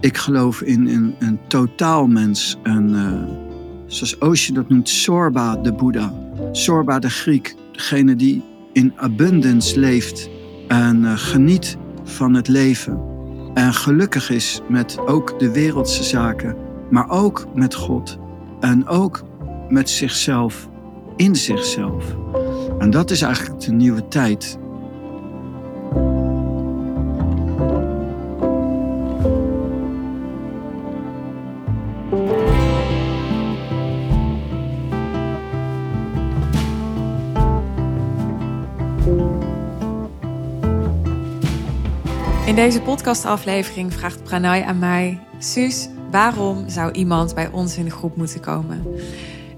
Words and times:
Ik 0.00 0.16
geloof 0.16 0.62
in 0.62 1.14
een, 1.18 1.38
totaalmens. 1.48 2.56
Een, 2.62 2.88
uh, 2.88 3.22
zoals 3.86 4.18
Osho 4.18 4.54
dat 4.54 4.68
noemt, 4.68 4.88
Sorba 4.88 5.56
de 5.56 5.72
Boeddha. 5.72 6.12
Sorba 6.52 6.98
de 6.98 7.10
Griek. 7.10 7.54
Degene 7.72 8.16
die 8.16 8.42
in 8.72 8.92
abundance 8.96 9.80
leeft 9.80 10.30
en 10.68 11.02
uh, 11.02 11.12
geniet 11.14 11.76
van 12.04 12.34
het 12.34 12.48
leven. 12.48 13.00
En 13.54 13.74
gelukkig 13.74 14.30
is 14.30 14.60
met 14.68 14.98
ook 15.06 15.38
de 15.38 15.50
wereldse 15.50 16.02
zaken, 16.02 16.56
maar 16.90 17.10
ook 17.10 17.46
met 17.54 17.74
God. 17.74 18.18
En 18.60 18.86
ook 18.86 19.22
met 19.68 19.90
zichzelf, 19.90 20.68
in 21.16 21.36
zichzelf. 21.36 22.16
En 22.78 22.90
dat 22.90 23.10
is 23.10 23.22
eigenlijk 23.22 23.60
de 23.60 23.72
nieuwe 23.72 24.08
tijd. 24.08 24.58
Deze 42.60 42.80
podcastaflevering 42.80 43.92
vraagt 43.92 44.22
Pranay 44.22 44.62
aan 44.62 44.78
mij: 44.78 45.20
Suus, 45.38 45.88
waarom 46.10 46.68
zou 46.68 46.92
iemand 46.92 47.34
bij 47.34 47.48
ons 47.48 47.76
in 47.76 47.84
de 47.84 47.90
groep 47.90 48.16
moeten 48.16 48.40
komen? 48.40 48.86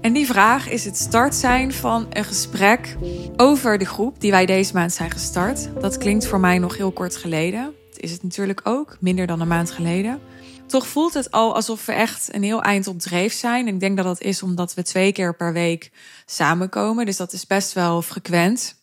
En 0.01 0.13
die 0.13 0.25
vraag 0.25 0.69
is 0.69 0.85
het 0.85 0.97
start 0.97 1.35
zijn 1.35 1.73
van 1.73 2.05
een 2.09 2.23
gesprek 2.23 2.97
over 3.35 3.77
de 3.77 3.85
groep 3.85 4.19
die 4.19 4.31
wij 4.31 4.45
deze 4.45 4.73
maand 4.73 4.93
zijn 4.93 5.11
gestart. 5.11 5.69
Dat 5.81 5.97
klinkt 5.97 6.27
voor 6.27 6.39
mij 6.39 6.57
nog 6.57 6.77
heel 6.77 6.91
kort 6.91 7.15
geleden. 7.15 7.73
Dat 7.91 7.99
is 7.99 8.11
het 8.11 8.23
natuurlijk 8.23 8.61
ook, 8.63 8.97
minder 8.99 9.27
dan 9.27 9.41
een 9.41 9.47
maand 9.47 9.71
geleden. 9.71 10.19
Toch 10.67 10.87
voelt 10.87 11.13
het 11.13 11.31
al 11.31 11.55
alsof 11.55 11.85
we 11.85 11.91
echt 11.91 12.35
een 12.35 12.43
heel 12.43 12.61
eind 12.61 12.87
op 12.87 12.99
dreef 12.99 13.33
zijn. 13.33 13.67
En 13.67 13.73
ik 13.73 13.79
denk 13.79 13.97
dat 13.97 14.05
dat 14.05 14.21
is 14.21 14.43
omdat 14.43 14.73
we 14.73 14.83
twee 14.83 15.11
keer 15.11 15.35
per 15.35 15.53
week 15.53 15.91
samenkomen. 16.25 17.05
Dus 17.05 17.17
dat 17.17 17.33
is 17.33 17.47
best 17.47 17.73
wel 17.73 18.01
frequent. 18.01 18.82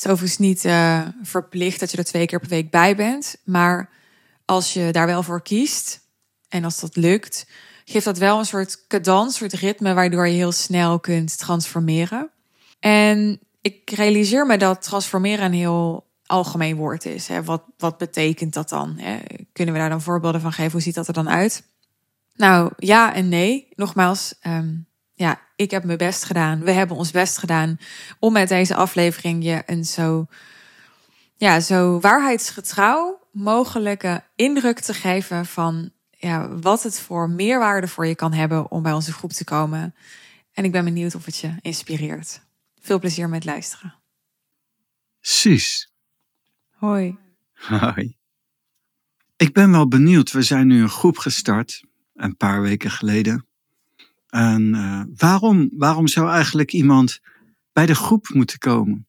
Het 0.00 0.08
is 0.08 0.14
overigens 0.14 0.46
niet 0.48 0.64
uh, 0.64 1.06
verplicht 1.22 1.80
dat 1.80 1.90
je 1.90 1.96
er 1.96 2.04
twee 2.04 2.26
keer 2.26 2.40
per 2.40 2.48
week 2.48 2.70
bij 2.70 2.96
bent. 2.96 3.36
Maar 3.44 3.90
als 4.44 4.72
je 4.72 4.92
daar 4.92 5.06
wel 5.06 5.22
voor 5.22 5.42
kiest 5.42 6.00
en 6.48 6.64
als 6.64 6.80
dat 6.80 6.96
lukt, 6.96 7.46
geeft 7.84 8.04
dat 8.04 8.18
wel 8.18 8.38
een 8.38 8.44
soort 8.44 8.86
cadans, 8.86 9.36
soort 9.36 9.52
ritme, 9.52 9.94
waardoor 9.94 10.26
je 10.26 10.34
heel 10.34 10.52
snel 10.52 11.00
kunt 11.00 11.38
transformeren. 11.38 12.30
En 12.78 13.40
ik 13.60 13.90
realiseer 13.90 14.46
me 14.46 14.56
dat 14.56 14.82
transformeren 14.82 15.44
een 15.44 15.52
heel 15.52 16.06
algemeen 16.26 16.76
woord 16.76 17.04
is. 17.04 17.28
Hè. 17.28 17.42
Wat, 17.44 17.62
wat 17.78 17.98
betekent 17.98 18.54
dat 18.54 18.68
dan? 18.68 18.98
Hè? 18.98 19.18
Kunnen 19.52 19.74
we 19.74 19.80
daar 19.80 19.90
dan 19.90 20.02
voorbeelden 20.02 20.40
van 20.40 20.52
geven? 20.52 20.72
Hoe 20.72 20.80
ziet 20.80 20.94
dat 20.94 21.08
er 21.08 21.14
dan 21.14 21.28
uit? 21.28 21.62
Nou, 22.34 22.72
ja 22.76 23.14
en 23.14 23.28
nee. 23.28 23.68
Nogmaals, 23.74 24.34
um, 24.46 24.86
ja, 25.20 25.40
ik 25.56 25.70
heb 25.70 25.84
mijn 25.84 25.98
best 25.98 26.24
gedaan. 26.24 26.60
We 26.60 26.70
hebben 26.70 26.96
ons 26.96 27.10
best 27.10 27.38
gedaan 27.38 27.78
om 28.18 28.32
met 28.32 28.48
deze 28.48 28.74
aflevering 28.74 29.44
je 29.44 29.62
een 29.66 29.84
zo, 29.84 30.26
ja, 31.36 31.60
zo 31.60 32.00
waarheidsgetrouw 32.00 33.28
mogelijke 33.32 34.24
indruk 34.34 34.78
te 34.78 34.94
geven 34.94 35.46
van 35.46 35.90
ja, 36.10 36.48
wat 36.48 36.82
het 36.82 37.00
voor 37.00 37.30
meerwaarde 37.30 37.88
voor 37.88 38.06
je 38.06 38.14
kan 38.14 38.32
hebben 38.32 38.70
om 38.70 38.82
bij 38.82 38.92
onze 38.92 39.12
groep 39.12 39.32
te 39.32 39.44
komen. 39.44 39.94
En 40.52 40.64
ik 40.64 40.72
ben 40.72 40.84
benieuwd 40.84 41.14
of 41.14 41.24
het 41.24 41.36
je 41.36 41.54
inspireert. 41.60 42.40
Veel 42.80 42.98
plezier 42.98 43.28
met 43.28 43.44
luisteren. 43.44 43.94
Suus. 45.20 45.92
Hoi. 46.70 47.18
Hoi. 47.52 48.16
Ik 49.36 49.52
ben 49.52 49.70
wel 49.70 49.88
benieuwd. 49.88 50.30
We 50.32 50.42
zijn 50.42 50.66
nu 50.66 50.82
een 50.82 50.88
groep 50.88 51.18
gestart, 51.18 51.84
een 52.14 52.36
paar 52.36 52.60
weken 52.60 52.90
geleden. 52.90 53.48
En 54.30 54.74
uh, 54.74 55.02
waarom, 55.16 55.70
waarom 55.72 56.06
zou 56.06 56.30
eigenlijk 56.30 56.72
iemand 56.72 57.20
bij 57.72 57.86
de 57.86 57.94
groep 57.94 58.28
moeten 58.28 58.58
komen? 58.58 59.08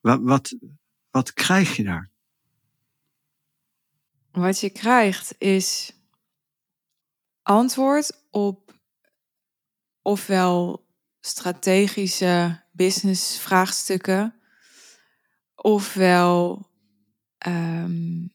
Wat, 0.00 0.56
wat, 1.10 1.32
krijg 1.32 1.76
je 1.76 1.84
daar? 1.84 2.10
Wat 4.30 4.60
je 4.60 4.70
krijgt 4.70 5.34
is 5.38 5.92
antwoord 7.42 8.24
op 8.30 8.74
ofwel 10.02 10.86
strategische 11.20 12.62
business 12.72 13.38
vraagstukken, 13.38 14.34
ofwel 15.54 16.68
um, 17.46 18.32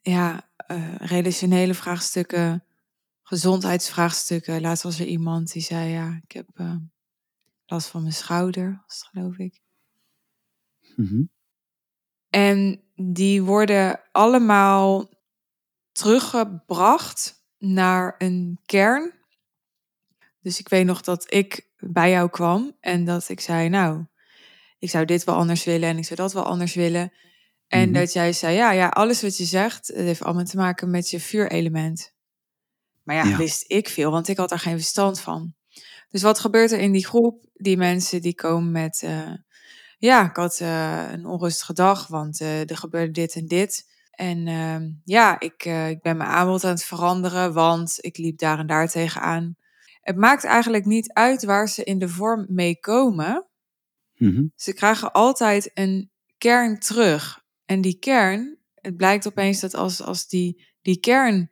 ja, 0.00 0.48
uh, 0.68 0.94
relationele 0.96 1.74
vraagstukken 1.74 2.64
gezondheidsvraagstukken. 3.24 4.60
Laatst 4.60 4.82
was 4.82 5.00
er 5.00 5.06
iemand 5.06 5.52
die 5.52 5.62
zei, 5.62 5.90
ja, 5.90 6.20
ik 6.22 6.32
heb 6.32 6.48
uh, 6.54 6.76
last 7.66 7.88
van 7.88 8.00
mijn 8.00 8.12
schouder, 8.12 8.82
was 8.86 8.98
het, 8.98 9.08
geloof 9.08 9.38
ik. 9.38 9.60
Mm-hmm. 10.96 11.30
En 12.30 12.82
die 12.94 13.42
worden 13.42 14.00
allemaal 14.12 15.08
teruggebracht 15.92 17.44
naar 17.58 18.14
een 18.18 18.60
kern. 18.66 19.12
Dus 20.40 20.58
ik 20.58 20.68
weet 20.68 20.86
nog 20.86 21.00
dat 21.00 21.34
ik 21.34 21.68
bij 21.76 22.10
jou 22.10 22.30
kwam 22.30 22.76
en 22.80 23.04
dat 23.04 23.28
ik 23.28 23.40
zei, 23.40 23.68
nou, 23.68 24.04
ik 24.78 24.90
zou 24.90 25.04
dit 25.04 25.24
wel 25.24 25.34
anders 25.34 25.64
willen 25.64 25.88
en 25.88 25.98
ik 25.98 26.04
zou 26.04 26.20
dat 26.20 26.32
wel 26.32 26.44
anders 26.44 26.74
willen. 26.74 27.12
En 27.66 27.78
mm-hmm. 27.78 27.92
dat 27.92 28.12
jij 28.12 28.32
zei, 28.32 28.56
ja, 28.56 28.70
ja, 28.70 28.88
alles 28.88 29.22
wat 29.22 29.36
je 29.36 29.44
zegt, 29.44 29.86
het 29.86 29.96
heeft 29.96 30.22
allemaal 30.22 30.44
te 30.44 30.56
maken 30.56 30.90
met 30.90 31.10
je 31.10 31.20
vuurelement. 31.20 32.13
Maar 33.04 33.16
ja, 33.16 33.36
wist 33.36 33.64
ik 33.66 33.88
veel, 33.88 34.10
want 34.10 34.28
ik 34.28 34.36
had 34.36 34.48
daar 34.48 34.58
geen 34.58 34.78
verstand 34.78 35.20
van. 35.20 35.54
Dus 36.10 36.22
wat 36.22 36.38
gebeurt 36.38 36.72
er 36.72 36.78
in 36.78 36.92
die 36.92 37.06
groep? 37.06 37.44
Die 37.54 37.76
mensen 37.76 38.22
die 38.22 38.34
komen 38.34 38.70
met, 38.70 39.02
uh, 39.04 39.32
ja, 39.98 40.28
ik 40.28 40.36
had 40.36 40.60
uh, 40.60 41.10
een 41.12 41.26
onrustige 41.26 41.72
dag, 41.72 42.06
want 42.06 42.40
uh, 42.40 42.70
er 42.70 42.76
gebeurde 42.76 43.12
dit 43.12 43.34
en 43.34 43.46
dit. 43.46 43.92
En 44.10 44.46
ehm, 44.46 44.90
ja, 45.04 45.40
ik, 45.40 45.64
ik 45.64 46.02
ben 46.02 46.16
mijn 46.16 46.30
aanbod 46.30 46.64
aan 46.64 46.70
het 46.70 46.84
veranderen, 46.84 47.52
want 47.52 47.96
ik 48.00 48.18
liep 48.18 48.38
daar 48.38 48.58
en 48.58 48.66
daar 48.66 48.88
tegenaan. 48.88 49.56
Het 50.00 50.16
maakt 50.16 50.44
eigenlijk 50.44 50.84
niet 50.84 51.12
uit 51.12 51.44
waar 51.44 51.68
ze 51.68 51.84
in 51.84 51.98
de 51.98 52.08
vorm 52.08 52.46
mee 52.48 52.78
komen. 52.78 53.46
Mm-hmm. 54.16 54.52
Ze 54.56 54.72
krijgen 54.74 55.12
altijd 55.12 55.70
een 55.74 56.10
kern 56.38 56.78
terug. 56.78 57.44
En 57.64 57.80
die 57.80 57.98
kern, 57.98 58.58
het 58.74 58.96
blijkt 58.96 59.26
opeens 59.26 59.60
dat 59.60 59.74
als, 59.74 60.02
als 60.02 60.28
die, 60.28 60.66
die 60.82 61.00
kern 61.00 61.50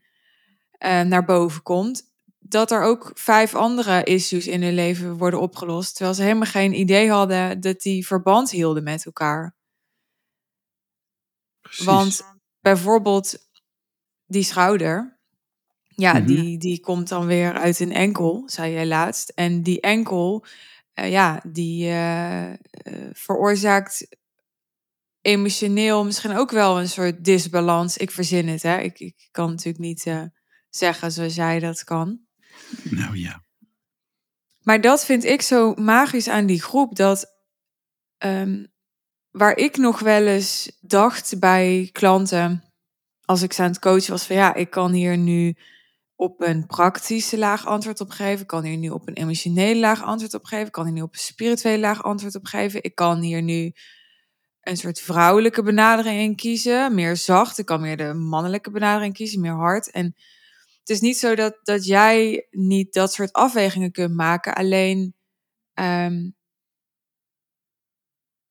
uh, 0.85 1.01
naar 1.01 1.25
boven 1.25 1.63
komt, 1.63 2.11
dat 2.39 2.71
er 2.71 2.83
ook 2.83 3.11
vijf 3.15 3.55
andere 3.55 4.05
issues 4.05 4.47
in 4.47 4.63
hun 4.63 4.75
leven 4.75 5.17
worden 5.17 5.41
opgelost, 5.41 5.95
terwijl 5.95 6.17
ze 6.17 6.23
helemaal 6.23 6.47
geen 6.47 6.79
idee 6.81 7.11
hadden 7.11 7.61
dat 7.61 7.81
die 7.81 8.07
verband 8.07 8.51
hielden 8.51 8.83
met 8.83 9.05
elkaar. 9.07 9.57
Precies. 11.61 11.85
Want 11.85 12.23
bijvoorbeeld 12.61 13.49
die 14.27 14.43
schouder, 14.43 15.21
ja, 15.89 16.13
mm-hmm. 16.13 16.27
die, 16.27 16.59
die 16.59 16.81
komt 16.81 17.09
dan 17.09 17.27
weer 17.27 17.53
uit 17.53 17.81
een 17.81 17.93
enkel, 17.93 18.43
zei 18.47 18.73
jij 18.73 18.87
laatst. 18.87 19.29
En 19.29 19.63
die 19.63 19.81
enkel, 19.81 20.45
uh, 20.95 21.11
ja, 21.11 21.43
die 21.47 21.89
uh, 21.89 22.53
veroorzaakt 23.13 24.07
emotioneel 25.21 26.05
misschien 26.05 26.37
ook 26.37 26.51
wel 26.51 26.81
een 26.81 26.89
soort 26.89 27.25
disbalans. 27.25 27.97
Ik 27.97 28.11
verzin 28.11 28.49
het, 28.49 28.63
hè. 28.63 28.79
Ik, 28.79 29.01
ik 29.01 29.29
kan 29.31 29.51
natuurlijk 29.51 29.85
niet 29.85 30.05
zeggen 30.75 31.13
zoals 31.13 31.35
jij 31.35 31.59
dat 31.59 31.85
kan. 31.85 32.21
Nou 32.83 33.17
ja. 33.17 33.43
Maar 34.63 34.81
dat 34.81 35.05
vind 35.05 35.25
ik 35.25 35.43
zo 35.43 35.75
magisch 35.75 36.29
aan 36.29 36.47
die 36.47 36.63
groep. 36.63 36.97
Dat 36.97 37.27
um, 38.19 38.73
waar 39.31 39.57
ik 39.57 39.77
nog 39.77 40.01
wel 40.01 40.27
eens 40.27 40.79
dacht 40.81 41.39
bij 41.39 41.89
klanten. 41.93 42.65
Als 43.25 43.43
ik 43.43 43.53
ze 43.53 43.63
aan 43.63 43.69
het 43.69 43.79
coachen 43.79 44.11
was 44.11 44.27
van 44.27 44.37
ja, 44.37 44.55
ik 44.55 44.71
kan 44.71 44.93
hier 44.93 45.17
nu 45.17 45.57
op 46.15 46.41
een 46.41 46.67
praktische 46.67 47.39
laag 47.39 47.67
antwoord 47.67 48.01
op 48.01 48.11
geven. 48.11 48.41
Ik 48.41 48.47
kan 48.47 48.65
hier 48.65 48.77
nu 48.77 48.89
op 48.89 49.09
een 49.09 49.15
emotionele 49.15 49.81
laag 49.81 50.03
antwoord 50.03 50.35
op 50.35 50.45
geven. 50.45 50.67
Ik 50.67 50.73
kan 50.73 50.85
hier 50.85 50.95
nu 50.95 51.03
op 51.03 51.13
een 51.13 51.19
spirituele 51.19 51.79
laag 51.79 52.03
antwoord 52.03 52.35
op 52.35 52.45
geven. 52.45 52.83
Ik 52.83 52.95
kan 52.95 53.21
hier 53.21 53.43
nu 53.43 53.73
een 54.61 54.77
soort 54.77 55.01
vrouwelijke 55.01 55.63
benadering 55.63 56.21
in 56.21 56.37
kiezen. 56.37 56.95
Meer 56.95 57.17
zacht. 57.17 57.59
Ik 57.59 57.67
kan 57.67 57.81
meer 57.81 57.97
de 57.97 58.15
mannelijke 58.15 58.71
benadering 58.71 59.15
kiezen. 59.15 59.41
Meer 59.41 59.53
hard. 59.55 59.91
En 59.91 60.15
het 60.83 60.91
is 60.91 61.01
niet 61.01 61.19
zo 61.19 61.35
dat, 61.35 61.59
dat 61.63 61.87
jij 61.87 62.47
niet 62.51 62.93
dat 62.93 63.13
soort 63.13 63.33
afwegingen 63.33 63.93
kunt 63.93 64.15
maken. 64.15 64.55
Alleen, 64.55 65.15
um, 65.75 66.37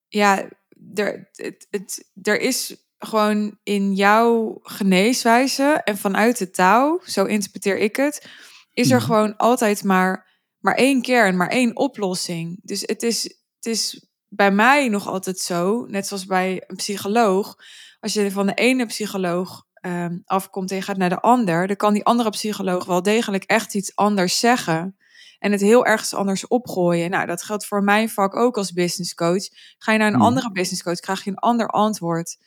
ja, 0.07 0.49
er, 0.93 1.29
het, 1.31 1.67
het, 1.69 2.09
er 2.21 2.39
is 2.39 2.75
gewoon 2.97 3.59
in 3.63 3.93
jouw 3.93 4.59
geneeswijze 4.61 5.81
en 5.83 5.97
vanuit 5.97 6.37
de 6.37 6.49
taal, 6.49 7.01
zo 7.05 7.25
interpreteer 7.25 7.77
ik 7.77 7.95
het, 7.95 8.27
is 8.73 8.91
er 8.91 8.97
mhm. 8.97 9.05
gewoon 9.05 9.37
altijd 9.37 9.83
maar, 9.83 10.41
maar 10.59 10.75
één 10.75 11.01
kern, 11.01 11.37
maar 11.37 11.49
één 11.49 11.75
oplossing. 11.75 12.59
Dus 12.63 12.81
het 12.81 13.03
is, 13.03 13.23
het 13.55 13.65
is 13.65 14.07
bij 14.27 14.51
mij 14.51 14.87
nog 14.87 15.07
altijd 15.07 15.39
zo, 15.39 15.85
net 15.85 16.07
zoals 16.07 16.25
bij 16.25 16.63
een 16.67 16.75
psycholoog, 16.75 17.55
als 17.99 18.13
je 18.13 18.31
van 18.31 18.45
de 18.45 18.53
ene 18.53 18.85
psycholoog 18.85 19.65
ehm, 19.81 20.17
afkomt 20.25 20.69
en 20.69 20.75
je 20.75 20.81
gaat 20.81 20.97
naar 20.97 21.09
de 21.09 21.21
ander, 21.21 21.67
dan 21.67 21.75
kan 21.75 21.93
die 21.93 22.05
andere 22.05 22.29
psycholoog 22.29 22.85
wel 22.85 23.01
degelijk 23.01 23.43
echt 23.43 23.73
iets 23.73 23.95
anders 23.95 24.39
zeggen. 24.39 24.95
En 25.39 25.51
het 25.51 25.61
heel 25.61 25.85
ergens 25.85 26.13
anders 26.13 26.47
opgooien. 26.47 27.09
Nou, 27.09 27.25
dat 27.25 27.43
geldt 27.43 27.65
voor 27.65 27.83
mijn 27.83 28.09
vak 28.09 28.35
ook 28.35 28.57
als 28.57 28.73
business 28.73 29.13
coach. 29.13 29.43
Ga 29.77 29.91
je 29.91 29.97
naar 29.97 30.07
een 30.07 30.13
Hmm. 30.13 30.23
andere 30.23 30.51
business 30.51 30.83
coach, 30.83 30.99
krijg 30.99 31.23
je 31.23 31.29
een 31.29 31.37
ander 31.37 31.67
antwoord. 31.67 32.37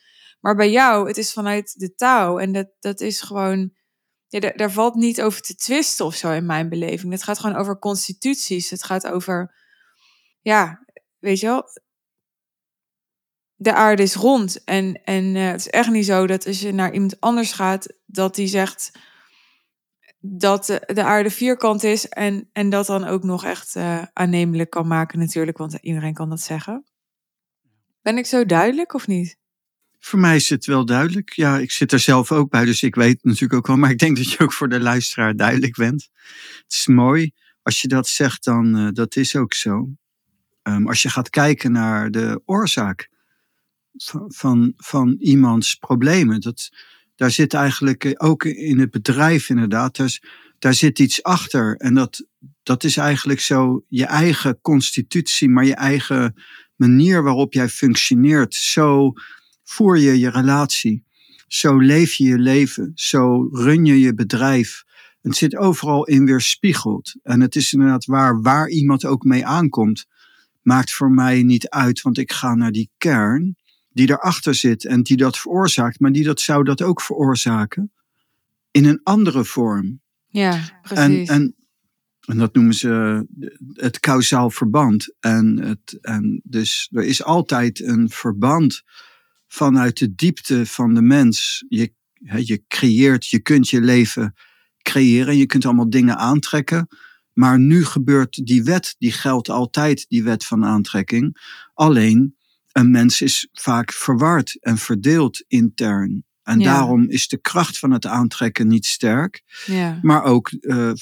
Maar 0.40 0.54
bij 0.54 0.70
jou, 0.70 1.08
het 1.08 1.16
is 1.18 1.32
vanuit 1.32 1.78
de 1.78 1.94
touw. 1.94 2.38
En 2.38 2.52
dat, 2.52 2.68
dat 2.80 3.00
is 3.00 3.20
gewoon. 3.20 3.72
Ja, 4.28 4.40
daar, 4.40 4.56
daar 4.56 4.70
valt 4.70 4.94
niet 4.94 5.22
over 5.22 5.40
te 5.40 5.54
twisten 5.54 6.04
of 6.04 6.14
zo 6.14 6.30
in 6.32 6.46
mijn 6.46 6.68
beleving. 6.68 7.12
Het 7.12 7.22
gaat 7.22 7.38
gewoon 7.38 7.56
over 7.56 7.78
constituties. 7.78 8.70
Het 8.70 8.84
gaat 8.84 9.06
over. 9.06 9.54
Ja, 10.40 10.84
weet 11.18 11.40
je 11.40 11.46
wel. 11.46 11.64
De 13.56 13.74
aarde 13.74 14.02
is 14.02 14.14
rond. 14.14 14.64
En, 14.64 15.00
en 15.04 15.36
eh, 15.36 15.46
het 15.46 15.60
is 15.60 15.68
echt 15.70 15.90
niet 15.90 16.06
zo 16.06 16.26
dat 16.26 16.46
als 16.46 16.60
je 16.60 16.72
naar 16.72 16.92
iemand 16.92 17.20
anders 17.20 17.52
gaat, 17.52 17.94
dat 18.06 18.34
die 18.34 18.46
zegt 18.46 18.90
dat 20.20 20.66
de, 20.66 20.90
de 20.94 21.04
aarde 21.04 21.30
vierkant 21.30 21.82
is. 21.82 22.08
En, 22.08 22.48
en 22.52 22.70
dat 22.70 22.86
dan 22.86 23.04
ook 23.04 23.22
nog 23.22 23.44
echt 23.44 23.76
eh, 23.76 24.02
aannemelijk 24.12 24.70
kan 24.70 24.86
maken, 24.86 25.18
natuurlijk. 25.18 25.58
Want 25.58 25.78
iedereen 25.80 26.14
kan 26.14 26.28
dat 26.28 26.40
zeggen. 26.40 26.84
Ben 28.02 28.18
ik 28.18 28.26
zo 28.26 28.44
duidelijk 28.44 28.94
of 28.94 29.06
niet? 29.06 29.36
Voor 29.98 30.18
mij 30.18 30.36
is 30.36 30.48
het 30.48 30.66
wel 30.66 30.84
duidelijk. 30.84 31.32
Ja, 31.32 31.58
ik 31.58 31.70
zit 31.70 31.92
er 31.92 31.98
zelf 31.98 32.32
ook 32.32 32.50
bij, 32.50 32.64
dus 32.64 32.82
ik 32.82 32.94
weet 32.94 33.24
natuurlijk 33.24 33.54
ook 33.54 33.66
wel. 33.66 33.76
Maar 33.76 33.90
ik 33.90 33.98
denk 33.98 34.16
dat 34.16 34.32
je 34.32 34.38
ook 34.38 34.52
voor 34.52 34.68
de 34.68 34.80
luisteraar 34.80 35.36
duidelijk 35.36 35.76
bent. 35.76 36.08
Het 36.62 36.72
is 36.72 36.86
mooi. 36.86 37.32
Als 37.62 37.80
je 37.80 37.88
dat 37.88 38.08
zegt, 38.08 38.44
dan 38.44 38.78
uh, 38.78 38.88
dat 38.92 39.16
is 39.16 39.36
ook 39.36 39.54
zo. 39.54 39.88
Um, 40.62 40.88
als 40.88 41.02
je 41.02 41.08
gaat 41.08 41.30
kijken 41.30 41.72
naar 41.72 42.10
de 42.10 42.42
oorzaak 42.44 43.08
van, 44.28 44.72
van, 44.76 45.16
iemands 45.18 45.74
problemen. 45.74 46.40
Dat, 46.40 46.70
daar 47.14 47.30
zit 47.30 47.54
eigenlijk 47.54 48.04
eh, 48.04 48.12
ook 48.16 48.44
in 48.44 48.78
het 48.78 48.90
bedrijf 48.90 49.48
inderdaad. 49.48 49.96
Daar, 49.96 50.18
daar 50.58 50.74
zit 50.74 50.98
iets 50.98 51.22
achter. 51.22 51.76
En 51.76 51.94
dat, 51.94 52.26
dat 52.62 52.84
is 52.84 52.96
eigenlijk 52.96 53.40
zo 53.40 53.84
je 53.88 54.04
eigen 54.04 54.58
constitutie, 54.60 55.48
maar 55.48 55.64
je 55.64 55.74
eigen 55.74 56.34
manier 56.76 57.22
waarop 57.22 57.52
jij 57.52 57.68
functioneert. 57.68 58.54
Zo 58.54 59.12
voer 59.64 59.98
je 59.98 60.18
je 60.18 60.30
relatie. 60.30 61.04
Zo 61.48 61.78
leef 61.78 62.14
je 62.14 62.24
je 62.24 62.38
leven. 62.38 62.92
Zo 62.94 63.48
run 63.52 63.84
je 63.84 64.00
je 64.00 64.14
bedrijf. 64.14 64.84
Het 65.22 65.36
zit 65.36 65.56
overal 65.56 66.04
in 66.06 66.24
weerspiegeld. 66.24 67.14
En 67.22 67.40
het 67.40 67.56
is 67.56 67.72
inderdaad 67.72 68.04
waar, 68.04 68.42
waar 68.42 68.68
iemand 68.68 69.04
ook 69.04 69.24
mee 69.24 69.46
aankomt. 69.46 70.06
Maakt 70.62 70.92
voor 70.92 71.10
mij 71.10 71.42
niet 71.42 71.68
uit, 71.68 72.02
want 72.02 72.18
ik 72.18 72.32
ga 72.32 72.54
naar 72.54 72.72
die 72.72 72.90
kern 72.98 73.56
die 73.94 74.10
erachter 74.10 74.54
zit 74.54 74.84
en 74.84 75.02
die 75.02 75.16
dat 75.16 75.38
veroorzaakt, 75.38 76.00
maar 76.00 76.12
die 76.12 76.24
dat 76.24 76.40
zou 76.40 76.64
dat 76.64 76.82
ook 76.82 77.00
veroorzaken 77.00 77.92
in 78.70 78.84
een 78.84 79.00
andere 79.02 79.44
vorm. 79.44 80.00
Ja, 80.26 80.80
precies. 80.82 81.04
En, 81.04 81.26
en, 81.26 81.54
en 82.26 82.38
dat 82.38 82.54
noemen 82.54 82.74
ze 82.74 83.26
het 83.72 84.00
kausaal 84.00 84.50
verband. 84.50 85.14
En, 85.20 85.58
het, 85.58 85.98
en 86.00 86.40
dus 86.44 86.88
er 86.92 87.04
is 87.04 87.22
altijd 87.22 87.80
een 87.80 88.10
verband 88.10 88.82
vanuit 89.46 89.98
de 89.98 90.14
diepte 90.14 90.66
van 90.66 90.94
de 90.94 91.02
mens. 91.02 91.64
Je, 91.68 91.92
je 92.44 92.64
creëert, 92.68 93.26
je 93.26 93.40
kunt 93.40 93.68
je 93.68 93.80
leven 93.80 94.34
creëren, 94.82 95.36
je 95.36 95.46
kunt 95.46 95.64
allemaal 95.64 95.90
dingen 95.90 96.16
aantrekken. 96.16 96.88
Maar 97.32 97.58
nu 97.58 97.84
gebeurt 97.84 98.46
die 98.46 98.64
wet, 98.64 98.94
die 98.98 99.12
geldt 99.12 99.48
altijd, 99.48 100.04
die 100.08 100.24
wet 100.24 100.44
van 100.44 100.64
aantrekking. 100.64 101.36
Alleen 101.74 102.33
een 102.74 102.90
mens 102.90 103.20
is 103.20 103.48
vaak 103.52 103.92
verward 103.92 104.56
en 104.60 104.78
verdeeld 104.78 105.44
intern. 105.48 106.24
En 106.42 106.58
Ja. 106.58 106.64
daarom 106.72 107.08
is 107.08 107.28
de 107.28 107.38
kracht 107.40 107.78
van 107.78 107.90
het 107.90 108.06
aantrekken 108.06 108.66
niet 108.66 108.86
sterk. 108.86 109.42
ja. 109.66 109.98
Maar 110.02 110.22
ook, 110.22 110.48
eh, 110.50 110.92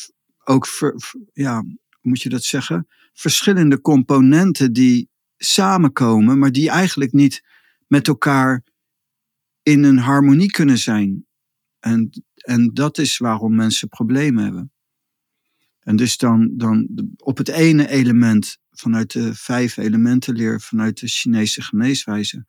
ook 0.45 0.67
ver- 0.67 0.95
ver- 0.97 1.21
ja, 1.33 1.61
hoe 1.63 1.77
moet 2.01 2.23
je 2.23 2.29
dat 2.29 2.45
zeggen? 2.45 2.87
Verschillende 3.13 3.81
componenten 3.81 4.73
die 4.73 5.09
samenkomen, 5.37 6.39
maar 6.39 6.53
die 6.53 6.71
eigenlijk 6.71 7.13
niet 7.13 7.43
met 7.87 8.09
elkaar 8.09 8.65
in 9.63 9.83
een 9.85 9.99
harmonie 9.99 10.51
kunnen 10.51 10.79
zijn. 10.79 11.27
En, 11.79 12.11
en 12.35 12.71
dat 12.75 12.99
is 12.99 13.19
waarom 13.19 13.55
mensen 13.55 13.89
problemen 13.89 14.45
hebben. 14.45 14.73
En 15.81 15.97
dus 15.97 16.17
dan, 16.17 16.51
dan 16.57 16.89
op 17.17 17.39
het 17.39 17.49
ene 17.49 17.89
element 17.89 18.59
vanuit 18.73 19.13
de 19.13 19.35
vijf 19.35 19.77
elementenleer, 19.77 20.61
vanuit 20.61 21.01
de 21.01 21.09
Chinese 21.09 21.63
geneeswijze, 21.63 22.45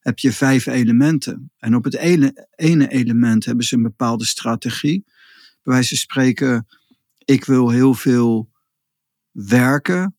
heb 0.00 0.18
je 0.18 0.32
vijf 0.32 0.66
elementen. 0.66 1.52
En 1.58 1.74
op 1.74 1.84
het 1.84 1.94
ene, 1.94 2.48
ene 2.54 2.88
element 2.88 3.44
hebben 3.44 3.64
ze 3.64 3.76
een 3.76 3.82
bepaalde 3.82 4.24
strategie. 4.24 5.04
Bij 5.62 5.74
wijze 5.74 5.88
van 5.88 5.96
spreken, 5.96 6.66
ik 7.24 7.44
wil 7.44 7.70
heel 7.70 7.94
veel 7.94 8.50
werken. 9.30 10.16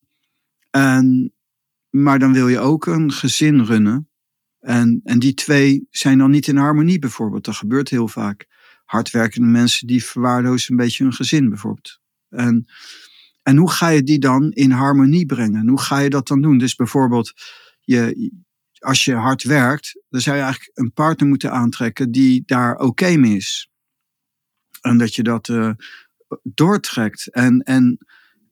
En, 0.69 1.33
maar 1.89 2.19
dan 2.19 2.33
wil 2.33 2.47
je 2.47 2.59
ook 2.59 2.85
een 2.85 3.11
gezin 3.11 3.63
runnen. 3.63 4.09
En, 4.59 5.01
en 5.03 5.19
die 5.19 5.33
twee 5.33 5.87
zijn 5.89 6.17
dan 6.17 6.31
niet 6.31 6.47
in 6.47 6.57
harmonie 6.57 6.99
bijvoorbeeld. 6.99 7.45
Dat 7.45 7.55
gebeurt 7.55 7.89
heel 7.89 8.07
vaak. 8.07 8.47
Hardwerkende 8.85 9.47
mensen 9.47 9.87
die 9.87 10.05
verwaarlozen 10.05 10.71
een 10.71 10.77
beetje 10.77 11.03
hun 11.03 11.13
gezin 11.13 11.49
bijvoorbeeld. 11.49 11.99
En, 12.29 12.67
en 13.47 13.57
hoe 13.57 13.71
ga 13.71 13.87
je 13.87 14.03
die 14.03 14.19
dan 14.19 14.51
in 14.51 14.71
harmonie 14.71 15.25
brengen? 15.25 15.59
En 15.59 15.67
hoe 15.67 15.81
ga 15.81 15.99
je 15.99 16.09
dat 16.09 16.27
dan 16.27 16.41
doen? 16.41 16.57
Dus 16.57 16.75
bijvoorbeeld, 16.75 17.33
je, 17.81 18.31
als 18.79 19.05
je 19.05 19.13
hard 19.13 19.43
werkt, 19.43 20.01
dan 20.09 20.21
zou 20.21 20.35
je 20.35 20.41
eigenlijk 20.41 20.77
een 20.77 20.93
partner 20.93 21.27
moeten 21.27 21.51
aantrekken 21.51 22.11
die 22.11 22.43
daar 22.45 22.75
oké 22.75 23.15
mee 23.15 23.35
is. 23.35 23.69
En 24.81 24.97
dat 24.97 25.15
je 25.15 25.23
dat 25.23 25.49
eh, 25.49 25.71
doortrekt. 26.43 27.31
En, 27.31 27.59
en, 27.61 27.97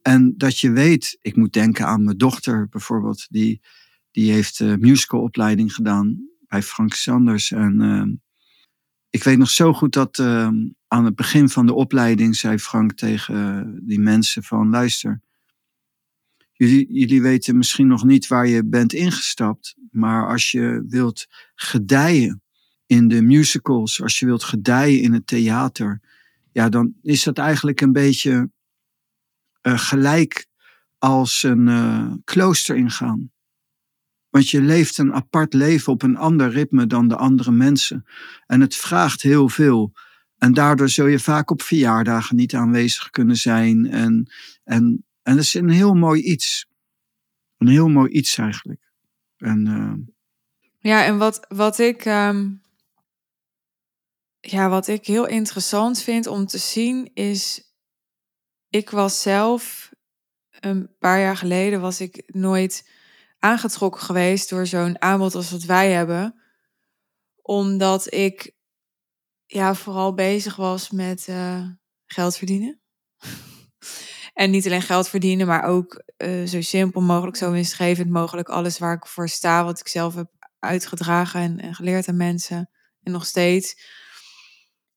en 0.01 0.33
dat 0.37 0.59
je 0.59 0.71
weet, 0.71 1.17
ik 1.21 1.35
moet 1.35 1.53
denken 1.53 1.85
aan 1.85 2.03
mijn 2.03 2.17
dochter 2.17 2.67
bijvoorbeeld, 2.69 3.25
die, 3.29 3.61
die 4.11 4.31
heeft 4.31 4.59
uh, 4.59 4.75
musicalopleiding 4.75 5.73
gedaan 5.73 6.29
bij 6.47 6.63
Frank 6.63 6.93
Sanders. 6.93 7.51
En 7.51 7.81
uh, 7.81 8.13
ik 9.09 9.23
weet 9.23 9.37
nog 9.37 9.49
zo 9.49 9.73
goed 9.73 9.93
dat 9.93 10.17
uh, 10.17 10.49
aan 10.95 11.05
het 11.05 11.15
begin 11.15 11.49
van 11.49 11.65
de 11.65 11.73
opleiding 11.73 12.35
zei 12.35 12.59
Frank 12.59 12.93
tegen 12.93 13.79
die 13.83 13.99
mensen 13.99 14.43
van 14.43 14.69
luister. 14.69 15.21
Jullie, 16.51 16.87
jullie 16.93 17.21
weten 17.21 17.57
misschien 17.57 17.87
nog 17.87 18.03
niet 18.03 18.27
waar 18.27 18.47
je 18.47 18.65
bent 18.65 18.93
ingestapt, 18.93 19.75
maar 19.91 20.27
als 20.27 20.51
je 20.51 20.85
wilt 20.87 21.27
gedijen 21.55 22.41
in 22.85 23.07
de 23.07 23.21
musicals, 23.21 24.01
als 24.01 24.19
je 24.19 24.25
wilt 24.25 24.43
gedijen 24.43 25.01
in 25.01 25.13
het 25.13 25.27
theater, 25.27 26.01
ja, 26.51 26.69
dan 26.69 26.93
is 27.01 27.23
dat 27.23 27.37
eigenlijk 27.37 27.81
een 27.81 27.91
beetje 27.91 28.49
uh, 29.61 29.77
gelijk 29.79 30.47
als 30.97 31.43
een 31.43 31.67
uh, 31.67 32.13
klooster 32.23 32.75
ingaan. 32.75 33.31
Want 34.29 34.49
je 34.49 34.61
leeft 34.61 34.97
een 34.97 35.13
apart 35.13 35.53
leven 35.53 35.93
op 35.93 36.01
een 36.01 36.17
ander 36.17 36.49
ritme 36.49 36.87
dan 36.87 37.07
de 37.07 37.15
andere 37.15 37.51
mensen. 37.51 38.05
En 38.45 38.61
het 38.61 38.75
vraagt 38.75 39.21
heel 39.21 39.49
veel. 39.49 39.93
En 40.37 40.53
daardoor 40.53 40.89
zul 40.89 41.05
je 41.05 41.19
vaak 41.19 41.51
op 41.51 41.61
verjaardagen 41.61 42.35
niet 42.35 42.53
aanwezig 42.53 43.09
kunnen 43.09 43.35
zijn. 43.35 43.91
En, 43.91 44.31
en, 44.63 45.05
en 45.23 45.35
dat 45.35 45.43
is 45.43 45.53
een 45.53 45.69
heel 45.69 45.93
mooi 45.93 46.21
iets. 46.21 46.67
Een 47.57 47.67
heel 47.67 47.87
mooi 47.87 48.11
iets 48.11 48.37
eigenlijk. 48.37 48.91
En, 49.37 49.65
uh... 49.67 50.13
Ja, 50.79 51.05
en 51.05 51.17
wat, 51.17 51.45
wat 51.47 51.79
ik. 51.79 52.05
Um, 52.05 52.61
ja, 54.39 54.69
wat 54.69 54.87
ik 54.87 55.05
heel 55.05 55.27
interessant 55.27 56.01
vind 56.01 56.27
om 56.27 56.45
te 56.45 56.57
zien 56.57 57.11
is. 57.13 57.73
Ik 58.69 58.89
was 58.89 59.21
zelf. 59.21 59.93
Een 60.59 60.95
paar 60.99 61.19
jaar 61.19 61.37
geleden 61.37 61.81
was 61.81 62.01
ik 62.01 62.23
nooit 62.25 62.89
aangetrokken 63.39 64.01
geweest 64.01 64.49
door 64.49 64.67
zo'n 64.67 65.01
aanbod 65.01 65.35
als 65.35 65.51
wat 65.51 65.63
wij 65.63 65.91
hebben. 65.91 66.41
Omdat 67.41 68.13
ik 68.13 68.54
ja, 69.55 69.75
vooral 69.75 70.13
bezig 70.13 70.55
was 70.55 70.89
met 70.89 71.27
uh, 71.29 71.67
geld 72.05 72.37
verdienen. 72.37 72.81
en 74.33 74.49
niet 74.51 74.65
alleen 74.65 74.81
geld 74.81 75.09
verdienen, 75.09 75.47
maar 75.47 75.63
ook 75.63 76.03
uh, 76.17 76.47
zo 76.47 76.61
simpel 76.61 77.01
mogelijk, 77.01 77.37
zo 77.37 77.51
winstgevend 77.51 78.09
mogelijk. 78.09 78.49
Alles 78.49 78.79
waar 78.79 78.93
ik 78.93 79.05
voor 79.05 79.29
sta, 79.29 79.63
wat 79.63 79.79
ik 79.79 79.87
zelf 79.87 80.15
heb 80.15 80.29
uitgedragen 80.59 81.59
en, 81.59 81.75
geleerd 81.75 82.07
aan 82.07 82.17
mensen. 82.17 82.69
En 83.03 83.11
nog 83.11 83.25
steeds. 83.25 83.77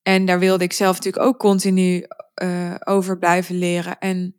En 0.02 0.26
daar 0.26 0.38
wilde 0.38 0.64
ik 0.64 0.72
zelf 0.72 0.96
natuurlijk 0.96 1.24
ook 1.24 1.38
continu 1.38 2.06
uh, 2.42 2.74
over 2.84 3.18
blijven 3.18 3.58
leren. 3.58 3.98
En 3.98 4.36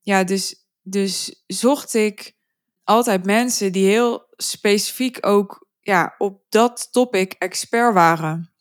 ja, 0.00 0.24
dus, 0.24 0.66
dus 0.82 1.44
zocht 1.46 1.94
ik 1.94 2.36
altijd 2.84 3.24
mensen 3.24 3.72
die 3.72 3.86
heel 3.86 4.26
specifiek 4.36 5.26
ook 5.26 5.68
ja, 5.80 6.14
op 6.18 6.42
dat 6.48 6.88
topic 6.92 7.32
expert 7.32 7.94
waren. 7.94 8.55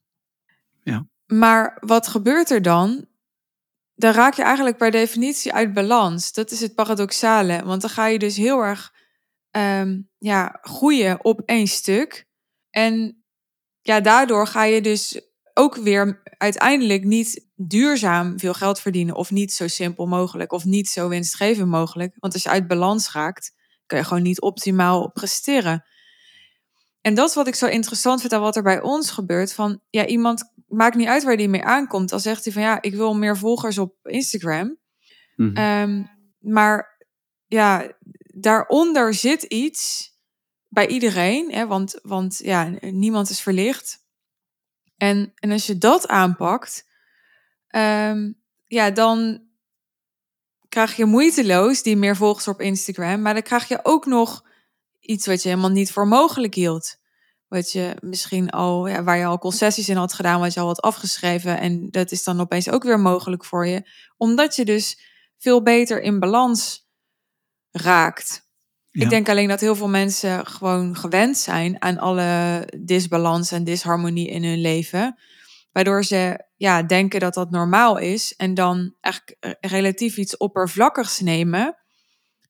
Maar 1.26 1.78
wat 1.80 2.08
gebeurt 2.08 2.50
er 2.50 2.62
dan? 2.62 3.08
Dan 3.96 4.14
raak 4.14 4.34
je 4.34 4.44
eigenlijk 4.44 4.78
per 4.78 4.92
definitie 4.92 5.54
uit 5.54 5.74
balans. 5.74 6.34
Dat 6.34 6.52
is 6.52 6.60
het 6.60 6.76
paradoxale. 6.76 7.64
Want 7.64 7.82
dan 7.82 7.90
ga 7.90 8.08
je 8.08 8.20
dus 8.20 8.38
heel 8.38 8.62
erg 8.62 8.94
um, 9.52 10.10
ja, 10.18 10.58
groeien 10.62 11.24
op 11.24 11.42
één 11.46 11.68
stuk. 11.68 12.28
En 12.70 13.24
ja, 13.82 14.02
daardoor 14.02 14.48
ga 14.48 14.64
je 14.64 14.82
dus 14.82 15.22
ook 15.54 15.76
weer 15.76 16.22
uiteindelijk 16.38 17.04
niet 17.04 17.48
duurzaam 17.56 18.40
veel 18.40 18.54
geld 18.54 18.80
verdienen. 18.80 19.16
Of 19.16 19.32
niet 19.32 19.54
zo 19.54 19.68
simpel 19.68 20.06
mogelijk. 20.06 20.52
Of 20.52 20.66
niet 20.66 20.90
zo 20.90 21.08
winstgevend 21.08 21.70
mogelijk. 21.70 22.16
Want 22.20 22.34
als 22.34 22.44
je 22.44 22.50
uit 22.50 22.68
balans 22.68 23.12
raakt, 23.12 23.54
kun 23.86 23.98
je 23.98 24.04
gewoon 24.04 24.24
niet 24.24 24.42
optimaal 24.42 25.12
presteren. 25.12 25.86
En 27.02 27.14
dat 27.14 27.30
is 27.30 27.36
wat 27.36 27.48
ik 27.48 27.56
zo 27.56 27.66
interessant 27.66 28.22
vind 28.22 28.34
aan 28.34 28.42
wat 28.42 28.56
er 28.56 28.64
bij 28.64 28.82
ons 28.82 29.12
gebeurt. 29.12 29.54
Van 29.54 29.82
ja, 29.90 30.06
iemand 30.06 30.54
maakt 30.68 30.96
niet 30.96 31.08
uit 31.08 31.24
waar 31.24 31.38
die 31.38 31.50
mee 31.50 31.64
aankomt. 31.64 32.10
Dan 32.10 32.20
zegt 32.20 32.44
hij 32.44 32.54
van 32.54 32.62
ja, 32.62 32.82
ik 32.82 32.96
wil 32.96 33.16
meer 33.16 33.38
volgers 33.38 33.78
op 33.78 33.96
Instagram. 34.04 34.78
Mhm. 35.36 35.56
Ehm, 35.56 36.04
maar 36.40 37.06
ja, 37.46 37.92
daaronder 38.26 39.14
zit 39.14 39.44
iets 39.44 40.14
bij 40.70 40.88
iedereen. 40.88 41.52
Hè, 41.52 41.68
want, 41.68 42.00
want 42.02 42.38
ja, 42.38 42.74
niemand 42.82 43.30
is 43.30 43.42
verlicht. 43.42 44.04
En, 44.98 45.32
en 45.36 45.52
als 45.52 45.66
je 45.66 45.78
dat 45.78 46.08
aanpakt, 46.08 46.88
ehm, 47.68 48.32
ja, 48.66 48.92
dan 48.92 49.44
krijg 50.70 50.96
je 50.96 51.06
moeiteloos 51.06 51.82
die 51.82 51.98
meer 51.98 52.16
volgers 52.16 52.48
op 52.48 52.62
Instagram. 52.62 53.22
Maar 53.22 53.34
dan 53.34 53.44
krijg 53.44 53.68
je 53.68 53.80
ook 53.84 54.06
nog 54.06 54.46
iets 55.00 55.26
wat 55.26 55.44
je 55.44 55.50
helemaal 55.50 55.70
niet 55.70 55.92
voor 55.92 56.08
mogelijk 56.08 56.54
hield. 56.54 56.98
Wat 57.56 57.72
je 57.72 57.96
misschien 58.00 58.50
al, 58.50 58.88
ja, 58.88 59.04
waar 59.04 59.18
je 59.18 59.26
al 59.26 59.40
concessies 59.40 59.90
in 59.90 59.96
had 59.96 60.14
gedaan, 60.14 60.40
wat 60.40 60.54
je 60.54 60.60
al 60.60 60.68
had 60.68 60.82
afgeschreven. 60.82 61.60
En 61.60 61.90
dat 61.90 62.12
is 62.12 62.24
dan 62.24 62.40
opeens 62.40 62.70
ook 62.70 62.84
weer 62.84 63.00
mogelijk 63.00 63.46
voor 63.46 63.68
je. 63.68 63.90
Omdat 64.18 64.56
je 64.56 64.66
dus 64.66 65.00
veel 65.38 65.64
beter 65.64 66.02
in 66.02 66.20
balans 66.20 66.88
raakt. 67.72 68.50
Ik 68.92 69.10
denk 69.10 69.30
alleen 69.30 69.48
dat 69.48 69.60
heel 69.60 69.76
veel 69.76 69.90
mensen 69.90 70.46
gewoon 70.46 70.96
gewend 70.96 71.38
zijn 71.38 71.82
aan 71.82 71.98
alle 71.98 72.62
disbalans 72.80 73.52
en 73.52 73.64
disharmonie 73.64 74.30
in 74.30 74.44
hun 74.44 74.62
leven. 74.62 75.20
Waardoor 75.72 76.04
ze 76.04 76.46
ja, 76.56 76.84
denken 76.84 77.20
dat 77.20 77.34
dat 77.34 77.52
normaal 77.52 77.98
is. 77.98 78.36
En 78.36 78.54
dan 78.54 78.96
eigenlijk 79.00 79.58
relatief 79.62 80.18
iets 80.18 80.38
oppervlakkigs 80.38 81.20
nemen. 81.20 81.78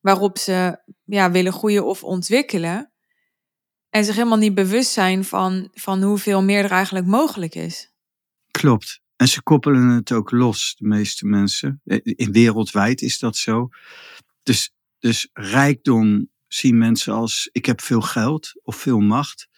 Waarop 0.00 0.38
ze 0.38 0.82
ja, 1.04 1.30
willen 1.30 1.52
groeien 1.52 1.86
of 1.86 2.04
ontwikkelen. 2.04 2.90
En 3.90 4.04
zich 4.04 4.14
helemaal 4.14 4.38
niet 4.38 4.54
bewust 4.54 4.92
zijn 4.92 5.24
van, 5.24 5.68
van 5.72 6.02
hoeveel 6.02 6.42
meer 6.42 6.64
er 6.64 6.70
eigenlijk 6.70 7.06
mogelijk 7.06 7.54
is. 7.54 7.92
Klopt. 8.50 9.00
En 9.16 9.28
ze 9.28 9.42
koppelen 9.42 9.88
het 9.88 10.12
ook 10.12 10.30
los, 10.30 10.74
de 10.78 10.86
meeste 10.86 11.26
mensen. 11.26 11.80
In 12.02 12.32
wereldwijd 12.32 13.02
is 13.02 13.18
dat 13.18 13.36
zo. 13.36 13.68
Dus, 14.42 14.72
dus 14.98 15.28
rijkdom 15.32 16.30
zien 16.48 16.78
mensen 16.78 17.12
als 17.12 17.48
ik 17.52 17.66
heb 17.66 17.80
veel 17.80 18.00
geld 18.00 18.52
of 18.62 18.76
veel 18.76 19.00
macht. 19.00 19.48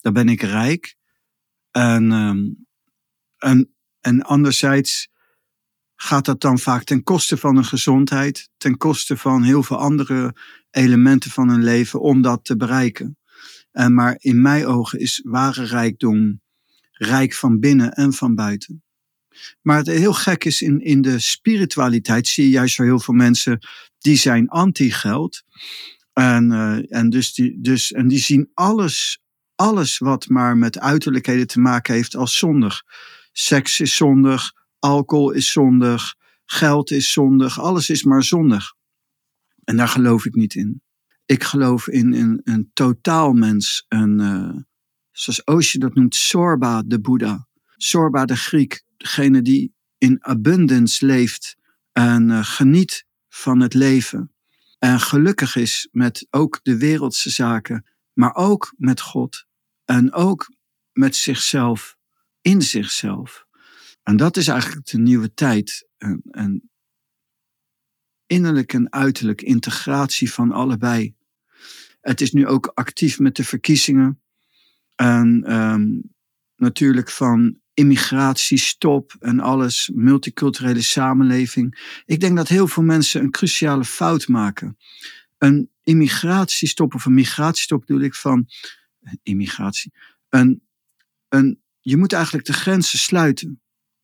Dan 0.00 0.12
ben 0.12 0.28
ik 0.28 0.42
rijk. 0.42 0.96
En, 1.70 2.12
ehm, 2.12 2.44
en, 3.36 3.74
en 4.00 4.22
anderzijds 4.22 5.08
gaat 5.96 6.24
dat 6.24 6.40
dan 6.40 6.58
vaak 6.58 6.84
ten 6.84 7.02
koste 7.02 7.36
van 7.36 7.54
hun 7.54 7.64
gezondheid, 7.64 8.50
ten 8.56 8.76
koste 8.76 9.16
van 9.16 9.42
heel 9.42 9.62
veel 9.62 9.78
andere 9.78 10.34
elementen 10.70 11.30
van 11.30 11.48
hun 11.48 11.64
leven 11.64 12.00
om 12.00 12.22
dat 12.22 12.44
te 12.44 12.56
bereiken. 12.56 13.18
En 13.76 13.94
maar 13.94 14.16
in 14.18 14.40
mijn 14.40 14.66
ogen 14.66 14.98
is 14.98 15.20
ware 15.24 15.64
rijkdom 15.64 16.40
rijk 16.92 17.34
van 17.34 17.60
binnen 17.60 17.92
en 17.92 18.12
van 18.12 18.34
buiten. 18.34 18.82
Maar 19.62 19.76
het 19.76 19.86
heel 19.86 20.12
gek 20.12 20.44
is, 20.44 20.62
in, 20.62 20.80
in 20.80 21.02
de 21.02 21.18
spiritualiteit 21.18 22.28
zie 22.28 22.44
je 22.44 22.50
juist 22.50 22.74
zo 22.74 22.82
heel 22.82 22.98
veel 22.98 23.14
mensen 23.14 23.58
die 23.98 24.16
zijn 24.16 24.48
anti-geld. 24.48 25.42
En, 26.12 26.50
uh, 26.52 26.96
en, 26.96 27.10
dus 27.10 27.34
die, 27.34 27.60
dus, 27.60 27.92
en 27.92 28.08
die 28.08 28.18
zien 28.18 28.50
alles, 28.54 29.20
alles 29.54 29.98
wat 29.98 30.28
maar 30.28 30.56
met 30.56 30.78
uiterlijkheden 30.78 31.46
te 31.46 31.60
maken 31.60 31.94
heeft 31.94 32.16
als 32.16 32.38
zondig. 32.38 32.82
Seks 33.32 33.80
is 33.80 33.96
zondig, 33.96 34.52
alcohol 34.78 35.30
is 35.30 35.52
zondig, 35.52 36.14
geld 36.44 36.90
is 36.90 37.12
zondig, 37.12 37.60
alles 37.60 37.90
is 37.90 38.02
maar 38.04 38.22
zondig. 38.22 38.74
En 39.64 39.76
daar 39.76 39.88
geloof 39.88 40.24
ik 40.24 40.34
niet 40.34 40.54
in. 40.54 40.84
Ik 41.26 41.44
geloof 41.44 41.88
in, 41.88 42.40
een 42.44 42.70
totaalmens, 42.72 43.84
een, 43.88 44.20
uh, 44.20 44.56
zoals 45.10 45.44
Osho 45.44 45.78
dat 45.78 45.94
noemt, 45.94 46.14
Sorba 46.14 46.82
de 46.82 47.00
Boeddha. 47.00 47.48
Sorba 47.76 48.24
de 48.24 48.36
Griek, 48.36 48.82
degene 48.96 49.42
die 49.42 49.74
in 49.98 50.24
abundance 50.24 51.06
leeft 51.06 51.56
en 51.92 52.28
uh, 52.28 52.44
geniet 52.44 53.04
van 53.28 53.60
het 53.60 53.74
leven. 53.74 54.32
En 54.78 55.00
gelukkig 55.00 55.56
is 55.56 55.88
met 55.92 56.26
ook 56.30 56.60
de 56.62 56.78
wereldse 56.78 57.30
zaken, 57.30 57.86
maar 58.12 58.34
ook 58.34 58.74
met 58.76 59.00
God. 59.00 59.44
En 59.84 60.12
ook 60.12 60.52
met 60.92 61.16
zichzelf, 61.16 61.96
in 62.40 62.62
zichzelf. 62.62 63.46
En 64.02 64.16
dat 64.16 64.36
is 64.36 64.48
eigenlijk 64.48 64.86
de 64.86 64.98
nieuwe 64.98 65.34
tijd. 65.34 65.88
Een 65.98 66.70
innerlijk 68.26 68.72
en 68.72 68.92
uiterlijk 68.92 69.42
integratie 69.42 70.32
van 70.32 70.52
allebei. 70.52 71.14
Het 72.00 72.20
is 72.20 72.32
nu 72.32 72.46
ook 72.46 72.66
actief 72.74 73.18
met 73.18 73.36
de 73.36 73.44
verkiezingen. 73.44 74.20
En 74.94 75.54
um, 75.54 76.02
natuurlijk 76.56 77.10
van 77.10 77.60
immigratiestop 77.74 79.16
en 79.20 79.40
alles, 79.40 79.90
multiculturele 79.94 80.82
samenleving. 80.82 82.00
Ik 82.04 82.20
denk 82.20 82.36
dat 82.36 82.48
heel 82.48 82.68
veel 82.68 82.82
mensen 82.82 83.20
een 83.22 83.30
cruciale 83.30 83.84
fout 83.84 84.28
maken. 84.28 84.76
Een 85.38 85.70
immigratiestop 85.82 86.94
of 86.94 87.04
een 87.04 87.14
migratiestop 87.14 87.80
bedoel 87.80 88.00
ik 88.00 88.14
van 88.14 88.48
immigratie. 89.22 89.92
Een, 90.28 90.62
een, 91.28 91.60
je 91.80 91.96
moet 91.96 92.12
eigenlijk 92.12 92.46
de 92.46 92.52
grenzen 92.52 92.98
sluiten. 92.98 93.60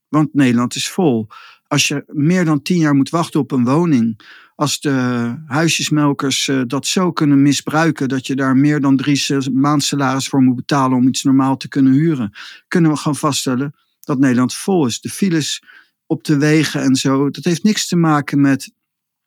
Want 0.09 0.35
Nederland 0.35 0.75
is 0.75 0.89
vol. 0.89 1.29
Als 1.73 1.89
je 1.89 2.05
meer 2.07 2.45
dan 2.45 2.63
tien 2.63 2.79
jaar 2.79 2.95
moet 2.95 3.11
wachten 3.11 3.41
op 3.41 3.51
een 3.51 3.65
woning, 3.65 4.21
als 4.55 4.81
de 4.81 5.35
huisjesmelkers 5.47 6.49
uh, 6.49 6.63
dat 6.67 6.87
zo 6.87 7.13
kunnen 7.13 7.43
misbruiken 7.43 8.09
dat 8.09 8.27
je 8.27 8.37
daar 8.37 8.57
meer 8.57 8.81
dan 8.81 8.97
drie 8.97 9.51
maandsalaris 9.53 10.29
voor 10.29 10.43
moet 10.43 10.57
betalen 10.57 10.97
om 10.97 11.09
iets 11.09 11.23
normaal 11.23 11.57
te 11.57 11.69
kunnen 11.69 11.93
huren, 11.93 12.33
kunnen 12.69 12.91
we 12.91 12.97
gewoon 12.97 13.17
vaststellen 13.17 13.75
dat 14.01 14.19
Nederland 14.19 14.55
vol 14.55 14.87
is. 14.87 15.01
De 15.01 15.09
files 15.09 15.63
op 16.07 16.25
de 16.25 16.39
wegen 16.39 16.83
en 16.83 16.95
zo, 16.95 17.31
dat 17.31 17.45
heeft 17.45 17.63
niks 17.63 17.89
te 17.89 17.97
maken 17.97 18.41
met 18.41 18.73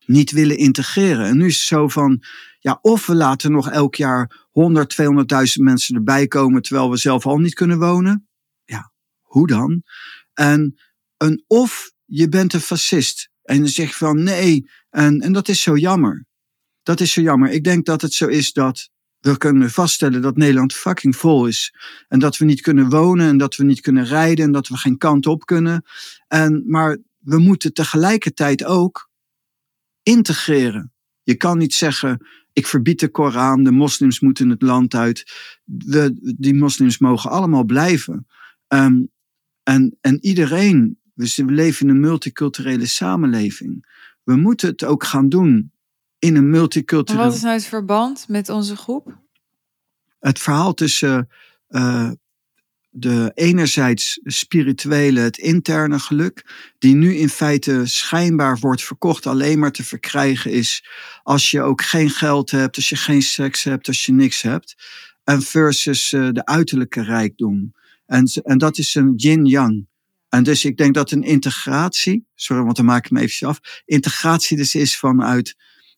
niet 0.05 0.31
willen 0.31 0.57
integreren. 0.57 1.25
En 1.25 1.37
nu 1.37 1.45
is 1.45 1.57
het 1.57 1.67
zo 1.67 1.87
van, 1.87 2.23
ja, 2.59 2.79
of 2.81 3.05
we 3.05 3.15
laten 3.15 3.51
nog 3.51 3.69
elk 3.69 3.95
jaar 3.95 4.47
100, 4.51 4.97
200.000 5.01 5.07
mensen 5.63 5.95
erbij 5.95 6.27
komen 6.27 6.61
terwijl 6.61 6.89
we 6.89 6.97
zelf 6.97 7.25
al 7.25 7.37
niet 7.37 7.53
kunnen 7.53 7.79
wonen. 7.79 8.27
Ja, 8.65 8.91
hoe 9.21 9.47
dan? 9.47 9.83
En 10.33 10.79
een 11.17 11.43
of 11.47 11.93
je 12.05 12.29
bent 12.29 12.53
een 12.53 12.59
fascist. 12.59 13.29
En 13.43 13.65
je 13.65 13.87
van 13.87 14.23
nee, 14.23 14.69
en, 14.89 15.19
en 15.19 15.33
dat 15.33 15.47
is 15.47 15.61
zo 15.61 15.77
jammer. 15.77 16.25
Dat 16.83 16.99
is 16.99 17.11
zo 17.11 17.21
jammer. 17.21 17.49
Ik 17.49 17.63
denk 17.63 17.85
dat 17.85 18.01
het 18.01 18.13
zo 18.13 18.27
is 18.27 18.53
dat 18.53 18.89
we 19.19 19.37
kunnen 19.37 19.71
vaststellen 19.71 20.21
dat 20.21 20.37
Nederland 20.37 20.73
fucking 20.73 21.15
vol 21.15 21.47
is. 21.47 21.73
En 22.07 22.19
dat 22.19 22.37
we 22.37 22.45
niet 22.45 22.61
kunnen 22.61 22.89
wonen 22.89 23.27
en 23.27 23.37
dat 23.37 23.55
we 23.55 23.63
niet 23.63 23.81
kunnen 23.81 24.05
rijden 24.05 24.45
en 24.45 24.51
dat 24.51 24.67
we 24.67 24.77
geen 24.77 24.97
kant 24.97 25.25
op 25.25 25.45
kunnen. 25.45 25.85
En, 26.27 26.63
maar 26.67 26.97
we 27.17 27.39
moeten 27.39 27.73
tegelijkertijd 27.73 28.63
ook 28.63 29.09
integreren. 30.03 30.93
Je 31.23 31.35
kan 31.35 31.57
niet 31.57 31.73
zeggen, 31.73 32.27
ik 32.53 32.67
verbied 32.67 32.99
de 32.99 33.09
Koran, 33.09 33.63
de 33.63 33.71
moslims 33.71 34.19
moeten 34.19 34.49
het 34.49 34.61
land 34.61 34.95
uit. 34.95 35.31
We, 35.63 36.35
die 36.37 36.53
moslims 36.53 36.97
mogen 36.97 37.29
allemaal 37.29 37.63
blijven. 37.63 38.27
Um, 38.67 39.11
en, 39.63 39.97
en 40.01 40.25
iedereen, 40.25 40.99
we 41.15 41.43
leven 41.45 41.87
in 41.87 41.95
een 41.95 42.01
multiculturele 42.01 42.85
samenleving. 42.85 43.85
We 44.23 44.35
moeten 44.35 44.69
het 44.69 44.83
ook 44.83 45.03
gaan 45.03 45.29
doen 45.29 45.71
in 46.19 46.35
een 46.35 46.49
multiculturele... 46.49 47.25
wat 47.25 47.35
is 47.35 47.41
nou 47.41 47.53
het 47.53 47.65
verband 47.65 48.25
met 48.27 48.49
onze 48.49 48.75
groep? 48.75 49.17
Het 50.19 50.39
verhaal 50.39 50.73
tussen 50.73 51.29
uh, 51.69 52.11
de 52.89 53.31
enerzijds 53.33 54.19
spirituele, 54.23 55.19
het 55.19 55.37
interne 55.37 55.99
geluk, 55.99 56.45
die 56.77 56.95
nu 56.95 57.15
in 57.15 57.29
feite 57.29 57.81
schijnbaar 57.85 58.59
wordt 58.59 58.83
verkocht, 58.83 59.27
alleen 59.27 59.59
maar 59.59 59.71
te 59.71 59.83
verkrijgen 59.83 60.51
is 60.51 60.85
als 61.23 61.51
je 61.51 61.61
ook 61.61 61.81
geen 61.81 62.09
geld 62.09 62.51
hebt, 62.51 62.75
als 62.75 62.89
je 62.89 62.95
geen 62.95 63.21
seks 63.21 63.63
hebt, 63.63 63.87
als 63.87 64.05
je 64.05 64.13
niks 64.13 64.41
hebt. 64.41 64.75
En 65.23 65.41
versus 65.41 66.11
uh, 66.11 66.29
de 66.31 66.45
uiterlijke 66.45 67.03
rijkdom. 67.03 67.73
En, 68.05 68.25
en 68.43 68.57
dat 68.57 68.77
is 68.77 68.95
een 68.95 69.13
yin-yang. 69.15 69.87
En 70.29 70.43
dus 70.43 70.65
ik 70.65 70.77
denk 70.77 70.93
dat 70.93 71.11
een 71.11 71.23
integratie, 71.23 72.27
sorry, 72.35 72.63
want 72.63 72.75
dan 72.75 72.85
maak 72.85 73.05
ik 73.05 73.11
me 73.11 73.21
even 73.21 73.47
af. 73.47 73.59
Integratie 73.85 74.57
dus 74.57 74.75
is 74.75 74.97
vanuit 74.97 75.55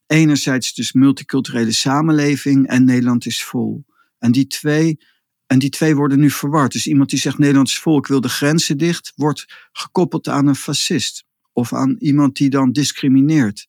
enerzijds 0.08 0.74
dus 0.74 0.92
multiculturele 0.92 1.72
samenleving 1.72 2.68
en 2.68 2.84
Nederland 2.84 3.26
is 3.26 3.44
vol. 3.44 3.86
En 4.20 4.32
die 4.32 4.48
twee, 4.48 5.00
en 5.46 5.60
die 5.60 5.70
twee 5.70 5.96
worden 5.96 6.20
nu 6.20 6.30
verward. 6.30 6.72
Dus 6.72 6.88
iemand 6.88 7.10
die 7.10 7.20
zegt 7.20 7.38
Nederland 7.38 7.68
is 7.68 7.80
vol, 7.80 7.98
ik 7.98 8.08
wil 8.08 8.22
de 8.22 8.30
grenzen 8.30 8.78
dicht, 8.78 9.14
wordt 9.16 9.46
gekoppeld 9.72 10.28
aan 10.28 10.48
een 10.48 10.56
fascist. 10.56 11.26
Of 11.54 11.74
aan 11.74 11.96
iemand 12.00 12.36
die 12.36 12.50
dan 12.50 12.72
discrimineert. 12.72 13.68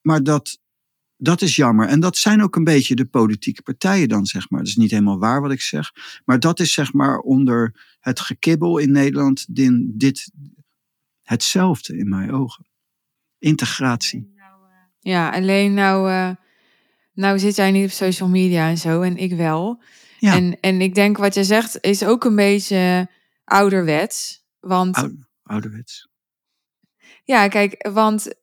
Maar 0.00 0.22
dat, 0.22 0.58
dat 1.20 1.42
is 1.42 1.56
jammer. 1.56 1.88
En 1.88 2.00
dat 2.00 2.16
zijn 2.16 2.42
ook 2.42 2.56
een 2.56 2.64
beetje 2.64 2.94
de 2.94 3.04
politieke 3.04 3.62
partijen 3.62 4.08
dan, 4.08 4.26
zeg 4.26 4.50
maar. 4.50 4.60
Dat 4.60 4.68
is 4.68 4.76
niet 4.76 4.90
helemaal 4.90 5.18
waar 5.18 5.40
wat 5.40 5.50
ik 5.50 5.60
zeg. 5.60 5.92
Maar 6.24 6.40
dat 6.40 6.60
is 6.60 6.72
zeg 6.72 6.92
maar 6.92 7.18
onder 7.18 7.74
het 8.00 8.20
gekibbel 8.20 8.78
in 8.78 8.92
Nederland 8.92 9.54
din, 9.54 9.92
dit 9.96 10.32
hetzelfde 11.22 11.96
in 11.96 12.08
mijn 12.08 12.32
ogen. 12.32 12.66
Integratie. 13.38 14.38
Ja, 15.00 15.30
alleen 15.30 15.74
nou, 15.74 16.10
uh, 16.10 16.30
nou 17.12 17.38
zit 17.38 17.56
jij 17.56 17.70
niet 17.70 17.84
op 17.84 17.90
social 17.90 18.28
media 18.28 18.68
en 18.68 18.78
zo 18.78 19.02
en 19.02 19.16
ik 19.16 19.32
wel. 19.32 19.82
Ja. 20.18 20.34
En, 20.34 20.60
en 20.60 20.80
ik 20.80 20.94
denk 20.94 21.16
wat 21.16 21.34
je 21.34 21.44
zegt 21.44 21.78
is 21.80 22.04
ook 22.04 22.24
een 22.24 22.36
beetje 22.36 23.08
ouderwets. 23.44 24.44
Want... 24.60 25.08
ouderwets. 25.42 26.08
Ja, 27.24 27.48
kijk, 27.48 27.88
want 27.92 28.34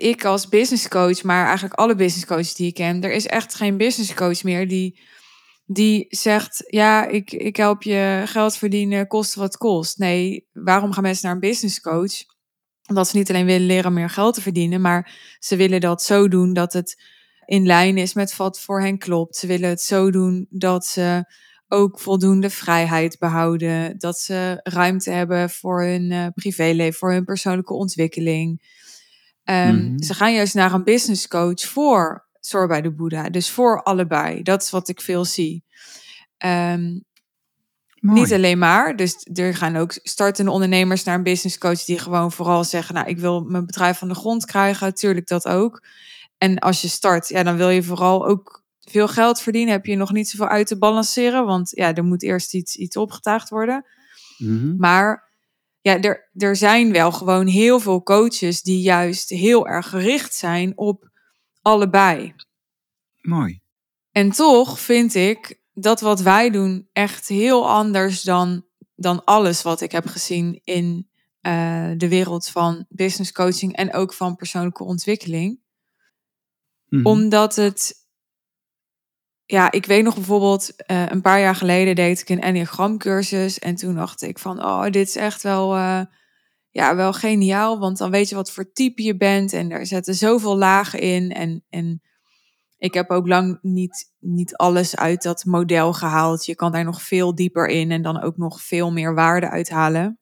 ik 0.00 0.24
als 0.24 0.48
business 0.48 0.88
coach, 0.88 1.22
maar 1.22 1.44
eigenlijk 1.44 1.74
alle 1.74 1.94
business 1.94 2.26
coaches 2.26 2.54
die 2.54 2.66
ik 2.66 2.74
ken, 2.74 3.02
er 3.02 3.12
is 3.12 3.26
echt 3.26 3.54
geen 3.54 3.76
business 3.76 4.14
coach 4.14 4.42
meer 4.42 4.68
die, 4.68 5.00
die 5.66 6.06
zegt: 6.08 6.64
Ja, 6.66 7.06
ik, 7.06 7.32
ik 7.32 7.56
help 7.56 7.82
je 7.82 8.22
geld 8.26 8.56
verdienen, 8.56 9.06
kost 9.06 9.34
wat 9.34 9.56
kost. 9.56 9.98
Nee, 9.98 10.48
waarom 10.52 10.92
gaan 10.92 11.02
mensen 11.02 11.26
naar 11.26 11.34
een 11.34 11.48
business 11.50 11.80
coach? 11.80 12.12
Omdat 12.86 13.08
ze 13.08 13.16
niet 13.16 13.30
alleen 13.30 13.46
willen 13.46 13.66
leren 13.66 13.92
meer 13.92 14.10
geld 14.10 14.34
te 14.34 14.40
verdienen, 14.40 14.80
maar 14.80 15.12
ze 15.38 15.56
willen 15.56 15.80
dat 15.80 16.02
zo 16.02 16.28
doen 16.28 16.52
dat 16.52 16.72
het 16.72 17.02
in 17.44 17.66
lijn 17.66 17.98
is 17.98 18.14
met 18.14 18.36
wat 18.36 18.60
voor 18.60 18.80
hen 18.80 18.98
klopt. 18.98 19.36
Ze 19.36 19.46
willen 19.46 19.68
het 19.68 19.82
zo 19.82 20.10
doen 20.10 20.46
dat 20.50 20.86
ze 20.86 21.24
ook 21.68 22.00
voldoende 22.00 22.50
vrijheid 22.50 23.18
behouden, 23.18 23.98
dat 23.98 24.18
ze 24.18 24.60
ruimte 24.62 25.10
hebben 25.10 25.50
voor 25.50 25.84
hun 25.84 26.10
uh, 26.10 26.26
privéleven, 26.34 26.98
voor 26.98 27.12
hun 27.12 27.24
persoonlijke 27.24 27.74
ontwikkeling. 27.74 28.62
Um, 29.50 29.74
mm 29.74 30.02
Ze 30.02 30.14
gaan 30.14 30.34
juist 30.34 30.54
naar 30.54 30.72
een 30.72 30.84
business 30.84 31.28
coach 31.28 31.60
voor 31.60 32.28
Zorg 32.40 32.68
bij 32.68 32.80
de 32.80 32.90
Boeddha. 32.90 33.30
Dus 33.30 33.50
voor 33.50 33.82
allebei. 33.82 34.42
Dat 34.42 34.62
is 34.62 34.70
wat 34.70 34.88
ik 34.88 35.00
veel 35.00 35.24
zie. 35.24 35.64
Um, 36.44 37.04
niet 38.00 38.32
alleen 38.32 38.58
maar. 38.58 38.96
Dus 38.96 39.26
er 39.32 39.54
gaan 39.54 39.76
ook 39.76 39.98
startende 40.02 40.50
ondernemers 40.50 41.04
naar 41.04 41.14
een 41.14 41.22
business 41.22 41.58
coach 41.58 41.84
die 41.84 41.98
gewoon 41.98 42.32
vooral 42.32 42.64
zeggen: 42.64 42.94
Nou, 42.94 43.08
ik 43.08 43.18
wil 43.18 43.40
mijn 43.40 43.66
bedrijf 43.66 43.98
van 43.98 44.08
de 44.08 44.14
grond 44.14 44.44
krijgen. 44.44 44.86
Natuurlijk 44.86 45.26
dat 45.26 45.48
ook. 45.48 45.86
En 46.38 46.58
als 46.58 46.80
je 46.80 46.88
start, 46.88 47.28
ja, 47.28 47.42
dan 47.42 47.56
wil 47.56 47.68
je 47.68 47.82
vooral 47.82 48.26
ook 48.26 48.64
veel 48.80 49.08
geld 49.08 49.40
verdienen. 49.40 49.72
Heb 49.72 49.86
je 49.86 49.96
nog 49.96 50.12
niet 50.12 50.30
zoveel 50.30 50.48
uit 50.48 50.66
te 50.66 50.78
balanceren. 50.78 51.44
Want 51.44 51.70
ja, 51.74 51.94
er 51.94 52.04
moet 52.04 52.22
eerst 52.22 52.54
iets, 52.54 52.76
iets 52.76 52.96
opgetaagd 52.96 53.48
worden. 53.48 53.84
Mm 54.38 54.74
Maar 54.78 55.29
ja, 55.80 56.00
er, 56.00 56.30
er 56.34 56.56
zijn 56.56 56.92
wel 56.92 57.12
gewoon 57.12 57.46
heel 57.46 57.80
veel 57.80 58.02
coaches 58.02 58.62
die 58.62 58.80
juist 58.80 59.28
heel 59.28 59.68
erg 59.68 59.88
gericht 59.88 60.34
zijn 60.34 60.78
op 60.78 61.10
allebei. 61.62 62.34
Mooi. 63.20 63.60
En 64.10 64.30
toch 64.30 64.80
vind 64.80 65.14
ik 65.14 65.60
dat 65.72 66.00
wat 66.00 66.20
wij 66.20 66.50
doen 66.50 66.88
echt 66.92 67.28
heel 67.28 67.70
anders 67.70 68.22
dan, 68.22 68.64
dan 68.94 69.24
alles 69.24 69.62
wat 69.62 69.80
ik 69.80 69.92
heb 69.92 70.06
gezien 70.06 70.60
in 70.64 71.08
uh, 71.42 71.90
de 71.96 72.08
wereld 72.08 72.48
van 72.48 72.86
business 72.88 73.32
coaching 73.32 73.76
en 73.76 73.92
ook 73.92 74.12
van 74.12 74.36
persoonlijke 74.36 74.84
ontwikkeling. 74.84 75.60
Mm 76.88 77.06
Omdat 77.06 77.56
het 77.56 77.99
ja, 79.50 79.70
ik 79.70 79.86
weet 79.86 80.04
nog 80.04 80.14
bijvoorbeeld, 80.14 80.72
uh, 80.86 81.06
een 81.06 81.20
paar 81.20 81.40
jaar 81.40 81.54
geleden 81.54 81.94
deed 81.94 82.20
ik 82.20 82.28
een 82.28 82.40
Enneagram 82.40 82.98
cursus. 82.98 83.58
En 83.58 83.74
toen 83.74 83.94
dacht 83.94 84.22
ik 84.22 84.38
van, 84.38 84.64
oh, 84.64 84.82
dit 84.82 85.08
is 85.08 85.16
echt 85.16 85.42
wel, 85.42 85.76
uh, 85.76 86.02
ja, 86.70 86.96
wel 86.96 87.12
geniaal. 87.12 87.78
Want 87.78 87.98
dan 87.98 88.10
weet 88.10 88.28
je 88.28 88.34
wat 88.34 88.50
voor 88.50 88.72
type 88.72 89.02
je 89.02 89.16
bent. 89.16 89.52
En 89.52 89.70
er 89.70 89.86
zetten 89.86 90.14
zoveel 90.14 90.56
lagen 90.56 91.00
in. 91.00 91.32
En, 91.32 91.64
en 91.68 92.02
ik 92.78 92.94
heb 92.94 93.10
ook 93.10 93.26
lang 93.26 93.58
niet, 93.62 94.12
niet 94.18 94.56
alles 94.56 94.96
uit 94.96 95.22
dat 95.22 95.44
model 95.44 95.92
gehaald. 95.92 96.44
Je 96.44 96.54
kan 96.54 96.72
daar 96.72 96.84
nog 96.84 97.02
veel 97.02 97.34
dieper 97.34 97.66
in 97.66 97.90
en 97.90 98.02
dan 98.02 98.22
ook 98.22 98.36
nog 98.36 98.62
veel 98.62 98.92
meer 98.92 99.14
waarde 99.14 99.48
uithalen. 99.48 100.18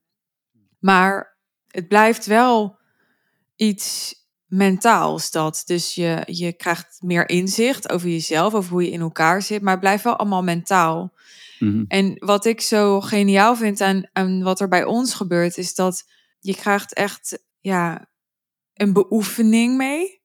Maar 0.78 1.38
het 1.66 1.88
blijft 1.88 2.26
wel 2.26 2.78
iets 3.56 4.14
mentaals 4.48 5.30
dat. 5.30 5.62
Dus 5.64 5.94
je, 5.94 6.22
je 6.26 6.52
krijgt 6.52 6.98
meer 7.00 7.28
inzicht 7.28 7.90
over 7.90 8.08
jezelf, 8.08 8.54
over 8.54 8.70
hoe 8.70 8.84
je 8.84 8.90
in 8.90 9.00
elkaar 9.00 9.42
zit, 9.42 9.62
maar 9.62 9.72
het 9.72 9.80
blijft 9.80 10.04
wel 10.04 10.16
allemaal 10.16 10.42
mentaal. 10.42 11.12
Mhm. 11.58 11.84
En 11.88 12.14
wat 12.18 12.44
ik 12.44 12.60
zo 12.60 13.00
geniaal 13.00 13.56
vind 13.56 13.80
aan, 13.80 14.08
aan 14.12 14.42
wat 14.42 14.60
er 14.60 14.68
bij 14.68 14.84
ons 14.84 15.14
gebeurt, 15.14 15.58
is 15.58 15.74
dat 15.74 16.04
je 16.40 16.54
krijgt 16.54 16.94
echt 16.94 17.44
ja, 17.60 18.08
een 18.74 18.92
beoefening 18.92 19.76
mee. 19.76 20.22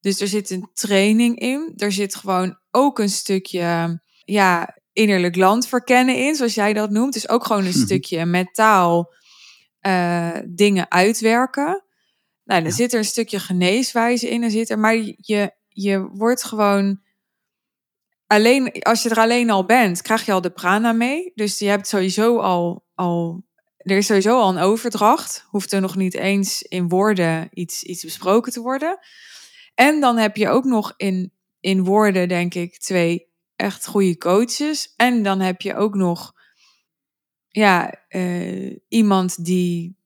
Dus 0.00 0.20
er 0.20 0.28
zit 0.28 0.50
een 0.50 0.70
training 0.72 1.38
in. 1.38 1.72
Er 1.76 1.92
zit 1.92 2.14
gewoon 2.14 2.58
ook 2.70 2.98
een 2.98 3.10
stukje 3.10 4.00
ja, 4.24 4.78
innerlijk 4.92 5.36
land 5.36 5.68
verkennen 5.68 6.16
in, 6.16 6.34
zoals 6.34 6.54
jij 6.54 6.72
dat 6.72 6.90
noemt. 6.90 7.12
Dus 7.12 7.28
ook 7.28 7.44
gewoon 7.46 7.64
een 7.64 7.72
stukje 7.72 8.24
mentaal 8.24 9.14
uh, 9.86 10.36
dingen 10.48 10.90
uitwerken. 10.90 11.84
Nou, 12.50 12.62
dan 12.62 12.72
zit 12.72 12.92
er 12.92 12.98
een 12.98 13.04
stukje 13.04 13.38
geneeswijze 13.38 14.28
in, 14.28 14.42
er 14.42 14.50
zit 14.50 14.70
er, 14.70 14.78
maar 14.78 14.96
je, 15.16 15.52
je 15.68 16.08
wordt 16.12 16.44
gewoon 16.44 17.00
alleen, 18.26 18.72
als 18.82 19.02
je 19.02 19.08
er 19.08 19.18
alleen 19.18 19.50
al 19.50 19.64
bent, 19.64 20.02
krijg 20.02 20.26
je 20.26 20.32
al 20.32 20.40
de 20.40 20.50
prana 20.50 20.92
mee. 20.92 21.32
Dus 21.34 21.58
je 21.58 21.68
hebt 21.68 21.88
sowieso 21.88 22.38
al, 22.38 22.84
al 22.94 23.44
er 23.76 23.96
is 23.96 24.06
sowieso 24.06 24.40
al 24.40 24.48
een 24.48 24.62
overdracht. 24.62 25.46
Hoeft 25.48 25.72
er 25.72 25.80
nog 25.80 25.96
niet 25.96 26.14
eens 26.14 26.62
in 26.62 26.88
woorden 26.88 27.48
iets, 27.52 27.82
iets 27.82 28.04
besproken 28.04 28.52
te 28.52 28.60
worden. 28.60 28.98
En 29.74 30.00
dan 30.00 30.16
heb 30.16 30.36
je 30.36 30.48
ook 30.48 30.64
nog 30.64 30.94
in, 30.96 31.32
in 31.60 31.84
woorden, 31.84 32.28
denk 32.28 32.54
ik, 32.54 32.78
twee 32.78 33.28
echt 33.56 33.86
goede 33.86 34.18
coaches. 34.18 34.94
En 34.96 35.22
dan 35.22 35.40
heb 35.40 35.60
je 35.60 35.74
ook 35.74 35.94
nog 35.94 36.32
ja, 37.48 38.04
uh, 38.08 38.76
iemand 38.88 39.44
die 39.44 39.96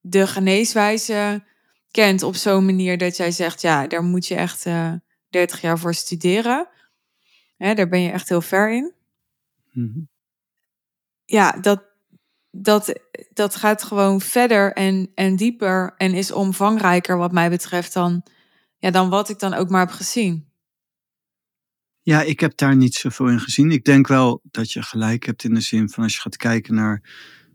de 0.00 0.26
geneeswijze 0.26 1.44
kent 1.90 2.22
op 2.22 2.36
zo'n 2.36 2.64
manier 2.64 2.98
dat 2.98 3.16
jij 3.16 3.30
zegt, 3.30 3.60
ja, 3.60 3.86
daar 3.86 4.02
moet 4.02 4.26
je 4.26 4.34
echt 4.34 4.66
uh, 4.66 4.86
eh, 4.86 4.94
30 5.30 5.60
jaar 5.60 5.78
voor 5.78 5.94
studeren. 5.94 6.68
Hè, 7.56 7.74
daar 7.74 7.88
ben 7.88 8.00
je 8.00 8.10
echt 8.10 8.28
heel 8.28 8.40
ver 8.40 8.72
in. 8.72 8.92
Mhm. 9.72 10.00
Ja, 11.24 11.52
dat, 11.52 11.84
dat, 12.50 13.00
dat 13.32 13.56
gaat 13.56 13.82
gewoon 13.82 14.20
verder 14.20 14.72
en, 14.72 15.10
en 15.14 15.36
dieper 15.36 15.94
en 15.96 16.14
is 16.14 16.32
omvangrijker 16.32 17.16
wat 17.16 17.32
mij 17.32 17.50
betreft 17.50 17.92
dan, 17.92 18.22
ja, 18.78 18.90
dan 18.90 19.08
wat 19.08 19.28
ik 19.28 19.38
dan 19.38 19.54
ook 19.54 19.68
maar 19.68 19.86
heb 19.86 19.94
gezien. 19.94 20.48
Ja, 22.02 22.22
ik 22.22 22.40
heb 22.40 22.56
daar 22.56 22.76
niet 22.76 22.94
zoveel 22.94 23.28
in 23.28 23.40
gezien. 23.40 23.70
Ik 23.70 23.84
denk 23.84 24.06
wel 24.06 24.40
dat 24.50 24.72
je 24.72 24.82
gelijk 24.82 25.26
hebt 25.26 25.44
in 25.44 25.54
de 25.54 25.60
zin 25.60 25.88
van 25.88 26.02
als 26.02 26.14
je 26.14 26.20
gaat 26.20 26.36
kijken 26.36 26.74
naar 26.74 27.02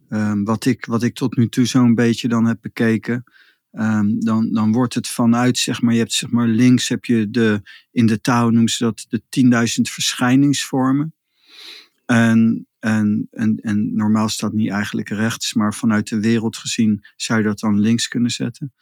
um, 0.09 0.43
wat, 0.43 0.65
ik, 0.65 0.85
wat 0.85 1.03
ik 1.03 1.15
tot 1.15 1.35
nu 1.35 1.49
toe 1.49 1.65
zo'n 1.65 1.95
beetje 1.95 2.27
dan 2.27 2.45
heb 2.45 2.57
bekeken. 2.61 3.23
Um, 3.71 4.19
dan, 4.19 4.53
dan 4.53 4.71
wordt 4.71 4.93
het 4.93 5.07
vanuit, 5.07 5.57
zeg 5.57 5.81
maar, 5.81 5.93
je 5.93 5.99
hebt 5.99 6.13
zeg 6.13 6.29
maar 6.29 6.47
links 6.47 6.87
heb 6.87 7.05
je 7.05 7.29
de, 7.29 7.61
in 7.91 8.05
de 8.05 8.21
taal 8.21 8.49
noemen 8.49 8.71
ze 8.71 8.83
dat 8.83 9.05
de 9.09 9.21
10.000 9.77 9.81
verschijningsvormen. 9.81 11.13
En, 12.05 12.67
en, 12.79 13.27
en, 13.31 13.57
en 13.61 13.95
normaal 13.95 14.29
staat 14.29 14.53
niet 14.53 14.69
eigenlijk 14.69 15.09
rechts, 15.09 15.53
maar 15.53 15.73
vanuit 15.73 16.07
de 16.07 16.19
wereld 16.19 16.57
gezien 16.57 17.05
zou 17.15 17.39
je 17.39 17.45
dat 17.45 17.59
dan 17.59 17.79
links 17.79 18.07
kunnen 18.07 18.31
zetten. 18.31 18.73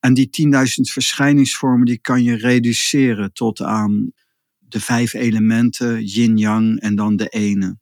En 0.00 0.14
die 0.14 0.30
10.000 0.52 0.92
verschijningsvormen 0.92 1.86
die 1.86 1.98
kan 1.98 2.22
je 2.22 2.36
reduceren 2.36 3.32
tot 3.32 3.62
aan 3.62 4.12
de 4.58 4.80
vijf 4.80 5.12
elementen, 5.12 6.04
yin-yang 6.04 6.80
en 6.80 6.94
dan 6.94 7.16
de 7.16 7.28
ene. 7.28 7.78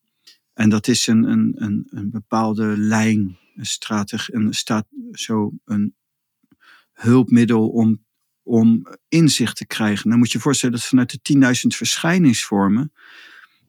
En 0.54 0.68
dat 0.68 0.88
is 0.88 1.06
een, 1.06 1.24
een, 1.24 1.52
een, 1.56 1.86
een 1.90 2.10
bepaalde 2.10 2.76
lijn, 2.76 3.38
een 3.56 3.66
strategie, 3.66 4.34
een, 4.34 4.54
staat 4.54 4.86
zo 5.12 5.52
een 5.64 5.94
hulpmiddel 6.98 7.68
om, 7.68 8.04
om 8.42 8.86
inzicht 9.08 9.56
te 9.56 9.66
krijgen. 9.66 10.10
Dan 10.10 10.18
moet 10.18 10.30
je 10.30 10.36
je 10.36 10.44
voorstellen 10.44 10.74
dat 10.74 10.84
vanuit 10.84 11.10
de 11.22 11.34
10.000 11.34 11.76
verschijningsvormen, 11.76 12.92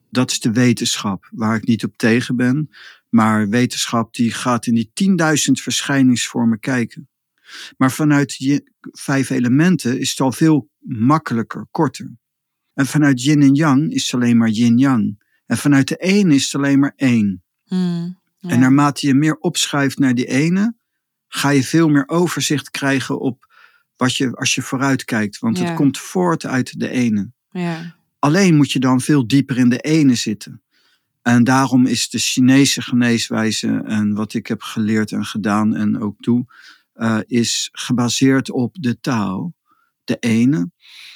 dat 0.09 0.31
is 0.31 0.39
de 0.39 0.51
wetenschap 0.51 1.29
waar 1.31 1.55
ik 1.55 1.65
niet 1.65 1.83
op 1.83 1.97
tegen 1.97 2.35
ben, 2.35 2.69
maar 3.09 3.49
wetenschap 3.49 4.13
die 4.13 4.31
gaat 4.31 4.65
in 4.65 4.73
die 4.73 4.91
10.000 5.03 5.15
verschijningsvormen 5.51 6.59
kijken. 6.59 7.09
Maar 7.77 7.91
vanuit 7.91 8.35
je 8.35 8.71
vijf 8.79 9.29
elementen 9.29 9.99
is 9.99 10.09
het 10.09 10.19
al 10.19 10.31
veel 10.31 10.69
makkelijker, 10.79 11.67
korter. 11.71 12.17
En 12.73 12.85
vanuit 12.85 13.23
yin 13.23 13.41
en 13.41 13.53
yang 13.53 13.91
is 13.91 14.03
het 14.03 14.13
alleen 14.13 14.37
maar 14.37 14.49
yin-yang. 14.49 15.27
En 15.45 15.57
vanuit 15.57 15.87
de 15.87 15.95
ene 15.95 16.35
is 16.35 16.43
het 16.43 16.55
alleen 16.55 16.79
maar 16.79 16.93
één. 16.95 17.43
Hmm, 17.65 18.19
En 18.39 18.59
naarmate 18.59 19.07
je 19.07 19.13
meer 19.13 19.37
opschuift 19.37 19.99
naar 19.99 20.15
die 20.15 20.25
ene, 20.27 20.75
ga 21.29 21.49
je 21.49 21.63
veel 21.63 21.89
meer 21.89 22.07
overzicht 22.07 22.71
krijgen 22.71 23.19
op 23.19 23.47
wat 23.95 24.15
je, 24.15 24.35
als 24.35 24.55
je 24.55 24.61
vooruit 24.61 25.05
kijkt. 25.05 25.39
Want 25.39 25.59
het 25.59 25.73
komt 25.73 25.97
voort 25.97 26.45
uit 26.45 26.79
de 26.79 26.89
ene. 26.89 27.31
Ja. 27.51 27.95
Alleen 28.19 28.55
moet 28.55 28.71
je 28.71 28.79
dan 28.79 29.01
veel 29.01 29.27
dieper 29.27 29.57
in 29.57 29.69
de 29.69 29.79
ene 29.79 30.15
zitten. 30.15 30.61
En 31.21 31.43
daarom 31.43 31.85
is 31.85 32.09
de 32.09 32.17
Chinese 32.17 32.81
geneeswijze 32.81 33.81
en 33.85 34.13
wat 34.13 34.33
ik 34.33 34.47
heb 34.47 34.61
geleerd 34.61 35.11
en 35.11 35.25
gedaan 35.25 35.75
en 35.75 35.99
ook 35.99 36.15
doe, 36.19 36.45
uh, 36.95 37.19
is 37.25 37.69
gebaseerd 37.71 38.51
op 38.51 38.75
de 38.79 38.99
taal. 38.99 39.57
de 40.03 40.17
ene. 40.19 40.71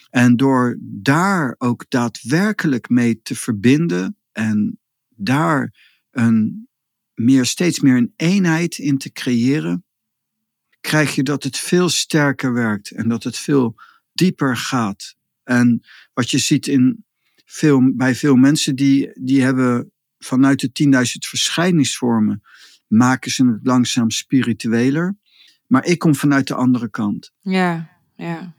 En 0.10 0.38
door 0.38 0.78
daar 0.82 1.56
ook 1.58 1.86
daadwerkelijk 1.90 2.90
mee 2.90 3.22
te 3.22 3.36
verbinden 3.36 4.18
en 4.32 4.80
daar 5.10 5.74
een 6.12 6.68
meer, 7.14 7.46
steeds 7.46 7.80
meer 7.80 7.98
een 7.98 8.14
eenheid 8.16 8.78
in 8.78 8.98
te 8.98 9.12
creëren, 9.12 9.83
krijg 10.84 11.16
je 11.16 11.24
dat 11.24 11.44
het 11.44 11.58
veel 11.58 11.90
sterker 11.90 12.54
werkt 12.54 12.92
en 12.92 13.10
dat 13.10 13.24
het 13.24 13.38
veel 13.38 13.76
dieper 14.14 14.58
gaat. 14.58 15.16
En 15.44 15.82
wat 16.14 16.32
je 16.32 16.38
ziet 16.38 16.68
in 16.68 17.06
veel, 17.46 17.96
bij 17.96 18.16
veel 18.16 18.36
mensen, 18.36 18.76
die, 18.76 19.12
die 19.14 19.42
hebben 19.42 19.92
vanuit 20.18 20.60
de 20.60 20.70
10.000 20.84 21.28
verschijningsvormen, 21.28 22.44
maken 22.88 23.32
ze 23.32 23.46
het 23.46 23.60
langzaam 23.64 24.10
spiritueler. 24.10 25.16
Maar 25.68 25.86
ik 25.86 26.00
kom 26.00 26.16
vanuit 26.16 26.48
de 26.48 26.56
andere 26.56 26.90
kant. 26.90 27.32
Ja, 27.40 27.90
ja. 28.16 28.54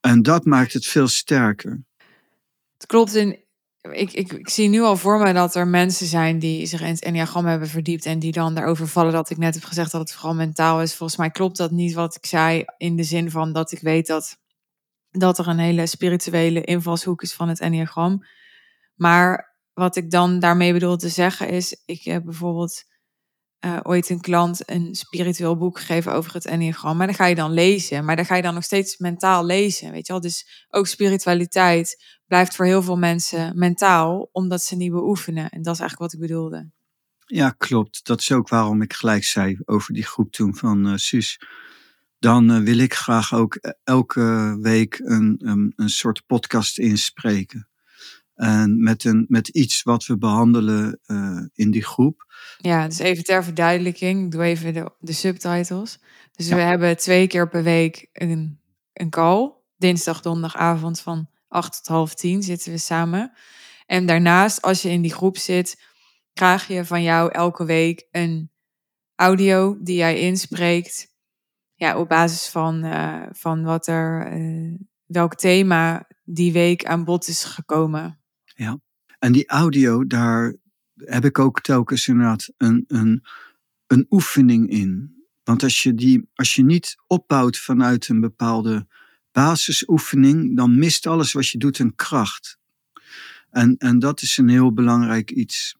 En 0.00 0.22
dat 0.22 0.44
maakt 0.44 0.72
het 0.72 0.86
veel 0.86 1.08
sterker. 1.08 1.84
Het 2.72 2.86
klopt. 2.86 3.14
In, 3.14 3.41
ik, 3.90 4.12
ik, 4.12 4.48
zie 4.48 4.68
nu 4.68 4.80
al 4.80 4.96
voor 4.96 5.18
me 5.18 5.32
dat 5.32 5.54
er 5.54 5.68
mensen 5.68 6.06
zijn 6.06 6.38
die 6.38 6.66
zich 6.66 6.80
in 6.80 6.86
het 6.86 7.02
enneagram 7.02 7.46
hebben 7.46 7.68
verdiept 7.68 8.06
en 8.06 8.18
die 8.18 8.32
dan 8.32 8.54
daarover 8.54 8.88
vallen 8.88 9.12
dat 9.12 9.30
ik 9.30 9.36
net 9.36 9.54
heb 9.54 9.64
gezegd 9.64 9.90
dat 9.90 10.00
het 10.00 10.12
vooral 10.12 10.34
mentaal 10.34 10.82
is. 10.82 10.94
Volgens 10.94 11.18
mij 11.18 11.30
klopt 11.30 11.56
dat 11.56 11.70
niet 11.70 11.94
wat 11.94 12.16
ik 12.16 12.26
zei 12.26 12.64
in 12.76 12.96
de 12.96 13.02
zin 13.02 13.30
van 13.30 13.52
dat 13.52 13.72
ik 13.72 13.80
weet 13.80 14.06
dat, 14.06 14.38
dat 15.10 15.38
er 15.38 15.48
een 15.48 15.58
hele 15.58 15.86
spirituele 15.86 16.60
invalshoek 16.60 17.22
is 17.22 17.34
van 17.34 17.48
het 17.48 17.60
enneagram. 17.60 18.24
Maar 18.94 19.56
wat 19.72 19.96
ik 19.96 20.10
dan 20.10 20.38
daarmee 20.38 20.72
bedoel 20.72 20.96
te 20.96 21.08
zeggen 21.08 21.48
is, 21.48 21.82
ik 21.84 22.04
heb 22.04 22.24
bijvoorbeeld 22.24 22.84
uh, 23.64 23.78
ooit 23.82 24.08
een 24.08 24.20
klant 24.20 24.70
een 24.70 24.94
spiritueel 24.94 25.56
boek 25.56 25.78
gegeven 25.78 26.12
over 26.12 26.34
het 26.34 26.46
enneagram. 26.46 26.96
Maar 26.96 27.06
dan 27.06 27.16
ga 27.16 27.26
je 27.26 27.34
dan 27.34 27.52
lezen. 27.52 28.04
Maar 28.04 28.16
dan 28.16 28.24
ga 28.24 28.36
je 28.36 28.42
dan 28.42 28.54
nog 28.54 28.64
steeds 28.64 28.98
mentaal 28.98 29.44
lezen. 29.44 29.90
Weet 29.90 30.06
je 30.06 30.12
wel? 30.12 30.22
Dus 30.22 30.66
ook 30.68 30.86
spiritualiteit 30.86 32.04
blijft 32.32 32.56
voor 32.56 32.64
heel 32.64 32.82
veel 32.82 32.98
mensen 32.98 33.58
mentaal, 33.58 34.28
omdat 34.32 34.62
ze 34.62 34.76
niet 34.76 34.90
beoefenen. 34.90 35.50
En 35.50 35.62
dat 35.62 35.74
is 35.74 35.80
eigenlijk 35.80 35.98
wat 35.98 36.12
ik 36.12 36.28
bedoelde. 36.28 36.70
Ja, 37.26 37.50
klopt. 37.50 38.06
Dat 38.06 38.20
is 38.20 38.32
ook 38.32 38.48
waarom 38.48 38.82
ik 38.82 38.92
gelijk 38.92 39.24
zei 39.24 39.58
over 39.64 39.94
die 39.94 40.04
groep 40.04 40.32
toen 40.32 40.54
van 40.54 40.86
uh, 40.86 40.96
Suus. 40.96 41.40
Dan 42.18 42.50
uh, 42.50 42.62
wil 42.62 42.78
ik 42.78 42.94
graag 42.94 43.34
ook 43.34 43.74
elke 43.84 44.58
week 44.60 45.00
een, 45.04 45.40
een, 45.44 45.72
een 45.76 45.90
soort 45.90 46.26
podcast 46.26 46.78
inspreken. 46.78 47.68
En 48.34 48.82
met, 48.82 49.04
een, 49.04 49.24
met 49.28 49.48
iets 49.48 49.82
wat 49.82 50.06
we 50.06 50.18
behandelen 50.18 51.00
uh, 51.06 51.40
in 51.54 51.70
die 51.70 51.84
groep. 51.84 52.32
Ja, 52.58 52.86
dus 52.86 52.98
even 52.98 53.24
ter 53.24 53.44
verduidelijking. 53.44 54.24
Ik 54.24 54.30
doe 54.30 54.42
even 54.42 54.74
de, 54.74 54.90
de 54.98 55.12
subtitles. 55.12 55.98
Dus 56.36 56.48
ja. 56.48 56.54
we 56.54 56.60
hebben 56.60 56.96
twee 56.96 57.26
keer 57.26 57.48
per 57.48 57.62
week 57.62 58.08
een, 58.12 58.58
een 58.92 59.10
call. 59.10 59.52
Dinsdag, 59.76 60.20
donderdagavond 60.20 61.00
van 61.00 61.30
8 61.52 61.76
tot 61.76 61.86
half 61.86 62.14
10 62.14 62.42
zitten 62.42 62.72
we 62.72 62.78
samen. 62.78 63.32
En 63.86 64.06
daarnaast, 64.06 64.62
als 64.62 64.82
je 64.82 64.88
in 64.88 65.02
die 65.02 65.12
groep 65.12 65.36
zit, 65.36 65.82
krijg 66.32 66.66
je 66.66 66.84
van 66.84 67.02
jou 67.02 67.30
elke 67.30 67.64
week 67.64 68.06
een 68.10 68.50
audio 69.14 69.78
die 69.80 69.96
jij 69.96 70.20
inspreekt. 70.20 71.10
Ja, 71.74 71.98
op 71.98 72.08
basis 72.08 72.48
van, 72.48 72.84
uh, 72.84 73.22
van 73.30 73.62
wat 73.62 73.86
er, 73.86 74.32
uh, 74.38 74.78
welk 75.06 75.34
thema 75.34 76.08
die 76.24 76.52
week 76.52 76.84
aan 76.84 77.04
bod 77.04 77.28
is 77.28 77.44
gekomen. 77.44 78.20
Ja, 78.44 78.78
en 79.18 79.32
die 79.32 79.48
audio, 79.48 80.06
daar 80.06 80.56
heb 80.94 81.24
ik 81.24 81.38
ook 81.38 81.60
telkens 81.60 82.08
inderdaad 82.08 82.52
een, 82.56 82.84
een, 82.86 83.24
een 83.86 84.06
oefening 84.10 84.70
in. 84.70 85.20
Want 85.42 85.62
als 85.62 85.82
je, 85.82 85.94
die, 85.94 86.30
als 86.34 86.54
je 86.54 86.64
niet 86.64 86.96
opbouwt 87.06 87.58
vanuit 87.58 88.08
een 88.08 88.20
bepaalde 88.20 88.86
basisoefening, 89.32 90.56
dan 90.56 90.78
mist 90.78 91.06
alles 91.06 91.32
wat 91.32 91.48
je 91.48 91.58
doet 91.58 91.78
een 91.78 91.94
kracht. 91.94 92.58
En, 93.50 93.76
en 93.76 93.98
dat 93.98 94.22
is 94.22 94.36
een 94.36 94.48
heel 94.48 94.72
belangrijk 94.72 95.30
iets. 95.30 95.76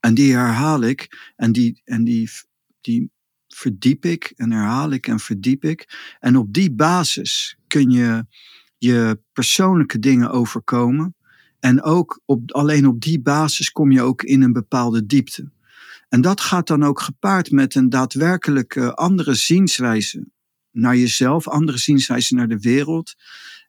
En 0.00 0.14
die 0.14 0.32
herhaal 0.32 0.82
ik 0.82 1.32
en 1.36 1.52
die, 1.52 1.80
en 1.84 2.04
die, 2.04 2.30
die 2.80 3.10
verdiep 3.48 4.04
ik 4.04 4.32
en 4.36 4.52
herhaal 4.52 4.90
ik 4.90 5.06
en 5.06 5.20
verdiep 5.20 5.64
ik. 5.64 6.14
En 6.20 6.36
op 6.36 6.52
die 6.52 6.72
basis 6.72 7.56
kun 7.66 7.90
je 7.90 8.26
je 8.78 9.20
persoonlijke 9.32 9.98
dingen 9.98 10.30
overkomen. 10.30 11.16
En 11.60 11.82
ook 11.82 12.20
op, 12.24 12.52
alleen 12.52 12.86
op 12.86 13.00
die 13.00 13.20
basis 13.20 13.72
kom 13.72 13.90
je 13.90 14.02
ook 14.02 14.22
in 14.22 14.42
een 14.42 14.52
bepaalde 14.52 15.06
diepte. 15.06 15.52
En 16.08 16.20
dat 16.20 16.40
gaat 16.40 16.66
dan 16.66 16.84
ook 16.84 17.00
gepaard 17.00 17.50
met 17.50 17.74
een 17.74 17.88
daadwerkelijke 17.88 18.94
andere 18.94 19.34
zienswijze 19.34 20.26
naar 20.72 20.96
jezelf, 20.96 21.48
andere 21.48 21.78
zienswijze 21.78 22.34
naar 22.34 22.48
de 22.48 22.60
wereld. 22.60 23.14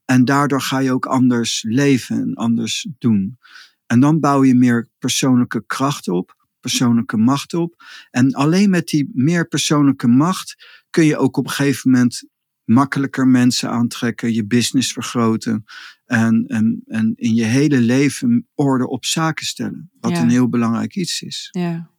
En 0.05 0.25
daardoor 0.25 0.61
ga 0.61 0.79
je 0.79 0.91
ook 0.91 1.05
anders 1.05 1.63
leven 1.67 2.17
en 2.17 2.33
anders 2.33 2.87
doen. 2.99 3.37
En 3.85 3.99
dan 3.99 4.19
bouw 4.19 4.43
je 4.43 4.55
meer 4.55 4.87
persoonlijke 4.99 5.63
kracht 5.65 6.07
op, 6.07 6.47
persoonlijke 6.59 7.17
macht 7.17 7.53
op. 7.53 7.83
En 8.11 8.33
alleen 8.33 8.69
met 8.69 8.87
die 8.87 9.09
meer 9.13 9.47
persoonlijke 9.47 10.07
macht 10.07 10.55
kun 10.89 11.05
je 11.05 11.17
ook 11.17 11.37
op 11.37 11.45
een 11.45 11.51
gegeven 11.51 11.91
moment 11.91 12.23
makkelijker 12.63 13.27
mensen 13.27 13.69
aantrekken, 13.69 14.33
je 14.33 14.45
business 14.45 14.93
vergroten 14.93 15.63
en, 16.05 16.45
en, 16.47 16.83
en 16.85 17.13
in 17.15 17.35
je 17.35 17.43
hele 17.43 17.79
leven 17.79 18.47
orde 18.55 18.87
op 18.87 19.05
zaken 19.05 19.45
stellen. 19.45 19.91
Wat 19.99 20.11
ja. 20.11 20.21
een 20.21 20.29
heel 20.29 20.49
belangrijk 20.49 20.95
iets 20.95 21.21
is. 21.21 21.47
Ja. 21.51 21.91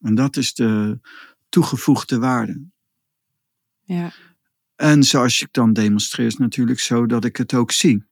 En 0.00 0.14
dat 0.14 0.36
is 0.36 0.54
de 0.54 1.00
toegevoegde 1.48 2.18
waarde. 2.18 2.72
Ja. 3.84 4.12
En 4.76 5.02
zoals 5.02 5.42
ik 5.42 5.48
dan 5.50 5.72
demonstreer, 5.72 6.26
is 6.26 6.36
natuurlijk 6.36 6.80
zo 6.80 7.06
dat 7.06 7.24
ik 7.24 7.36
het 7.36 7.54
ook 7.54 7.72
zie. 7.72 8.04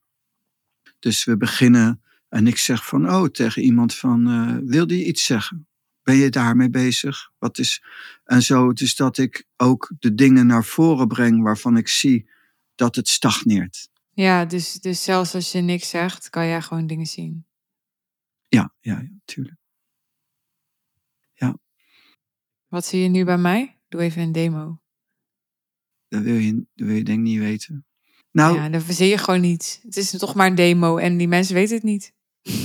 Dus 0.98 1.24
we 1.24 1.36
beginnen 1.36 2.02
en 2.28 2.46
ik 2.46 2.58
zeg 2.58 2.86
van, 2.86 3.10
oh, 3.10 3.24
tegen 3.24 3.62
iemand 3.62 3.94
van, 3.94 4.28
uh, 4.28 4.56
wil 4.64 4.86
die 4.86 5.04
iets 5.06 5.24
zeggen? 5.24 5.66
Ben 6.02 6.16
je 6.16 6.30
daarmee 6.30 6.70
bezig? 6.70 7.30
Wat 7.38 7.58
is... 7.58 7.82
En 8.24 8.42
zo, 8.42 8.72
dus 8.72 8.96
dat 8.96 9.18
ik 9.18 9.46
ook 9.56 9.92
de 9.98 10.14
dingen 10.14 10.46
naar 10.46 10.64
voren 10.64 11.08
breng 11.08 11.42
waarvan 11.42 11.76
ik 11.76 11.88
zie 11.88 12.30
dat 12.74 12.96
het 12.96 13.08
stagneert. 13.08 13.90
Ja, 14.14 14.44
dus, 14.44 14.72
dus 14.72 15.04
zelfs 15.04 15.34
als 15.34 15.52
je 15.52 15.60
niks 15.60 15.88
zegt, 15.88 16.30
kan 16.30 16.46
jij 16.46 16.62
gewoon 16.62 16.86
dingen 16.86 17.06
zien. 17.06 17.46
Ja, 18.48 18.74
ja, 18.80 18.98
ja, 18.98 19.10
tuurlijk. 19.24 19.56
Ja. 21.32 21.58
Wat 22.68 22.86
zie 22.86 23.02
je 23.02 23.08
nu 23.08 23.24
bij 23.24 23.38
mij? 23.38 23.80
Doe 23.88 24.00
even 24.00 24.22
een 24.22 24.32
demo. 24.32 24.81
Dat 26.12 26.22
wil 26.22 26.34
je, 26.34 26.54
dat 26.74 26.86
wil 26.86 26.96
je 26.96 27.04
denk 27.04 27.18
ik 27.18 27.24
niet 27.24 27.38
weten. 27.38 27.86
Nou, 28.30 28.56
ja, 28.56 28.68
dan 28.68 28.80
verzin 28.80 29.06
je 29.06 29.18
gewoon 29.18 29.40
niet. 29.40 29.80
Het 29.82 29.96
is 29.96 30.10
toch 30.10 30.34
maar 30.34 30.46
een 30.46 30.54
demo 30.54 30.96
en 30.96 31.16
die 31.16 31.28
mensen 31.28 31.54
weten 31.54 31.74
het 31.74 31.84
niet. 31.84 32.12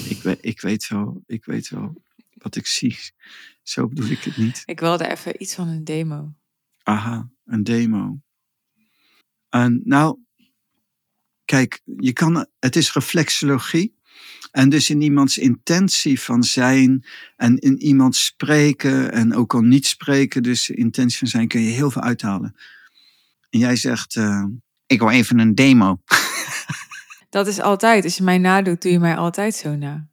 Ik 0.09 0.21
weet, 0.21 0.37
ik 0.41 0.61
weet 0.61 0.87
wel, 0.87 1.23
ik 1.25 1.45
weet 1.45 1.69
wel 1.69 2.03
wat 2.33 2.55
ik 2.55 2.65
zie. 2.65 2.97
Zo 3.63 3.87
bedoel 3.87 4.09
ik 4.09 4.23
het 4.23 4.37
niet. 4.37 4.61
Ik 4.65 4.79
wilde 4.79 5.07
even 5.07 5.41
iets 5.41 5.55
van 5.55 5.67
een 5.67 5.83
demo. 5.83 6.33
Aha, 6.83 7.29
een 7.45 7.63
demo. 7.63 8.19
En 9.49 9.81
nou, 9.83 10.17
kijk, 11.45 11.81
je 11.97 12.13
kan, 12.13 12.47
het 12.59 12.75
is 12.75 12.93
reflexologie. 12.93 13.95
En 14.51 14.69
dus 14.69 14.89
in 14.89 15.01
iemands 15.01 15.37
intentie 15.37 16.21
van 16.21 16.43
zijn 16.43 17.05
en 17.35 17.57
in 17.57 17.81
iemand 17.81 18.15
spreken 18.15 19.11
en 19.11 19.33
ook 19.33 19.53
al 19.53 19.61
niet 19.61 19.85
spreken, 19.85 20.43
dus 20.43 20.69
intentie 20.69 21.17
van 21.17 21.27
zijn, 21.27 21.47
kun 21.47 21.61
je 21.61 21.69
heel 21.69 21.91
veel 21.91 22.01
uithalen. 22.01 22.55
En 23.49 23.59
jij 23.59 23.75
zegt, 23.75 24.15
uh, 24.15 24.45
ik 24.85 24.99
wil 24.99 25.09
even 25.09 25.39
een 25.39 25.55
demo. 25.55 26.01
Dat 27.29 27.47
is 27.47 27.59
altijd. 27.59 28.03
Als 28.03 28.17
je 28.17 28.23
mij 28.23 28.37
nadoet, 28.37 28.81
doe 28.81 28.91
je 28.91 28.99
mij 28.99 29.15
altijd 29.15 29.55
zo 29.55 29.75
na. 29.75 30.07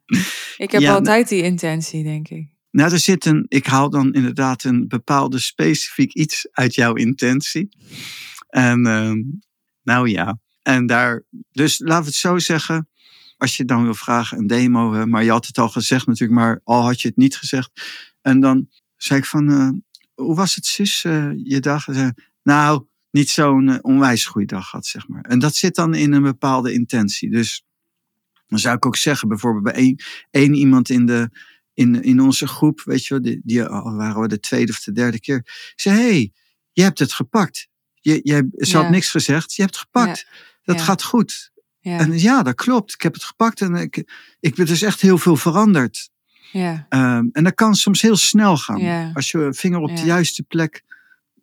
Ik 0.57 0.71
heb 0.71 0.81
ja, 0.81 0.93
altijd 0.93 1.29
die 1.29 1.43
intentie, 1.43 2.03
denk 2.03 2.27
ik. 2.27 2.47
Nou, 2.71 2.91
er 2.91 2.99
zit 2.99 3.25
een, 3.25 3.45
ik 3.47 3.65
haal 3.65 3.89
dan 3.89 4.13
inderdaad 4.13 4.63
een 4.63 4.87
bepaalde 4.87 5.39
specifiek 5.39 6.13
iets 6.13 6.47
uit 6.51 6.75
jouw 6.75 6.93
intentie. 6.93 7.69
En 8.49 8.87
uh, 8.87 9.11
nou 9.83 10.09
ja, 10.09 10.39
en 10.61 10.85
daar, 10.85 11.23
dus 11.51 11.79
laten 11.79 12.03
we 12.03 12.09
het 12.09 12.15
zo 12.15 12.37
zeggen. 12.37 12.89
Als 13.37 13.57
je 13.57 13.65
dan 13.65 13.83
wil 13.83 13.93
vragen, 13.93 14.37
een 14.37 14.47
demo, 14.47 15.05
maar 15.05 15.23
je 15.23 15.31
had 15.31 15.47
het 15.47 15.57
al 15.57 15.69
gezegd 15.69 16.07
natuurlijk, 16.07 16.39
maar 16.39 16.61
al 16.63 16.83
had 16.83 17.01
je 17.01 17.07
het 17.07 17.17
niet 17.17 17.37
gezegd. 17.37 17.71
En 18.21 18.39
dan 18.39 18.69
zei 18.95 19.19
ik 19.19 19.25
van, 19.25 19.51
uh, 19.51 19.69
hoe 20.13 20.35
was 20.35 20.55
het 20.55 20.65
zus, 20.65 21.03
uh, 21.03 21.31
je 21.43 21.59
dag? 21.59 21.87
Nou, 22.43 22.85
niet 23.15 23.29
zo'n 23.29 23.67
uh, 23.67 23.77
onwijs 23.81 24.25
goede 24.25 24.47
dag 24.47 24.71
had, 24.71 24.85
zeg 24.85 25.07
maar. 25.07 25.21
En 25.21 25.39
dat 25.39 25.55
zit 25.55 25.75
dan 25.75 25.93
in 25.93 26.13
een 26.13 26.21
bepaalde 26.21 26.73
intentie. 26.73 27.31
Dus 27.31 27.65
dan 28.47 28.59
zou 28.59 28.75
ik 28.75 28.85
ook 28.85 28.95
zeggen, 28.95 29.27
bijvoorbeeld 29.27 29.63
bij 29.63 29.73
één, 29.73 30.03
één 30.31 30.53
iemand 30.53 30.89
in, 30.89 31.05
de, 31.05 31.29
in, 31.73 32.03
in 32.03 32.19
onze 32.19 32.47
groep, 32.47 32.81
weet 32.81 33.05
je 33.05 33.13
wel, 33.13 33.23
die, 33.23 33.41
die 33.43 33.63
waren 33.63 34.21
we 34.21 34.27
de 34.27 34.39
tweede 34.39 34.71
of 34.71 34.79
de 34.79 34.91
derde 34.91 35.19
keer. 35.19 35.37
Ik 35.37 35.73
zei, 35.75 35.99
hey, 35.99 36.31
je 36.71 36.81
hebt 36.81 36.99
het 36.99 37.13
gepakt. 37.13 37.67
Je, 37.93 38.19
je, 38.23 38.47
ze 38.51 38.71
ja. 38.71 38.81
had 38.81 38.91
niks 38.91 39.09
gezegd, 39.09 39.53
je 39.53 39.61
hebt 39.61 39.75
het 39.75 39.83
gepakt. 39.83 40.19
Ja. 40.19 40.37
Dat 40.63 40.77
ja. 40.77 40.83
gaat 40.83 41.03
goed. 41.03 41.51
En 41.81 42.19
ja, 42.19 42.43
dat 42.43 42.55
klopt. 42.55 42.93
Ik 42.93 43.01
heb 43.01 43.13
het 43.13 43.23
gepakt 43.23 43.61
en 43.61 43.75
ik, 43.75 43.95
ik 44.39 44.55
ben 44.55 44.65
dus 44.65 44.81
echt 44.81 45.01
heel 45.01 45.17
veel 45.17 45.35
veranderd. 45.35 46.09
Ja. 46.51 46.85
Um, 46.89 47.29
en 47.31 47.43
dat 47.43 47.53
kan 47.53 47.75
soms 47.75 48.01
heel 48.01 48.15
snel 48.15 48.57
gaan. 48.57 49.13
Als 49.13 49.31
je 49.31 49.53
vinger 49.53 49.79
op 49.79 49.95
de 49.95 50.03
juiste 50.03 50.43
plek 50.43 50.83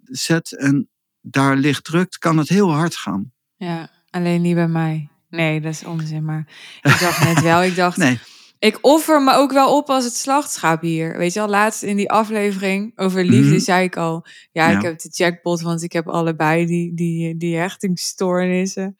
zet 0.04 0.52
en 0.52 0.88
daar 1.22 1.56
licht 1.56 1.84
drukt, 1.84 2.18
kan 2.18 2.38
het 2.38 2.48
heel 2.48 2.72
hard 2.72 2.96
gaan. 2.96 3.32
Ja, 3.56 3.90
alleen 4.10 4.42
niet 4.42 4.54
bij 4.54 4.68
mij. 4.68 5.08
Nee, 5.28 5.60
dat 5.60 5.72
is 5.72 5.84
onzin. 5.84 6.24
Maar 6.24 6.46
ik 6.82 6.98
dacht 7.00 7.24
net 7.24 7.42
wel, 7.42 7.62
ik 7.62 7.76
dacht, 7.76 7.96
Nee, 8.06 8.18
ik 8.58 8.78
offer 8.80 9.22
me 9.22 9.32
ook 9.34 9.52
wel 9.52 9.76
op 9.76 9.88
als 9.88 10.04
het 10.04 10.16
slachtschaap 10.16 10.80
hier. 10.82 11.16
Weet 11.18 11.32
je 11.32 11.40
al, 11.40 11.48
laatst 11.48 11.82
in 11.82 11.96
die 11.96 12.10
aflevering 12.10 12.92
over 12.98 13.24
liefde 13.24 13.50
Mhm. 13.50 13.58
zei 13.58 13.84
ik 13.84 13.96
al, 13.96 14.26
ja, 14.52 14.70
Ja. 14.70 14.76
ik 14.76 14.82
heb 14.82 14.98
de 15.00 15.08
jackpot, 15.12 15.60
want 15.60 15.82
ik 15.82 15.92
heb 15.92 16.08
allebei 16.08 16.66
die, 16.66 16.94
die, 16.94 17.36
die 17.36 17.56
hechtingsstoornissen. 17.56 18.96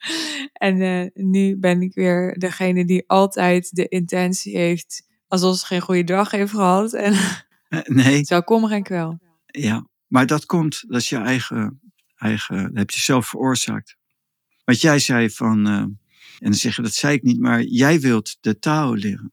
En 0.53 0.81
eh, 0.81 1.23
nu 1.25 1.57
ben 1.57 1.81
ik 1.81 1.93
weer 1.93 2.39
degene 2.39 2.85
die 2.85 3.03
altijd 3.07 3.75
de 3.75 3.87
intentie 3.87 4.57
heeft, 4.57 5.07
alsof 5.27 5.57
ze 5.57 5.65
geen 5.65 5.81
goede 5.81 6.03
dag 6.03 6.31
heeft 6.31 6.51
gehad. 6.51 6.93
En 6.93 7.13
eh, 7.69 7.79
nee, 7.85 8.23
zo 8.33 8.41
kom 8.41 8.65
geen 8.65 8.83
kwel. 8.83 9.19
ja. 9.45 9.87
Maar 10.07 10.25
dat 10.25 10.45
komt, 10.45 10.83
dat 10.87 11.01
is 11.01 11.09
je 11.09 11.17
eigen, 11.17 11.79
eigen, 12.23 12.63
dat 12.63 12.77
heb 12.77 12.89
je 12.89 12.99
zelf 12.99 13.27
veroorzaakt. 13.27 13.95
Wat 14.65 14.81
jij 14.81 14.99
zei 14.99 15.29
van, 15.29 15.67
eh, 15.67 15.73
en 15.73 15.99
dan 16.39 16.53
zeg 16.53 16.75
je, 16.75 16.81
dat 16.81 16.93
zei 16.93 17.15
ik 17.15 17.23
niet, 17.23 17.39
maar 17.39 17.61
jij 17.61 17.99
wilt 17.99 18.37
de 18.41 18.59
taal 18.59 18.93
leren. 18.93 19.31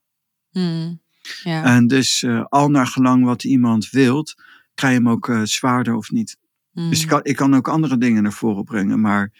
Hmm. 0.51 1.01
Ja. 1.43 1.63
En 1.63 1.87
dus 1.87 2.23
eh, 2.23 2.45
al 2.49 2.69
naar 2.69 2.87
gelang 2.87 3.23
wat 3.23 3.43
iemand 3.43 3.89
wilt, 3.89 4.35
krijg 4.73 4.93
je 4.93 4.99
hem 4.99 5.09
ook 5.09 5.29
eh, 5.29 5.41
zwaarder 5.43 5.95
of 5.95 6.11
niet. 6.11 6.37
Hmm. 6.71 6.89
Dus 6.89 7.01
ik 7.01 7.07
kan, 7.07 7.19
ik 7.23 7.35
kan 7.35 7.55
ook 7.55 7.67
andere 7.67 7.97
dingen 7.97 8.23
naar 8.23 8.33
voren 8.33 8.63
brengen, 8.63 9.01
maar 9.01 9.31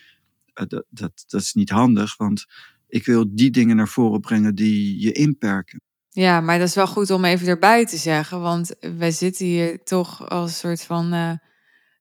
dat, 0.54 0.84
dat, 0.90 1.24
dat 1.28 1.42
is 1.42 1.54
niet 1.54 1.70
handig, 1.70 2.18
want 2.18 2.46
ik 2.88 3.06
wil 3.06 3.36
die 3.36 3.52
dingen 3.52 3.76
naar 3.76 3.88
voren 3.88 4.20
brengen 4.20 4.56
die 4.56 5.02
je 5.02 5.12
inperken. 5.12 5.82
Ja, 6.10 6.42
maar 6.42 6.60
dat 6.60 6.68
is 6.68 6.76
wel 6.76 6.88
goed 6.88 7.10
om 7.10 7.26
even 7.26 7.48
erbij 7.48 7.86
te 7.86 7.98
zeggen. 7.98 8.42
Want 8.42 8.76
wij 8.98 9.12
zitten 9.12 9.46
hier 9.46 9.84
toch 9.84 10.30
als 10.30 10.50
een 10.50 10.56
soort 10.56 10.84
van 10.84 11.40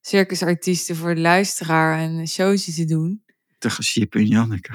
circusartiesten 0.01 0.95
voor 0.95 1.15
de 1.15 1.21
luisteraar 1.21 1.99
en 1.99 2.11
een 2.11 2.27
showtje 2.27 2.73
te 2.73 2.85
doen. 2.85 3.23
Tegen 3.57 3.83
Sjip 3.83 4.15
en 4.15 4.25
Janneke. 4.25 4.71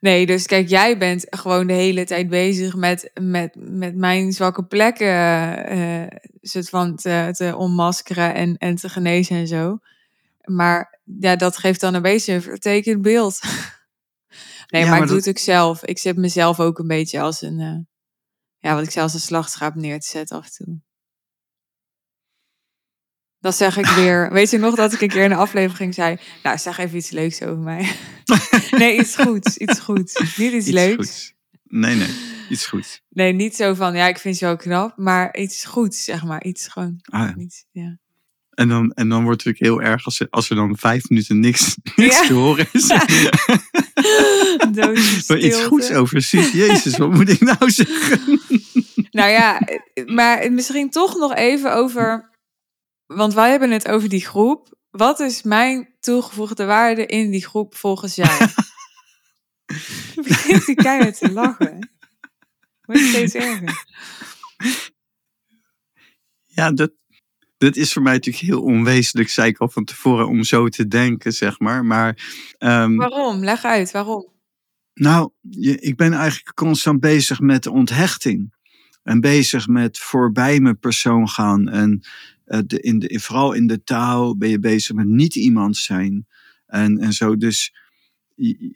Nee, 0.00 0.26
dus 0.26 0.46
kijk, 0.46 0.68
jij 0.68 0.98
bent 0.98 1.26
gewoon 1.30 1.66
de 1.66 1.72
hele 1.72 2.04
tijd 2.04 2.28
bezig 2.28 2.74
met, 2.76 3.10
met, 3.20 3.54
met 3.58 3.94
mijn 3.96 4.32
zwakke 4.32 4.64
plekken 4.64 6.20
soort 6.40 6.68
van 6.68 6.96
te, 6.96 7.28
te 7.32 7.56
onmaskeren 7.56 8.34
en, 8.34 8.56
en 8.56 8.74
te 8.76 8.88
genezen 8.88 9.36
en 9.36 9.46
zo. 9.46 9.78
Maar 10.44 11.00
ja, 11.20 11.36
dat 11.36 11.56
geeft 11.56 11.80
dan 11.80 11.94
een 11.94 12.02
beetje 12.02 12.32
een 12.32 12.42
vertekend 12.42 13.02
beeld. 13.02 13.40
nee, 14.70 14.82
Ja, 14.82 14.88
maar, 14.88 14.88
maar 14.88 14.98
ik 15.02 15.06
doe 15.06 15.16
dat- 15.16 15.24
het 15.26 15.28
ook 15.28 15.42
zelf. 15.44 15.84
Ik 15.84 15.98
zet 15.98 16.16
mezelf 16.16 16.60
ook 16.60 16.78
een 16.78 16.86
beetje 16.86 17.20
als 17.20 17.42
een, 17.42 17.60
eh, 17.60 17.78
ja, 18.58 18.74
wat 18.74 18.84
ik 18.84 18.90
zelfs 18.90 19.14
een 19.14 19.20
slachtschaap 19.20 19.74
neer 19.74 20.00
te 20.00 20.08
zetten 20.08 20.36
af 20.36 20.44
en 20.46 20.64
toe. 20.64 20.80
Dan 23.46 23.54
zeg 23.54 23.76
ik 23.76 23.86
weer, 23.86 24.28
weet 24.32 24.50
je 24.50 24.58
nog 24.58 24.74
dat 24.74 24.92
ik 24.92 25.00
een 25.00 25.08
keer 25.08 25.24
in 25.24 25.30
een 25.30 25.36
aflevering 25.36 25.94
zei, 25.94 26.16
nou 26.42 26.58
zeg 26.58 26.78
even 26.78 26.96
iets 26.96 27.10
leuks 27.10 27.42
over 27.42 27.62
mij. 27.62 27.88
nee, 28.78 28.98
iets 28.98 29.16
goeds, 29.16 29.56
iets 29.56 29.80
goeds. 29.80 30.14
Niet 30.36 30.52
iets, 30.52 30.54
Iets 30.66 30.68
leuks. 30.70 30.94
goeds. 30.96 31.34
Nee, 31.64 31.94
nee, 31.96 32.08
iets 32.48 32.66
goeds. 32.66 33.02
Nee, 33.08 33.32
niet 33.32 33.56
zo 33.56 33.74
van, 33.74 33.94
ja, 33.96 34.06
ik 34.06 34.18
vind 34.18 34.38
je 34.38 34.44
wel 34.44 34.56
knap, 34.56 34.96
maar 34.96 35.36
iets 35.36 35.64
goeds, 35.64 36.04
zeg 36.04 36.24
maar. 36.24 36.44
Iets 36.44 36.68
gewoon, 36.68 36.98
Ah, 37.02 37.20
ja. 37.20 37.34
iets, 37.42 37.64
ja. 37.72 37.98
En 38.50 38.68
dan, 38.68 38.92
en 38.92 39.08
dan 39.08 39.24
wordt 39.24 39.44
het 39.44 39.54
natuurlijk 39.54 39.82
heel 39.84 39.92
erg 39.92 40.04
als, 40.04 40.20
er- 40.20 40.26
als 40.30 40.50
er 40.50 40.56
dan 40.56 40.76
vijf 40.78 41.08
minuten 41.08 41.40
niks, 41.40 41.76
niks 41.96 42.18
Ja. 42.20 42.26
te 42.26 42.32
horen 42.32 42.66
is. 42.72 42.86
Doodse 44.72 45.24
Maar 45.28 45.38
iets 45.38 45.62
goeds 45.64 45.90
over. 45.90 46.18
Jezus, 46.52 46.96
wat 46.96 47.10
moet 47.10 47.28
ik 47.28 47.40
nou 47.40 47.70
zeggen? 47.70 48.40
Nou 49.10 49.30
ja, 49.30 49.60
eh, 49.60 50.06
maar 50.06 50.52
misschien 50.52 50.90
toch 50.90 51.16
nog 51.16 51.34
even 51.34 51.74
over, 51.74 52.30
want 53.06 53.34
wij 53.34 53.50
hebben 53.50 53.70
het 53.70 53.88
over 53.88 54.08
die 54.08 54.26
groep. 54.26 54.74
Wat 54.90 55.20
is 55.20 55.42
mijn 55.42 55.94
toegevoegde 56.00 56.64
waarde 56.64 57.06
in 57.06 57.30
die 57.30 57.46
groep 57.46 57.74
volgens 57.76 58.14
jou? 58.14 58.38
Begint 60.14 60.66
die 60.66 60.74
keihard 60.74 61.18
te 61.18 61.32
lachen. 61.32 61.90
Wordt 62.80 63.02
steeds 63.02 63.34
erger. 63.34 63.84
Ja, 66.44 66.72
dat, 66.72 66.92
dat 67.58 67.76
is 67.76 67.92
voor 67.92 68.02
mij 68.02 68.12
natuurlijk 68.12 68.44
heel 68.44 68.62
onwezenlijk, 68.62 69.28
zei 69.28 69.48
ik 69.48 69.58
al 69.58 69.68
van 69.68 69.84
tevoren, 69.84 70.26
om 70.28 70.42
zo 70.44 70.68
te 70.68 70.86
denken, 70.88 71.32
zeg 71.32 71.58
maar. 71.58 71.84
Maar 71.84 72.18
ehm, 72.58 72.96
Waarom? 72.96 73.44
Leg 73.44 73.64
uit, 73.64 73.90
waarom? 73.90 74.34
nou, 74.94 75.30
je- 75.40 75.80
ik 75.80 75.96
ben 75.96 76.12
eigenlijk 76.12 76.54
constant 76.56 77.00
bezig 77.00 77.40
met 77.40 77.62
de 77.62 77.70
onthechting. 77.70 78.54
En 79.02 79.20
bezig 79.20 79.66
met 79.66 79.98
voorbij 79.98 80.60
mijn 80.60 80.78
persoon 80.78 81.28
gaan. 81.28 81.68
En 81.68 82.06
eh, 82.46 82.60
de, 82.66 82.80
in 82.80 83.20
vooral 83.20 83.52
in 83.52 83.66
de 83.66 83.82
taal 83.82 84.36
ben 84.36 84.48
je 84.48 84.58
bezig 84.58 84.96
met 84.96 85.06
niet 85.06 85.34
iemand 85.34 85.76
zijn. 85.76 86.26
En, 86.66 86.98
en 86.98 87.12
zo. 87.12 87.36
Dus 87.36 87.74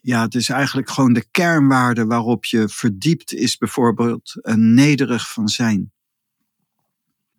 ja, 0.03 0.23
het 0.23 0.35
is 0.35 0.49
eigenlijk 0.49 0.91
gewoon 0.91 1.13
de 1.13 1.25
kernwaarde 1.31 2.05
waarop 2.05 2.45
je 2.45 2.69
verdiept 2.69 3.35
is 3.35 3.57
bijvoorbeeld 3.57 4.33
een 4.41 4.75
nederig 4.75 5.33
van 5.33 5.49
zijn. 5.49 5.93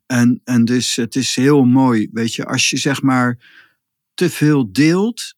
En, 0.06 0.42
en 0.44 0.66
dus 0.66 0.96
het 0.96 1.16
is 1.16 1.36
heel 1.36 1.64
mooi, 1.64 2.10
weet 2.12 2.34
je, 2.34 2.46
als 2.46 2.70
je 2.70 2.78
zeg 2.78 3.02
maar 3.02 3.38
te 4.14 4.30
veel 4.30 4.72
deelt, 4.72 5.36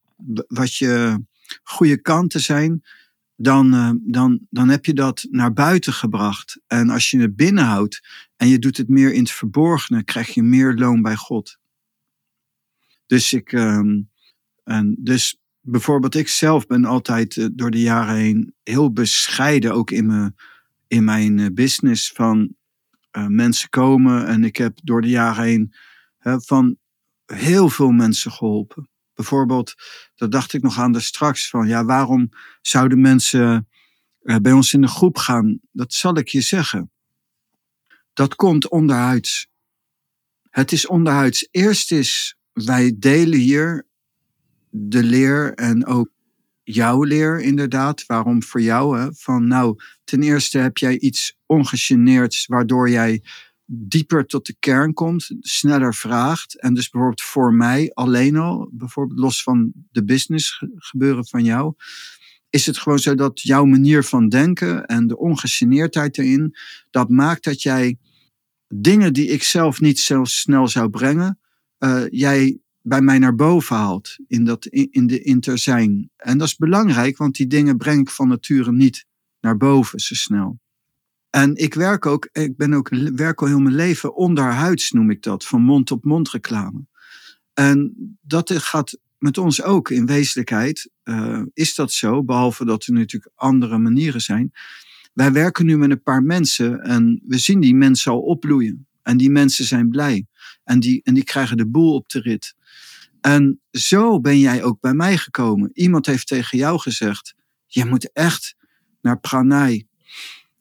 wat 0.47 0.75
je 0.75 1.23
goede 1.63 2.01
kanten 2.01 2.39
zijn, 2.39 2.83
dan, 3.43 3.73
eh, 3.73 3.91
dan, 4.01 4.39
dan 4.49 4.69
heb 4.69 4.85
je 4.85 4.93
dat 4.93 5.27
naar 5.29 5.53
buiten 5.53 5.93
gebracht. 5.93 6.61
En 6.67 6.89
als 6.89 7.11
je 7.11 7.19
het 7.19 7.35
binnenhoudt 7.35 8.07
en 8.35 8.47
je 8.47 8.59
doet 8.59 8.77
het 8.77 8.89
meer 8.89 9.13
in 9.13 9.19
het 9.19 9.31
verborgene, 9.31 10.03
krijg 10.03 10.33
je 10.33 10.43
meer 10.43 10.73
loon 10.73 11.01
bij 11.01 11.15
God. 11.15 11.57
Dus 13.05 13.33
ik, 13.33 13.51
ehm, 13.51 14.01
en 14.63 14.95
dus 14.99 15.39
bijvoorbeeld 15.61 16.15
ik 16.15 16.27
zelf 16.27 16.67
ben 16.67 16.85
altijd 16.85 17.37
eh, 17.37 17.45
door 17.53 17.71
de 17.71 17.81
jaren 17.81 18.15
heen 18.15 18.53
heel 18.63 18.91
bescheiden, 18.91 19.73
ook 19.73 19.91
in 19.91 20.05
mijn, 20.05 20.35
in 20.87 21.03
mijn 21.03 21.39
eh, 21.39 21.47
business, 21.53 22.11
van 22.11 22.55
mensen 23.27 23.69
komen. 23.69 24.27
En 24.27 24.43
ik 24.43 24.57
heb 24.57 24.79
door 24.83 25.01
de 25.01 25.09
jaren 25.09 25.43
heen 25.43 25.73
van 26.19 26.77
heel 27.25 27.69
veel 27.69 27.91
mensen 27.91 28.31
geholpen. 28.31 28.89
Bijvoorbeeld, 29.13 29.73
dat 30.15 30.31
dacht 30.31 30.53
ik 30.53 30.61
nog 30.61 30.79
aan 30.79 30.91
daar 30.91 31.01
straks 31.01 31.49
van, 31.49 31.67
ja, 31.67 31.85
waarom 31.85 32.29
zouden 32.61 33.01
mensen 33.01 33.67
eh, 34.21 34.35
bij 34.35 34.51
ons 34.51 34.73
in 34.73 34.81
de 34.81 34.87
groep 34.87 35.17
gaan? 35.17 35.59
Dat 35.71 35.93
zal 35.93 36.17
ik 36.17 36.27
je 36.27 36.41
zeggen. 36.41 36.91
Dat 38.13 38.35
komt 38.35 38.69
onderhuids. 38.69 39.47
Het 40.49 40.71
is 40.71 40.87
onderhuids. 40.87 41.47
Eerst 41.51 41.91
is, 41.91 42.35
wij 42.53 42.95
delen 42.97 43.39
hier 43.39 43.87
de 44.69 45.03
leer 45.03 45.53
en 45.53 45.85
ook 45.85 46.09
jouw 46.63 47.03
leer 47.03 47.41
inderdaad. 47.41 48.05
Waarom 48.05 48.43
voor 48.43 48.61
jou? 48.61 48.99
Hè? 48.99 49.13
Van 49.13 49.47
nou, 49.47 49.79
ten 50.03 50.23
eerste 50.23 50.57
heb 50.57 50.77
jij 50.77 50.99
iets 50.99 51.37
ongegeneerds 51.45 52.45
waardoor 52.45 52.89
jij 52.89 53.23
dieper 53.65 54.25
tot 54.25 54.45
de 54.45 54.55
kern 54.59 54.93
komt, 54.93 55.35
sneller 55.39 55.93
vraagt. 55.93 56.59
En 56.59 56.73
dus 56.73 56.89
bijvoorbeeld 56.89 57.21
voor 57.21 57.53
mij 57.53 57.91
alleen 57.93 58.35
al, 58.35 58.69
bijvoorbeeld 58.71 59.19
los 59.19 59.43
van 59.43 59.71
de 59.91 60.03
business 60.03 60.51
ge- 60.51 60.71
gebeuren 60.75 61.27
van 61.27 61.43
jou, 61.43 61.73
is 62.49 62.65
het 62.65 62.77
gewoon 62.77 62.99
zo 62.99 63.15
dat 63.15 63.41
jouw 63.41 63.65
manier 63.65 64.03
van 64.03 64.29
denken 64.29 64.85
en 64.85 65.07
de 65.07 65.17
ongegeneerdheid 65.17 66.17
erin, 66.17 66.55
dat 66.89 67.09
maakt 67.09 67.43
dat 67.43 67.61
jij 67.61 67.97
dingen 68.67 69.13
die 69.13 69.27
ik 69.27 69.43
zelf 69.43 69.81
niet 69.81 69.99
zo 69.99 70.23
snel 70.23 70.67
zou 70.67 70.89
brengen, 70.89 71.39
eh, 71.77 72.03
jij 72.09 72.57
bij 72.81 73.01
mij 73.01 73.19
naar 73.19 73.35
boven 73.35 73.75
haalt 73.75 74.15
in, 74.27 74.43
dat, 74.45 74.65
in, 74.65 74.87
in 74.91 75.07
de 75.07 75.21
interzijn. 75.21 76.11
En 76.15 76.37
dat 76.37 76.47
is 76.47 76.55
belangrijk, 76.55 77.17
want 77.17 77.35
die 77.35 77.47
dingen 77.47 77.77
breng 77.77 77.99
ik 77.99 78.09
van 78.09 78.27
nature 78.27 78.71
niet 78.71 79.05
naar 79.39 79.57
boven 79.57 79.99
zo 79.99 80.15
snel. 80.15 80.61
En 81.35 81.55
ik 81.55 81.73
werk 81.73 82.05
ook, 82.05 82.29
ik 82.31 82.57
ben 82.57 82.73
ook, 82.73 82.89
werk 83.15 83.41
al 83.41 83.47
heel 83.47 83.59
mijn 83.59 83.75
leven 83.75 84.15
onderhuids, 84.15 84.91
noem 84.91 85.09
ik 85.09 85.21
dat, 85.21 85.45
van 85.45 85.61
mond 85.61 85.91
op 85.91 86.03
mond 86.03 86.29
reclame. 86.29 86.85
En 87.53 87.93
dat 88.21 88.51
gaat 88.53 88.97
met 89.17 89.37
ons 89.37 89.61
ook 89.61 89.89
in 89.89 90.05
wezenlijkheid, 90.05 90.89
eh, 91.03 91.41
is 91.53 91.75
dat 91.75 91.91
zo, 91.91 92.23
behalve 92.23 92.65
dat 92.65 92.85
er 92.85 92.93
natuurlijk 92.93 93.31
andere 93.35 93.77
manieren 93.77 94.21
zijn. 94.21 94.51
Wij 95.13 95.31
werken 95.31 95.65
nu 95.65 95.77
met 95.77 95.91
een 95.91 96.03
paar 96.03 96.23
mensen 96.23 96.81
en 96.81 97.21
we 97.27 97.37
zien 97.37 97.59
die 97.59 97.75
mensen 97.75 98.11
al 98.11 98.21
opbloeien. 98.21 98.87
En 99.01 99.17
die 99.17 99.29
mensen 99.29 99.65
zijn 99.65 99.89
blij. 99.89 100.25
En 100.63 100.79
die, 100.79 101.01
en 101.03 101.13
die 101.13 101.23
krijgen 101.23 101.57
de 101.57 101.67
boel 101.67 101.93
op 101.93 102.09
de 102.09 102.19
rit. 102.19 102.55
En 103.21 103.61
zo 103.71 104.19
ben 104.19 104.39
jij 104.39 104.63
ook 104.63 104.79
bij 104.79 104.93
mij 104.93 105.17
gekomen. 105.17 105.69
Iemand 105.73 106.05
heeft 106.05 106.27
tegen 106.27 106.57
jou 106.57 106.79
gezegd: 106.79 107.35
Je 107.65 107.85
moet 107.85 108.11
echt 108.11 108.55
naar 109.01 109.19
Pranay. 109.19 109.87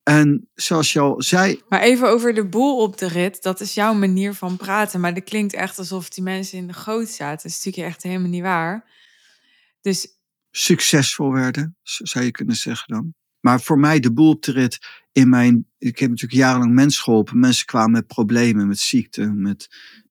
En 0.03 0.49
zoals 0.55 0.93
je 0.93 1.01
al 1.01 1.23
zei, 1.23 1.63
Maar 1.69 1.81
even 1.81 2.09
over 2.09 2.35
de 2.35 2.47
boel 2.49 2.83
op 2.83 2.99
de 2.99 3.09
rit. 3.09 3.43
Dat 3.43 3.61
is 3.61 3.75
jouw 3.75 3.95
manier 3.95 4.35
van 4.35 4.57
praten. 4.57 5.01
Maar 5.01 5.15
dat 5.15 5.25
klinkt 5.25 5.55
echt 5.55 5.79
alsof 5.79 6.09
die 6.09 6.23
mensen 6.23 6.59
in 6.59 6.67
de 6.67 6.73
goot 6.73 7.09
zaten. 7.09 7.37
Dat 7.37 7.45
is 7.45 7.65
natuurlijk 7.65 7.95
echt 7.95 8.03
helemaal 8.03 8.29
niet 8.31 8.43
waar. 8.43 8.91
Dus 9.81 10.07
succesvol 10.51 11.33
werden, 11.33 11.77
zo 11.83 12.05
zou 12.05 12.25
je 12.25 12.31
kunnen 12.31 12.57
zeggen 12.57 12.95
dan. 12.95 13.15
Maar 13.41 13.61
voor 13.61 13.79
mij 13.79 14.01
de 14.01 14.13
boel 14.13 14.31
op 14.31 14.43
de 14.43 14.53
rit 14.53 14.79
in 15.13 15.29
mijn. 15.29 15.67
Ik 15.79 15.99
heb 15.99 16.11
natuurlijk 16.11 16.41
jarenlang 16.41 16.73
mensen 16.73 17.03
geholpen. 17.03 17.41
Mensen 17.41 17.67
kwamen 17.67 17.91
met 17.91 18.07
problemen, 18.07 18.69
met 18.69 18.79
ziekte, 18.79 19.27
met. 19.27 19.69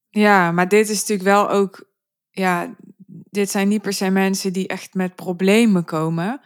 ja, 0.09 0.51
maar 0.51 0.67
dit 0.67 0.89
is 0.89 0.99
natuurlijk 0.99 1.29
wel 1.29 1.49
ook 1.49 1.89
ja, 2.31 2.75
dit 3.07 3.49
zijn 3.49 3.67
niet 3.67 3.81
per 3.81 3.93
se 3.93 4.09
mensen 4.09 4.53
die 4.53 4.67
echt 4.67 4.93
met 4.93 5.15
problemen 5.15 5.85
komen. 5.85 6.41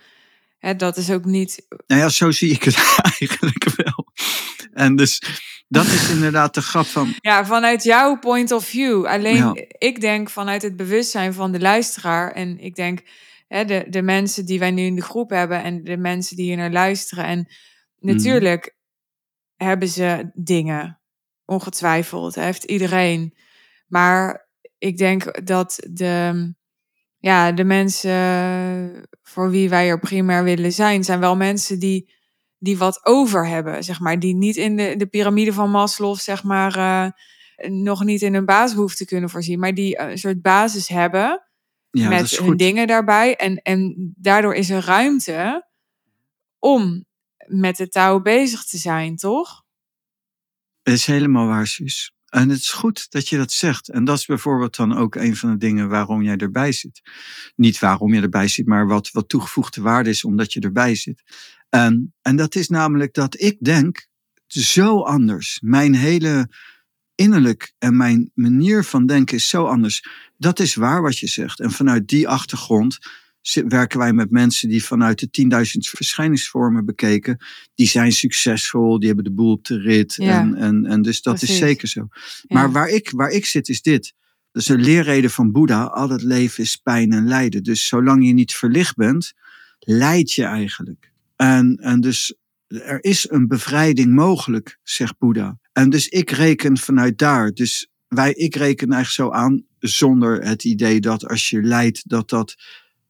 Hè, 0.66 0.76
dat 0.76 0.98
is 0.98 1.12
ook 1.12 1.26
niet. 1.26 1.66
Nou 1.88 2.02
ja, 2.02 2.10
zo 2.10 2.32
zie 2.32 2.52
ik 2.52 2.64
het 2.64 2.76
eigenlijk 3.20 3.64
wel. 3.76 4.06
En 4.74 4.96
dus 4.96 5.22
dat 5.68 5.86
is 5.86 6.10
inderdaad 6.10 6.54
de 6.54 6.62
grap 6.62 6.86
van. 6.86 7.14
Ja, 7.20 7.46
vanuit 7.46 7.84
jouw 7.84 8.20
point 8.20 8.52
of 8.52 8.66
view. 8.66 9.06
Alleen 9.06 9.68
ik 9.78 10.02
denk 10.02 10.30
vanuit 10.30 10.62
het 10.62 10.76
bewustzijn 10.76 11.34
van 11.34 11.52
de 11.52 11.60
luisteraar. 11.60 12.32
En 12.32 12.60
ik 12.60 12.76
denk 12.76 13.02
hè, 13.48 13.66
de, 13.66 13.86
de 13.90 14.02
mensen 14.02 14.46
die 14.46 14.60
wij 14.60 14.72
nu 14.72 14.82
in 14.82 14.96
de 14.96 15.02
groep 15.02 15.30
hebben 15.30 15.64
en 15.64 15.84
de 15.84 15.98
mensen 15.98 16.36
die 16.36 16.46
hier 16.46 16.58
naar 16.58 16.72
luisteren. 16.72 17.26
En 17.26 17.38
mhm. 18.00 18.14
natuurlijk 18.14 18.76
hebben 19.56 19.88
ze 19.88 20.32
dingen. 20.34 21.00
Ongetwijfeld. 21.46 22.36
Heeft 22.36 22.64
iedereen. 22.64 23.38
Maar 23.88 24.50
ik 24.78 24.98
denk 24.98 25.46
dat 25.46 25.80
de, 25.90 26.54
ja, 27.26 27.52
de 27.52 27.64
mensen 27.64 29.08
voor 29.24 29.50
wie 29.50 29.70
wij 29.70 29.90
er 29.90 30.00
primair 30.00 30.44
willen 30.44 30.72
zijn, 30.72 31.04
zijn 31.04 31.20
wel 31.20 31.36
mensen 31.36 31.80
die, 31.80 32.14
die 32.58 32.78
wat 32.78 33.06
over 33.06 33.48
hebben, 33.48 33.84
zeg 33.84 34.00
maar. 34.00 34.20
Die 34.20 34.36
niet 34.36 34.56
in 34.56 34.76
de, 34.76 34.96
de 34.98 35.06
piramide 35.06 35.54
van 35.54 35.72
Maslow, 35.72 36.18
zeg 36.18 36.44
maar, 36.44 36.78
uh, 36.78 37.08
nog 37.72 38.04
niet 38.04 38.22
in 38.22 38.36
hoeven 38.76 38.98
te 38.98 39.06
kunnen 39.06 39.30
voorzien, 39.30 39.60
maar 39.60 39.74
die 39.74 40.00
een 40.00 40.18
soort 40.18 40.42
basis 40.42 40.88
hebben 40.88 41.48
ja, 41.90 42.10
met 42.10 42.30
hun 42.30 42.58
dingen 42.58 42.88
daarbij. 42.88 43.36
En, 43.36 43.62
en 43.62 44.14
daardoor 44.18 44.56
is 44.56 44.70
er 44.70 44.86
ruimte 44.86 45.68
om 46.60 47.06
met 47.46 47.78
de 47.78 47.88
touw 47.88 48.22
bezig 48.22 48.64
te 48.64 48.78
zijn, 48.78 49.16
toch? 49.16 49.64
Het 50.84 50.94
is 50.94 51.06
helemaal 51.06 51.48
waar, 51.48 51.68
Suus. 51.68 52.15
En 52.36 52.50
het 52.50 52.60
is 52.60 52.72
goed 52.72 53.12
dat 53.12 53.28
je 53.28 53.38
dat 53.38 53.52
zegt. 53.52 53.90
En 53.90 54.04
dat 54.04 54.18
is 54.18 54.26
bijvoorbeeld 54.26 54.76
dan 54.76 54.98
ook 54.98 55.16
een 55.16 55.36
van 55.36 55.52
de 55.52 55.58
dingen 55.58 55.90
waarom 55.90 56.22
jij 56.22 56.38
erbij 56.38 56.72
zit. 56.72 57.02
Niet 57.56 57.80
waarom 57.80 58.14
je 58.14 58.22
erbij 58.22 58.48
zit, 58.48 58.66
maar 58.66 58.88
wat, 58.88 59.12
wat 59.12 59.30
toegevoegde 59.30 59.82
waarde 59.82 60.10
is 60.10 60.24
omdat 60.24 60.54
je 60.54 60.60
erbij 60.60 60.96
zit. 60.96 61.24
En, 61.70 62.14
en 62.22 62.36
dat 62.36 62.56
is 62.56 62.68
namelijk 62.68 63.14
dat 63.14 63.42
ik 63.42 63.58
denk 63.60 64.08
zo 64.48 65.02
anders. 65.02 65.60
Mijn 65.62 65.96
hele 65.96 66.50
innerlijk 67.16 67.74
en 67.78 67.98
mijn 67.98 68.32
manier 68.34 68.84
van 68.84 69.06
denken 69.06 69.36
is 69.36 69.50
zo 69.50 69.66
anders. 69.66 70.08
Dat 70.38 70.60
is 70.60 70.76
waar 70.76 71.02
wat 71.02 71.18
je 71.18 71.28
zegt. 71.28 71.60
En 71.60 71.72
vanuit 71.72 72.08
die 72.08 72.28
achtergrond 72.28 72.98
werken 73.54 74.00
wij 74.00 74.14
met 74.14 74.32
mensen 74.32 74.70
die 74.70 74.84
vanuit 74.84 75.20
de 75.20 75.42
10.000 75.42 75.90
verschijningsvormen 75.90 76.86
bekeken, 76.86 77.38
die 77.76 77.88
zijn 77.88 78.12
succesvol, 78.12 79.00
die 79.00 79.08
hebben 79.08 79.26
de 79.26 79.32
boel 79.32 79.52
op 79.52 79.66
de 79.66 79.80
rit. 79.80 80.18
En, 80.18 80.56
en, 80.56 80.86
en 80.86 81.02
dus 81.02 81.22
dat 81.22 81.42
is 81.42 81.58
zeker 81.58 81.88
zo. 81.88 82.08
Maar 82.48 82.72
waar, 82.72 82.90
ik, 82.90 83.12
waar 83.12 83.30
ik 83.30 83.46
zit 83.46 83.70
is 83.70 83.82
dit. 83.82 84.14
Dus 84.52 84.66
de 84.66 84.78
leerreden 84.78 85.30
van 85.30 85.52
Boeddha, 85.52 85.84
al 85.84 86.10
het 86.10 86.22
leven 86.22 86.64
is 86.64 86.76
pijn 86.76 87.12
en 87.12 87.28
lijden. 87.28 87.64
Dus 87.64 87.88
zolang 87.88 88.26
je 88.26 88.34
niet 88.34 88.56
verlicht 88.56 88.96
bent, 88.96 89.34
leid 89.80 90.32
je 90.32 90.44
eigenlijk. 90.44 91.12
En, 91.36 91.78
en 91.82 92.02
dus 92.02 92.36
er 92.68 93.04
is 93.04 93.30
een 93.30 93.48
bevrijding 93.48 94.14
mogelijk, 94.14 94.80
zegt 94.84 95.18
Boeddha. 95.18 95.60
En 95.72 95.90
dus 95.90 96.08
ik 96.08 96.30
reken 96.32 96.78
vanuit 96.78 97.18
daar. 97.18 97.52
Dus 97.52 97.90
wij, 98.08 98.34
ik 98.34 98.56
reken 98.56 98.92
eigenlijk 98.92 99.32
zo 99.32 99.38
aan, 99.38 99.66
zonder 99.80 100.44
het 100.44 100.64
idee 100.64 101.00
dat 101.00 101.28
als 101.28 101.50
je 101.50 101.62
lijdt, 101.62 102.10
dat 102.10 102.30
dat 102.30 102.56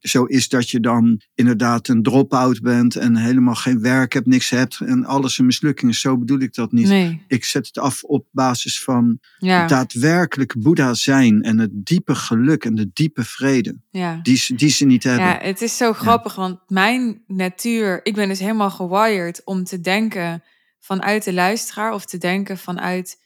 zo 0.08 0.24
is 0.24 0.50
dat 0.50 0.70
je 0.70 0.80
dan 0.80 1.22
inderdaad 1.34 1.88
een 1.88 2.04
drop-out 2.04 2.62
bent 2.62 2.96
en 2.96 3.16
helemaal 3.16 3.56
geen 3.56 3.82
werk 3.82 4.14
hebt, 4.14 4.26
niks 4.26 4.50
hebt 4.50 4.80
en 4.80 5.06
alles 5.06 5.38
een 5.38 5.46
mislukking 5.46 5.92
is. 5.92 6.00
Zo 6.00 6.18
bedoel 6.18 6.40
ik 6.40 6.54
dat 6.54 6.72
niet. 6.72 6.88
Nee. 6.88 7.24
Ik 7.28 7.46
zet 7.46 7.68
het 7.68 7.78
af 7.78 8.04
op 8.04 8.28
basis 8.32 8.84
van 8.84 9.20
daadwerkelijk 9.68 10.56
Boeddha 10.58 10.94
zijn 10.94 11.42
en 11.42 11.58
het 11.58 11.72
diepe 11.74 12.16
geluk 12.16 12.66
en 12.66 12.76
de 12.76 12.90
diepe 12.94 13.24
vrede 13.24 13.78
ja. 13.92 14.20
die, 14.24 14.56
die 14.56 14.70
ze 14.70 14.86
niet 14.86 15.04
hebben. 15.04 15.26
Ja, 15.26 15.40
het 15.42 15.62
is 15.62 15.78
zo 15.78 15.94
grappig, 15.94 16.36
want 16.36 16.60
mijn 16.68 17.22
natuur, 17.28 18.00
ik 18.04 18.16
ben 18.16 18.28
dus 18.28 18.40
helemaal 18.40 18.72
gewired 18.72 19.42
om 19.44 19.64
te 19.64 19.82
denken 19.82 20.44
vanuit 20.80 21.24
de 21.24 21.34
luisteraar 21.34 21.94
of 21.94 22.06
te 22.06 22.18
denken 22.18 22.58
vanuit 22.58 23.18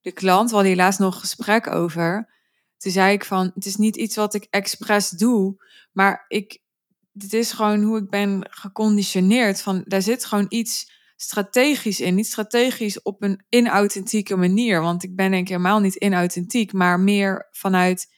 de 0.00 0.12
klant. 0.12 0.48
We 0.48 0.54
hadden 0.54 0.72
helaas 0.72 0.98
nog 0.98 1.14
een 1.14 1.20
gesprek 1.20 1.66
over. 1.66 2.32
Toen 2.84 2.92
zei 2.92 3.12
ik 3.12 3.24
van, 3.24 3.50
het 3.54 3.66
is 3.66 3.76
niet 3.76 3.96
iets 3.96 4.16
wat 4.16 4.34
ik 4.34 4.46
expres 4.50 5.08
doe, 5.08 5.64
maar 5.92 6.24
ik, 6.28 6.58
dit 7.12 7.32
is 7.32 7.52
gewoon 7.52 7.82
hoe 7.82 7.98
ik 7.98 8.10
ben 8.10 8.46
geconditioneerd. 8.50 9.62
Van, 9.62 9.82
daar 9.86 10.02
zit 10.02 10.24
gewoon 10.24 10.46
iets 10.48 10.92
strategisch 11.16 12.00
in. 12.00 12.14
Niet 12.14 12.26
strategisch 12.26 13.02
op 13.02 13.22
een 13.22 13.44
inauthentieke 13.48 14.36
manier. 14.36 14.80
Want 14.80 15.02
ik 15.02 15.16
ben 15.16 15.30
denk 15.30 15.42
ik 15.42 15.48
helemaal 15.48 15.80
niet 15.80 15.94
inauthentiek. 15.94 16.72
Maar 16.72 17.00
meer 17.00 17.48
vanuit... 17.50 18.12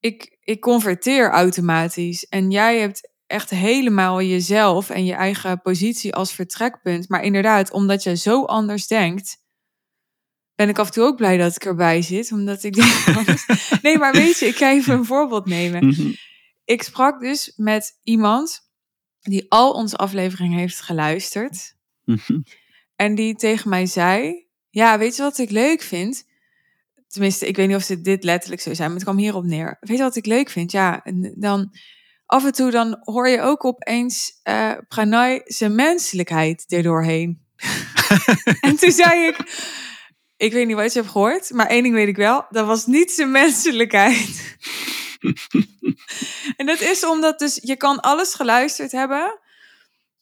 Ik, 0.00 0.36
ik 0.40 0.60
converteer 0.60 1.30
automatisch. 1.30 2.24
En 2.28 2.50
jij 2.50 2.78
hebt 2.78 3.12
echt 3.26 3.50
helemaal 3.50 4.22
jezelf 4.22 4.90
en 4.90 5.04
je 5.04 5.14
eigen 5.14 5.60
positie 5.60 6.14
als 6.14 6.32
vertrekpunt. 6.32 7.08
Maar 7.08 7.22
inderdaad, 7.22 7.72
omdat 7.72 8.02
je 8.02 8.16
zo 8.16 8.44
anders 8.44 8.86
denkt 8.86 9.43
ben 10.54 10.68
ik 10.68 10.78
af 10.78 10.86
en 10.86 10.92
toe 10.92 11.04
ook 11.04 11.16
blij 11.16 11.36
dat 11.36 11.56
ik 11.56 11.64
erbij 11.64 12.02
zit. 12.02 12.32
Omdat 12.32 12.62
ik 12.62 12.74
denk, 12.74 13.26
nee, 13.82 13.98
maar 13.98 14.12
weet 14.12 14.38
je, 14.38 14.46
ik 14.46 14.56
ga 14.56 14.70
even 14.70 14.94
een 14.94 15.04
voorbeeld 15.04 15.46
nemen. 15.46 15.86
Mhm 15.86 16.10
ik 16.64 16.82
sprak 16.82 17.20
dus 17.20 17.52
met 17.56 17.98
iemand 18.02 18.68
die 19.20 19.46
al 19.48 19.72
onze 19.72 19.96
aflevering 19.96 20.54
heeft 20.54 20.80
geluisterd. 20.80 21.76
Mhm. 22.04 22.40
En 22.96 23.14
die 23.14 23.34
tegen 23.34 23.68
mij 23.68 23.86
zei: 23.86 24.46
Ja, 24.70 24.98
weet 24.98 25.16
je 25.16 25.22
wat 25.22 25.38
ik 25.38 25.50
leuk 25.50 25.82
vind? 25.82 26.24
Tenminste, 27.08 27.46
ik 27.46 27.56
weet 27.56 27.66
niet 27.66 27.76
of 27.76 27.82
ze 27.82 28.00
dit 28.00 28.24
letterlijk 28.24 28.62
zo 28.62 28.74
zijn, 28.74 28.88
maar 28.88 28.96
het 28.96 29.06
kwam 29.08 29.18
hierop 29.18 29.44
neer. 29.44 29.76
Weet 29.80 29.96
je 29.96 30.02
wat 30.02 30.16
ik 30.16 30.26
leuk 30.26 30.50
vind? 30.50 30.72
Ja, 30.72 31.04
dan 31.34 31.72
af 32.26 32.44
en 32.44 32.52
toe 32.52 32.70
dan 32.70 33.00
hoor 33.00 33.28
je 33.28 33.40
ook 33.40 33.64
opeens 33.64 34.40
uh, 34.44 34.72
Pranay 34.88 35.42
zijn 35.44 35.74
menselijkheid 35.74 36.64
erdoorheen. 36.68 37.42
en 38.60 38.76
toen 38.76 38.92
zei 38.92 39.26
ik: 39.26 39.36
Ik 40.44 40.52
weet 40.52 40.66
niet 40.66 40.76
wat 40.76 40.92
je 40.92 40.98
hebt 40.98 41.12
gehoord, 41.12 41.50
maar 41.50 41.66
één 41.66 41.82
ding 41.82 41.94
weet 41.94 42.08
ik 42.08 42.16
wel: 42.16 42.46
dat 42.50 42.66
was 42.66 42.86
niet 42.86 43.10
zijn 43.10 43.30
menselijkheid. 43.30 44.56
en 46.56 46.66
dat 46.66 46.80
is 46.80 47.04
omdat 47.06 47.38
dus 47.38 47.58
je 47.62 47.76
kan 47.76 48.00
alles 48.00 48.34
geluisterd 48.34 48.92
hebben. 48.92 49.40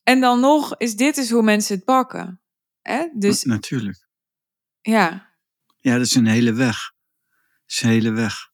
En 0.03 0.21
dan 0.21 0.41
nog 0.41 0.77
is 0.77 0.97
dit 0.97 1.17
is 1.17 1.31
hoe 1.31 1.43
mensen 1.43 1.77
het 1.77 1.85
pakken. 1.85 2.41
Hè? 2.83 3.09
Dus, 3.15 3.43
Natuurlijk. 3.43 4.07
Ja. 4.81 5.35
Ja, 5.81 5.97
dat 5.97 6.07
is 6.07 6.15
een 6.15 6.27
hele 6.27 6.53
weg. 6.53 6.93
Dat 7.19 7.63
is 7.67 7.83
een 7.83 7.91
hele 7.91 8.11
weg. 8.11 8.51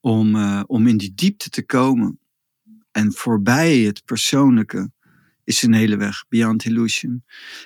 Om, 0.00 0.34
uh, 0.34 0.62
om 0.66 0.86
in 0.86 0.96
die 0.96 1.14
diepte 1.14 1.50
te 1.50 1.66
komen. 1.66 2.20
En 2.90 3.12
voorbij 3.12 3.78
het 3.78 4.04
persoonlijke 4.04 4.90
is 5.48 5.62
een 5.62 5.72
hele 5.72 5.96
weg. 5.96 6.24
Beyond 6.28 6.64
illusion. 6.64 7.24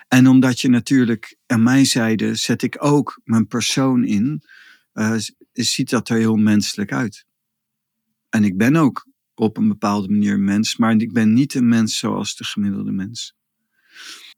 En 0.08 0.26
omdat 0.26 0.60
je 0.60 0.68
natuurlijk 0.68 1.36
aan 1.46 1.62
mijn 1.62 1.86
zijde 1.86 2.34
zet 2.34 2.62
ik 2.62 2.76
ook 2.78 3.20
mijn 3.24 3.46
persoon 3.46 4.04
in. 4.04 4.42
Uh, 4.94 5.16
ziet 5.52 5.90
dat 5.90 6.08
er 6.08 6.16
heel 6.16 6.36
menselijk 6.36 6.92
uit. 6.92 7.24
En 8.28 8.44
ik 8.44 8.56
ben 8.56 8.76
ook 8.76 9.08
op 9.34 9.56
een 9.56 9.68
bepaalde 9.68 10.08
manier 10.08 10.32
een 10.32 10.44
mens, 10.44 10.76
maar 10.76 10.96
ik 10.96 11.12
ben 11.12 11.32
niet 11.32 11.54
een 11.54 11.68
mens 11.68 11.98
zoals 11.98 12.36
de 12.36 12.44
gemiddelde 12.44 12.92
mens. 12.92 13.34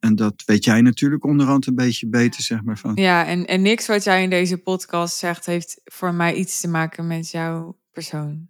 En 0.00 0.14
dat 0.14 0.42
weet 0.46 0.64
jij 0.64 0.80
natuurlijk 0.80 1.24
onderhand 1.24 1.66
een 1.66 1.74
beetje 1.74 2.08
beter, 2.08 2.42
zeg 2.42 2.62
maar. 2.62 2.78
Van. 2.78 2.94
Ja, 2.94 3.26
en, 3.26 3.46
en 3.46 3.62
niks 3.62 3.86
wat 3.86 4.04
jij 4.04 4.22
in 4.22 4.30
deze 4.30 4.58
podcast 4.58 5.16
zegt, 5.16 5.46
heeft 5.46 5.80
voor 5.84 6.14
mij 6.14 6.34
iets 6.34 6.60
te 6.60 6.68
maken 6.68 7.06
met 7.06 7.30
jouw 7.30 7.80
persoon. 7.90 8.48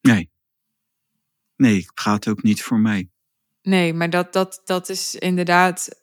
Nee. 0.00 0.30
Nee, 1.58 1.76
het 1.76 1.90
gaat 1.94 2.28
ook 2.28 2.42
niet 2.42 2.62
voor 2.62 2.78
mij. 2.78 3.10
Nee, 3.62 3.94
maar 3.94 4.10
dat, 4.10 4.32
dat, 4.32 4.60
dat 4.64 4.88
is 4.88 5.14
inderdaad. 5.14 6.02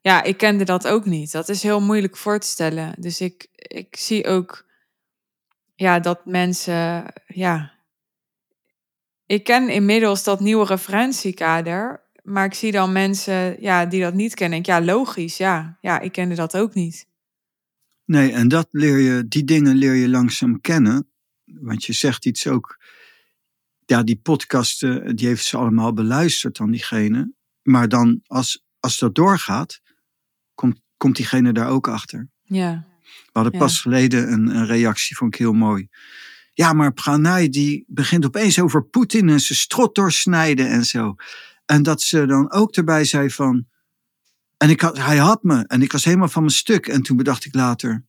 Ja, 0.00 0.22
ik 0.22 0.36
kende 0.36 0.64
dat 0.64 0.88
ook 0.88 1.04
niet. 1.04 1.32
Dat 1.32 1.48
is 1.48 1.62
heel 1.62 1.80
moeilijk 1.80 2.16
voor 2.16 2.38
te 2.38 2.46
stellen. 2.46 2.94
Dus 2.98 3.20
ik, 3.20 3.48
ik 3.52 3.96
zie 3.96 4.26
ook 4.26 4.66
ja, 5.74 6.00
dat 6.00 6.26
mensen, 6.26 7.04
ja. 7.26 7.74
Ik 9.26 9.44
ken 9.44 9.68
inmiddels 9.68 10.24
dat 10.24 10.40
nieuwe 10.40 10.66
referentiekader, 10.66 12.04
maar 12.22 12.44
ik 12.44 12.54
zie 12.54 12.72
dan 12.72 12.92
mensen 12.92 13.62
ja, 13.62 13.86
die 13.86 14.00
dat 14.00 14.14
niet 14.14 14.34
kennen. 14.34 14.62
Denk, 14.62 14.78
ja, 14.78 14.84
logisch, 14.84 15.36
ja. 15.36 15.78
Ja, 15.80 16.00
ik 16.00 16.12
kende 16.12 16.34
dat 16.34 16.56
ook 16.56 16.74
niet. 16.74 17.08
Nee, 18.04 18.32
en 18.32 18.48
dat 18.48 18.68
leer 18.70 18.98
je, 18.98 19.28
die 19.28 19.44
dingen 19.44 19.76
leer 19.76 19.94
je 19.94 20.08
langzaam 20.08 20.60
kennen. 20.60 21.10
Want 21.44 21.84
je 21.84 21.92
zegt 21.92 22.26
iets 22.26 22.46
ook, 22.46 22.75
ja, 23.86 24.02
die 24.02 24.16
podcasten, 24.16 25.16
die 25.16 25.26
heeft 25.26 25.44
ze 25.44 25.56
allemaal 25.56 25.92
beluisterd 25.92 26.56
dan 26.56 26.70
diegene. 26.70 27.32
Maar 27.62 27.88
dan, 27.88 28.20
als, 28.26 28.64
als 28.80 28.98
dat 28.98 29.14
doorgaat, 29.14 29.80
komt, 30.54 30.80
komt 30.96 31.16
diegene 31.16 31.52
daar 31.52 31.68
ook 31.68 31.88
achter. 31.88 32.28
Ja. 32.42 32.86
We 33.02 33.42
hadden 33.42 33.58
pas 33.58 33.80
geleden 33.80 34.32
een, 34.32 34.56
een, 34.56 34.66
reactie, 34.66 35.16
vond 35.16 35.34
ik 35.34 35.40
heel 35.40 35.52
mooi. 35.52 35.88
Ja, 36.52 36.72
maar 36.72 36.92
Pranay 36.92 37.48
die 37.48 37.84
begint 37.86 38.24
opeens 38.24 38.58
over 38.60 38.84
Poetin 38.84 39.28
en 39.28 39.40
zijn 39.40 39.58
strot 39.58 39.94
doorsnijden 39.94 40.68
en 40.68 40.84
zo. 40.84 41.14
En 41.64 41.82
dat 41.82 42.02
ze 42.02 42.26
dan 42.26 42.52
ook 42.52 42.76
erbij 42.76 43.04
zei 43.04 43.30
van... 43.30 43.66
En 44.56 44.70
ik 44.70 44.80
had, 44.80 44.98
hij 44.98 45.16
had 45.16 45.42
me 45.42 45.66
en 45.66 45.82
ik 45.82 45.92
was 45.92 46.04
helemaal 46.04 46.28
van 46.28 46.42
mijn 46.42 46.54
stuk. 46.54 46.86
En 46.86 47.02
toen 47.02 47.16
bedacht 47.16 47.44
ik 47.44 47.54
later, 47.54 48.06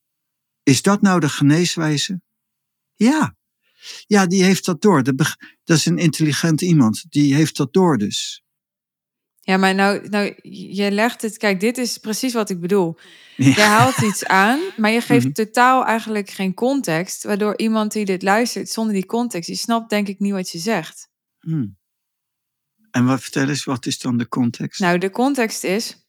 is 0.63 0.82
dat 0.82 1.01
nou 1.01 1.19
de 1.19 1.30
geneeswijze? 1.30 2.21
Ja. 2.93 3.36
Ja, 4.07 4.25
die 4.25 4.43
heeft 4.43 4.65
dat 4.65 4.82
door. 4.82 5.03
Dat 5.03 5.38
is 5.63 5.86
een 5.86 5.97
intelligent 5.97 6.61
iemand. 6.61 7.05
Die 7.09 7.36
heeft 7.36 7.57
dat 7.57 7.73
door 7.73 7.97
dus. 7.97 8.41
Ja, 9.39 9.57
maar 9.57 9.75
nou, 9.75 10.09
nou, 10.09 10.34
je 10.71 10.91
legt 10.91 11.21
het. 11.21 11.38
Kijk, 11.38 11.59
dit 11.59 11.78
is 11.78 11.97
precies 11.97 12.34
wat 12.34 12.49
ik 12.49 12.59
bedoel. 12.59 12.97
Ja. 13.36 13.45
Je 13.47 13.61
haalt 13.61 13.97
iets 14.01 14.25
aan, 14.43 14.59
maar 14.78 14.91
je 14.91 15.01
geeft 15.01 15.25
Mhm. 15.25 15.34
totaal 15.34 15.86
eigenlijk 15.86 16.30
geen 16.30 16.53
context. 16.53 17.23
Waardoor 17.23 17.57
iemand 17.57 17.91
die 17.91 18.05
dit 18.05 18.21
luistert 18.21 18.69
zonder 18.69 18.93
die 18.93 19.05
context, 19.05 19.47
die 19.47 19.57
snapt 19.57 19.89
denk 19.89 20.07
ik 20.07 20.19
niet 20.19 20.32
wat 20.32 20.49
je 20.49 20.57
zegt. 20.59 21.09
Hmm. 21.39 21.78
En 22.91 23.05
wat, 23.05 23.21
vertel 23.21 23.49
eens, 23.49 23.63
wat 23.63 23.86
is 23.86 23.99
dan 23.99 24.17
de 24.17 24.28
context? 24.28 24.80
Nou, 24.80 24.97
de 24.97 25.09
context 25.09 25.63
is 25.63 26.07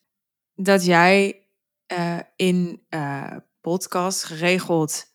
dat 0.54 0.84
jij 0.84 1.46
eh, 1.86 2.18
in 2.36 2.82
eh 2.88 3.36
podcasts 3.60 4.24
geregeld 4.24 5.06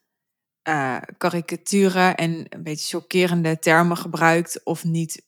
eh, 0.63 0.97
karikaturen 1.17 2.15
en 2.15 2.45
een 2.49 2.63
beetje 2.63 2.97
chockerende 2.97 3.59
termen 3.59 3.97
gebruikt. 3.97 4.63
Of 4.63 4.83
niet 4.83 5.23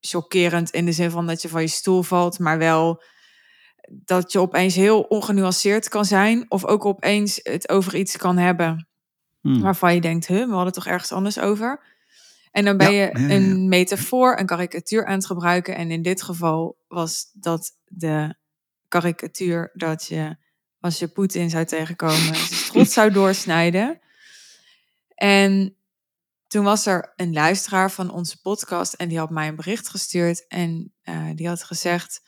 chockerend 0.00 0.70
in 0.70 0.84
de 0.84 0.92
zin 0.92 1.10
van 1.10 1.26
dat 1.26 1.42
je 1.42 1.48
van 1.48 1.62
je 1.62 1.68
stoel 1.68 2.02
valt, 2.02 2.38
maar 2.38 2.58
wel 2.58 3.02
dat 3.90 4.32
je 4.32 4.38
opeens 4.38 4.74
heel 4.74 5.00
ongenuanceerd 5.00 5.88
kan 5.88 6.04
zijn. 6.04 6.50
Of 6.50 6.64
ook 6.64 6.84
opeens 6.84 7.40
het 7.42 7.68
over 7.68 7.94
iets 7.94 8.16
kan 8.16 8.38
hebben 8.38 8.86
Hmm. 9.40 9.60
waarvan 9.60 9.94
je 9.94 10.00
denkt, 10.00 10.26
huh, 10.26 10.36
we 10.36 10.46
hadden 10.46 10.64
het 10.64 10.74
toch 10.74 10.86
ergens 10.86 11.12
anders 11.12 11.38
over. 11.38 11.84
En 12.50 12.64
dan 12.64 12.76
ben 12.76 12.92
Ja, 12.92 13.04
je 13.04 13.10
ja, 13.12 13.20
ja, 13.20 13.26
ja. 13.26 13.34
een 13.34 13.68
metafoor, 13.68 14.38
een 14.38 14.46
karikatuur 14.46 15.06
aan 15.06 15.14
het 15.14 15.26
gebruiken. 15.26 15.76
En 15.76 15.90
in 15.90 16.02
dit 16.02 16.22
geval 16.22 16.76
was 16.88 17.30
dat 17.32 17.72
de 17.84 18.34
karikatuur 18.88 19.70
dat 19.74 20.06
je, 20.06 20.36
als 20.80 20.98
je 20.98 21.08
Poetin 21.08 21.50
zou 21.50 21.64
tegenkomen, 21.64 22.16
zijn 22.16 22.36
strot 22.36 22.90
zou 22.90 23.12
doorsnijden. 23.18 24.00
En 25.22 25.76
toen 26.46 26.64
was 26.64 26.86
er 26.86 27.12
een 27.16 27.32
luisteraar 27.32 27.90
van 27.90 28.10
onze 28.10 28.40
podcast 28.40 28.92
en 28.92 29.08
die 29.08 29.18
had 29.18 29.30
mij 29.30 29.48
een 29.48 29.56
bericht 29.56 29.88
gestuurd. 29.88 30.46
En 30.48 30.94
eh, 31.02 31.28
die 31.34 31.48
had 31.48 31.64
gezegd, 31.64 32.20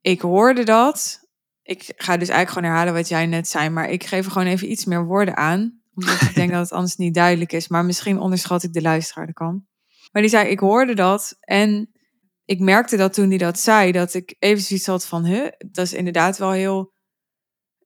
ik 0.00 0.20
hoorde 0.20 0.64
dat. 0.64 1.28
Ik 1.62 1.82
ga 1.82 2.16
dus 2.16 2.28
eigenlijk 2.28 2.48
gewoon 2.48 2.68
herhalen 2.68 2.94
wat 2.94 3.08
jij 3.08 3.26
net 3.26 3.48
zei, 3.48 3.68
maar 3.68 3.90
ik 3.90 4.04
geef 4.04 4.24
er 4.24 4.30
gewoon 4.30 4.46
even 4.46 4.70
iets 4.70 4.84
meer 4.84 5.04
woorden 5.04 5.36
aan. 5.36 5.82
Omdat 5.94 6.20
ik 6.20 6.34
denk 6.34 6.50
dat 6.50 6.60
het 6.60 6.72
anders 6.72 6.96
niet 6.96 7.14
duidelijk 7.14 7.52
is. 7.52 7.68
Maar 7.68 7.84
misschien 7.84 8.18
onderschat 8.18 8.62
ik 8.62 8.72
de 8.72 8.82
luisteraar, 8.82 9.26
dat 9.26 9.34
kan. 9.34 9.66
Maar 10.12 10.22
die 10.22 10.30
zei, 10.30 10.48
ik 10.48 10.58
hoorde 10.58 10.94
dat. 10.94 11.36
En 11.40 11.90
ik 12.44 12.60
merkte 12.60 12.96
dat 12.96 13.12
toen 13.12 13.28
hij 13.28 13.38
dat 13.38 13.58
zei, 13.58 13.92
dat 13.92 14.14
ik 14.14 14.36
even 14.38 14.62
zoiets 14.62 14.86
had 14.86 15.06
van, 15.06 15.24
huh, 15.24 15.48
dat 15.58 15.84
is 15.84 15.92
inderdaad 15.92 16.38
wel 16.38 16.52
heel, 16.52 16.92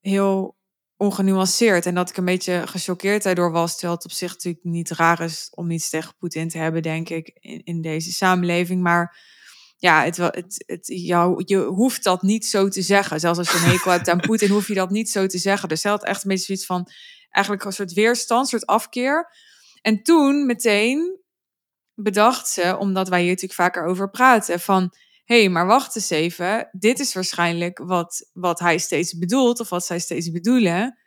heel 0.01 0.57
ongenuanceerd. 1.05 1.87
En 1.87 1.95
dat 1.95 2.11
ik 2.11 2.17
een 2.17 2.25
beetje 2.25 2.63
gechoqueerd 2.67 3.23
daardoor 3.23 3.53
was. 3.53 3.73
Terwijl 3.73 3.95
het 3.95 4.05
op 4.05 4.13
zich 4.13 4.33
natuurlijk 4.33 4.65
niet 4.65 4.91
raar 4.91 5.21
is 5.21 5.49
om 5.55 5.71
iets 5.71 5.91
tegen 5.91 6.15
Poetin 6.19 6.49
te 6.49 6.59
hebben, 6.59 6.83
denk 6.83 7.09
ik, 7.09 7.31
in, 7.41 7.65
in 7.65 7.83
deze 7.83 8.13
samenleving. 8.13 8.83
Maar 8.83 9.19
ja, 9.77 10.05
het, 10.05 10.17
wel- 10.17 10.31
het, 10.31 10.65
het, 10.67 10.87
jou, 10.87 11.43
je 11.47 11.59
hoeft 11.59 12.05
dat 12.05 12.23
niet 12.23 12.47
zo 12.47 12.69
te 12.69 12.83
zeggen. 12.83 13.21
Zelfs 13.21 13.39
als 13.39 13.51
je 13.51 13.57
een 13.57 13.71
hekel 13.73 13.91
hebt 13.91 14.09
aan 14.09 14.21
Poetin, 14.27 14.51
hoef 14.51 14.69
je 14.69 14.75
dat 14.75 14.91
niet 14.91 15.11
zo 15.11 15.27
te 15.27 15.39
zeggen. 15.39 15.69
Dus 15.69 15.83
hij 15.83 15.93
had 15.93 16.05
echt 16.05 16.23
een 16.23 16.31
beetje 16.31 16.45
zoiets 16.45 16.67
van, 16.67 16.89
eigenlijk 17.31 17.65
een 17.65 17.73
soort 17.73 17.93
weerstand, 17.93 18.43
een 18.43 18.59
soort 18.59 18.67
afkeer. 18.67 19.31
En 19.83 20.03
toen 20.03 20.47
meteen 20.47 21.21
bedacht 21.95 22.49
ze, 22.49 22.77
omdat 22.79 23.09
wij 23.09 23.21
hier 23.21 23.29
natuurlijk 23.29 23.61
vaker 23.61 23.85
over 23.85 24.11
praten, 24.11 24.61
van 24.61 24.95
hey, 25.25 25.49
maar 25.49 25.67
wacht 25.67 25.97
eens 25.97 26.11
even, 26.11 26.69
dit 26.73 26.99
is 26.99 27.15
waarschijnlijk 27.15 27.79
wat, 27.79 28.31
wat 28.33 28.59
hij 28.59 28.79
steeds 28.79 29.19
bedoelt, 29.19 29.61
of 29.61 29.69
wat 29.69 29.87
zij 29.87 29.99
steeds 29.99 30.31
bedoelen. 30.31 30.99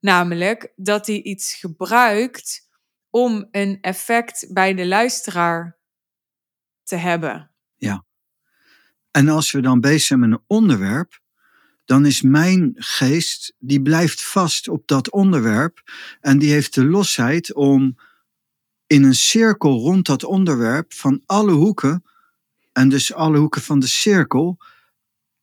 Namelijk 0.00 0.72
dat 0.76 1.06
hij 1.06 1.22
iets 1.22 1.54
gebruikt 1.54 2.68
om 3.10 3.48
een 3.50 3.78
effect 3.80 4.46
bij 4.52 4.74
de 4.74 4.86
luisteraar 4.86 5.78
te 6.82 6.96
hebben. 6.96 7.50
En 9.12 9.28
als 9.28 9.50
we 9.50 9.60
dan 9.60 9.80
bezig 9.80 10.02
zijn 10.02 10.20
met 10.20 10.30
een 10.30 10.44
onderwerp, 10.46 11.20
dan 11.84 12.06
is 12.06 12.22
mijn 12.22 12.72
geest, 12.74 13.54
die 13.58 13.82
blijft 13.82 14.24
vast 14.24 14.68
op 14.68 14.86
dat 14.86 15.10
onderwerp. 15.10 15.82
En 16.20 16.38
die 16.38 16.52
heeft 16.52 16.74
de 16.74 16.84
losheid 16.84 17.54
om 17.54 17.98
in 18.86 19.04
een 19.04 19.14
cirkel 19.14 19.78
rond 19.78 20.06
dat 20.06 20.24
onderwerp 20.24 20.92
van 20.92 21.22
alle 21.26 21.52
hoeken, 21.52 22.04
en 22.72 22.88
dus 22.88 23.14
alle 23.14 23.38
hoeken 23.38 23.62
van 23.62 23.78
de 23.78 23.86
cirkel, 23.86 24.58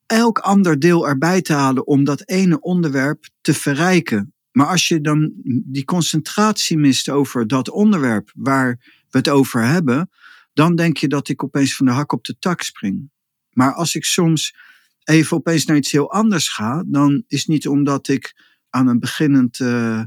elk 0.06 0.40
ander 0.40 0.80
deel 0.80 1.08
erbij 1.08 1.42
te 1.42 1.54
halen 1.54 1.88
om 1.88 2.04
dat 2.04 2.28
ene 2.28 2.60
onderwerp 2.60 3.30
te 3.42 3.54
verrijken. 3.54 4.34
Maar 4.52 4.68
als 4.68 4.88
je 4.88 5.02
dan 5.02 5.32
die 5.46 5.86
concentratie 5.86 6.78
mist 6.78 7.10
over 7.10 7.48
dat 7.48 7.70
onderwerp 7.70 8.32
waar 8.36 8.80
we 9.10 9.18
het 9.18 9.30
over 9.30 9.66
hebben, 9.66 10.10
dan 10.54 10.76
denk 10.76 10.98
je 10.98 11.08
dat 11.08 11.30
ik 11.30 11.44
opeens 11.44 11.76
van 11.76 11.86
de 11.86 11.92
hak 11.92 12.12
op 12.12 12.24
de 12.24 12.36
tak 12.40 12.62
spring. 12.62 13.10
Maar 13.50 13.74
als 13.74 13.96
ik 13.96 14.06
soms 14.06 14.56
even 15.04 15.38
opeens 15.38 15.66
naar 15.66 15.78
iets 15.78 15.92
heel 15.92 16.12
anders 16.12 16.50
ga, 16.50 16.84
dan 16.86 17.24
is 17.28 17.46
niet 17.46 17.68
omdat 17.68 18.08
ik 18.08 18.36
aan 18.70 18.88
een 18.88 19.00
beginnend 19.00 19.60
eh, 19.60 20.04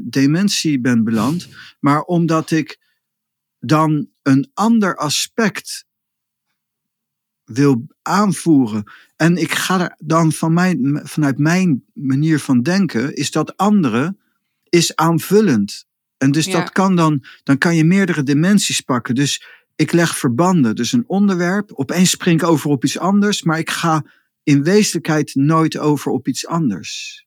dementie 0.00 0.80
ben 0.80 1.04
beland, 1.04 1.48
maar 1.80 2.02
omdat 2.02 2.50
ik 2.50 2.78
dan 3.58 4.08
een 4.22 4.50
ander 4.54 4.96
aspect 4.96 5.84
wil 7.52 7.86
aanvoeren. 8.02 8.84
En 9.16 9.36
ik 9.36 9.52
ga 9.52 9.80
er 9.80 9.94
dan 9.98 10.32
van 10.32 10.52
mijn, 10.52 11.00
vanuit 11.04 11.38
mijn 11.38 11.84
manier 11.92 12.38
van 12.38 12.62
denken, 12.62 13.14
is 13.14 13.30
dat 13.30 13.56
andere 13.56 14.16
is 14.68 14.96
aanvullend. 14.96 15.86
En 16.18 16.30
dus 16.30 16.44
Ja. 16.44 16.52
dat 16.58 16.70
kan 16.72 16.96
dan, 16.96 17.24
dan 17.42 17.58
kan 17.58 17.76
je 17.76 17.84
meerdere 17.84 18.22
dimensies 18.22 18.80
pakken. 18.80 19.14
Dus 19.14 19.44
ik 19.76 19.92
leg 19.92 20.16
verbanden. 20.16 20.74
Dus 20.74 20.92
een 20.92 21.04
onderwerp, 21.06 21.70
opeens 21.74 22.10
spring 22.10 22.42
ik 22.42 22.48
over 22.48 22.70
op 22.70 22.84
iets 22.84 22.98
anders, 22.98 23.42
maar 23.42 23.58
ik 23.58 23.70
ga 23.70 24.04
in 24.42 24.62
wezenlijkheid 24.62 25.34
nooit 25.34 25.78
over 25.78 26.12
op 26.12 26.28
iets 26.28 26.46
anders. 26.46 27.24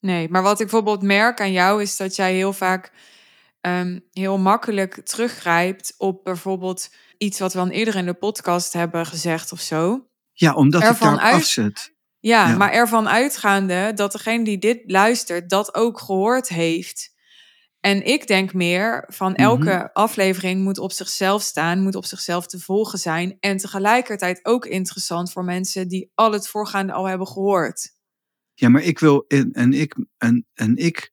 Nee, 0.00 0.28
maar 0.28 0.42
wat 0.42 0.60
ik 0.60 0.66
bijvoorbeeld 0.66 1.02
merk 1.02 1.40
aan 1.40 1.52
jou 1.52 1.82
is 1.82 1.96
dat 1.96 2.16
jij 2.16 2.34
heel 2.34 2.52
vaak 2.52 2.92
ehm, 3.66 3.98
heel 4.12 4.38
makkelijk 4.38 5.00
teruggrijpt 5.04 5.94
op 5.98 6.24
bijvoorbeeld 6.24 6.90
iets 7.18 7.38
wat 7.38 7.52
we 7.52 7.58
al 7.58 7.68
eerder 7.68 7.94
in 7.96 8.06
de 8.06 8.14
podcast 8.14 8.72
hebben 8.72 9.06
gezegd 9.06 9.52
of 9.52 9.60
zo. 9.60 10.08
Ja, 10.32 10.54
omdat 10.54 10.82
ik 10.82 10.88
Ervan 10.88 11.06
daarop 11.14 11.24
uit- 11.24 11.34
afzet. 11.34 11.94
Ja, 12.18 12.48
Ja. 12.48 12.56
maar 12.56 12.72
ervan 12.72 13.08
uitgaande 13.08 13.92
dat 13.94 14.12
degene 14.12 14.44
die 14.44 14.58
dit 14.58 14.80
luistert 14.86 15.50
dat 15.50 15.74
ook 15.74 16.00
gehoord 16.00 16.48
heeft. 16.48 17.14
En 17.80 18.04
ik 18.06 18.26
denk 18.26 18.52
meer 18.54 19.04
van 19.08 19.32
Mhm. 19.32 19.40
elke 19.40 19.92
aflevering 19.92 20.62
moet 20.62 20.78
op 20.78 20.92
zichzelf 20.92 21.42
staan, 21.42 21.80
moet 21.82 21.94
op 21.94 22.04
zichzelf 22.04 22.46
te 22.46 22.60
volgen 22.60 22.98
zijn. 22.98 23.36
En 23.40 23.56
tegelijkertijd 23.56 24.40
ook 24.44 24.66
interessant 24.66 25.32
voor 25.32 25.44
mensen 25.44 25.88
die 25.88 26.10
al 26.14 26.32
het 26.32 26.48
voorgaande 26.48 26.92
al 26.92 27.04
hebben 27.04 27.26
gehoord. 27.26 27.94
Ja, 28.54 28.68
maar 28.68 28.82
ik 28.82 28.98
wil 28.98 29.24
en, 29.28 29.52
en 29.52 29.72
ik 29.72 29.96
en, 30.18 30.46
en 30.54 30.76
ik 30.76 31.12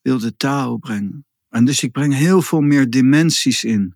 wil 0.00 0.18
de 0.18 0.36
taal 0.36 0.78
brengen. 0.78 1.26
En 1.54 1.64
dus 1.64 1.82
ik 1.82 1.92
breng 1.92 2.14
heel 2.14 2.42
veel 2.42 2.60
meer 2.60 2.90
dimensies 2.90 3.64
in. 3.64 3.94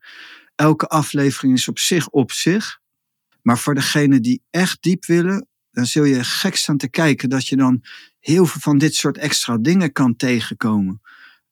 Elke 0.55 0.87
aflevering 0.87 1.55
is 1.55 1.69
op 1.69 1.79
zich 1.79 2.09
op 2.09 2.33
zich. 2.33 2.81
Maar 3.43 3.59
voor 3.59 3.75
degene 3.75 4.21
die 4.21 4.43
echt 4.51 4.83
diep 4.83 5.07
willen, 5.07 5.47
dan 5.71 5.87
zul 5.87 6.05
je 6.05 6.25
gek 6.25 6.57
staan 6.57 6.77
te 6.77 6.89
kijken 6.89 7.29
dat 7.29 7.49
je 7.49 7.57
dan 7.57 7.83
heel 8.21 8.47
veel 8.47 8.61
van 8.61 8.79
dit 8.79 8.95
soort 8.95 9.19
extra 9.19 9.57
dingen 9.57 9.93
kan 9.93 10.17
tegenkomen. 10.17 11.01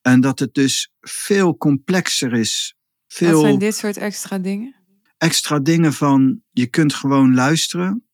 En 0.03 0.21
dat 0.21 0.39
het 0.39 0.55
dus 0.55 0.93
veel 1.01 1.57
complexer 1.57 2.33
is. 2.33 2.75
Wat 3.19 3.41
zijn 3.41 3.59
dit 3.59 3.77
soort 3.77 3.97
extra 3.97 4.39
dingen? 4.39 4.75
extra 5.19 5.59
dingen 5.59 5.93
van 5.93 6.43
je 6.51 6.67
kunt 6.67 6.95
gewoon 6.95 7.35
luisteren. 7.35 8.05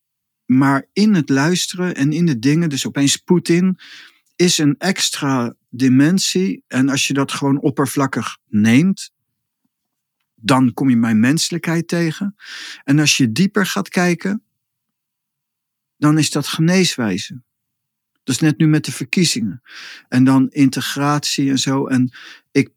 Maar 0.44 0.88
in 0.92 1.14
het 1.14 1.28
luisteren 1.28 1.94
en 1.94 2.12
in 2.12 2.26
de 2.26 2.38
dingen, 2.38 2.68
dus 2.68 2.86
opeens 2.86 3.16
Poetin, 3.16 3.78
is 4.36 4.58
een 4.58 4.74
extra 4.78 5.54
dimensie. 5.72 6.64
En 6.68 6.88
als 6.88 7.06
je 7.06 7.14
dat 7.14 7.32
gewoon 7.32 7.60
oppervlakkig 7.60 8.38
neemt, 8.48 9.12
dan 10.34 10.72
kom 10.72 10.90
je 10.90 10.96
mijn 10.96 11.20
menselijkheid 11.20 11.88
tegen. 11.88 12.34
En 12.84 12.98
als 12.98 13.16
je 13.16 13.32
dieper 13.32 13.66
gaat 13.66 13.88
kijken, 13.88 14.42
dan 15.96 16.18
is 16.18 16.30
dat 16.30 16.46
geneeswijze. 16.46 17.42
Dat 18.12 18.34
is 18.34 18.40
net 18.40 18.58
nu 18.58 18.66
met 18.66 18.84
de 18.84 18.92
verkiezingen. 18.92 19.62
En 20.08 20.24
dan 20.24 20.48
integratie 20.50 21.50
en 21.50 21.58
zo. 21.58 21.86
En 21.86 22.12
ik, 22.50 22.70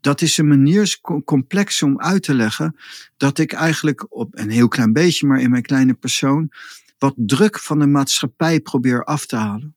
dat 0.00 0.20
is 0.20 0.38
een 0.38 0.48
manier, 0.48 0.98
complex 1.24 1.82
om 1.82 2.00
uit 2.00 2.22
te 2.22 2.34
leggen, 2.34 2.76
dat 3.16 3.38
ik 3.38 3.52
eigenlijk 3.52 4.06
op 4.14 4.38
een 4.38 4.50
heel 4.50 4.68
klein 4.68 4.92
beetje, 4.92 5.26
maar 5.26 5.40
in 5.40 5.50
mijn 5.50 5.62
kleine 5.62 5.94
persoon, 5.94 6.50
wat 6.98 7.14
druk 7.16 7.58
van 7.58 7.78
de 7.78 7.86
maatschappij 7.86 8.60
probeer 8.60 9.04
af 9.04 9.26
te 9.26 9.36
halen. 9.36 9.74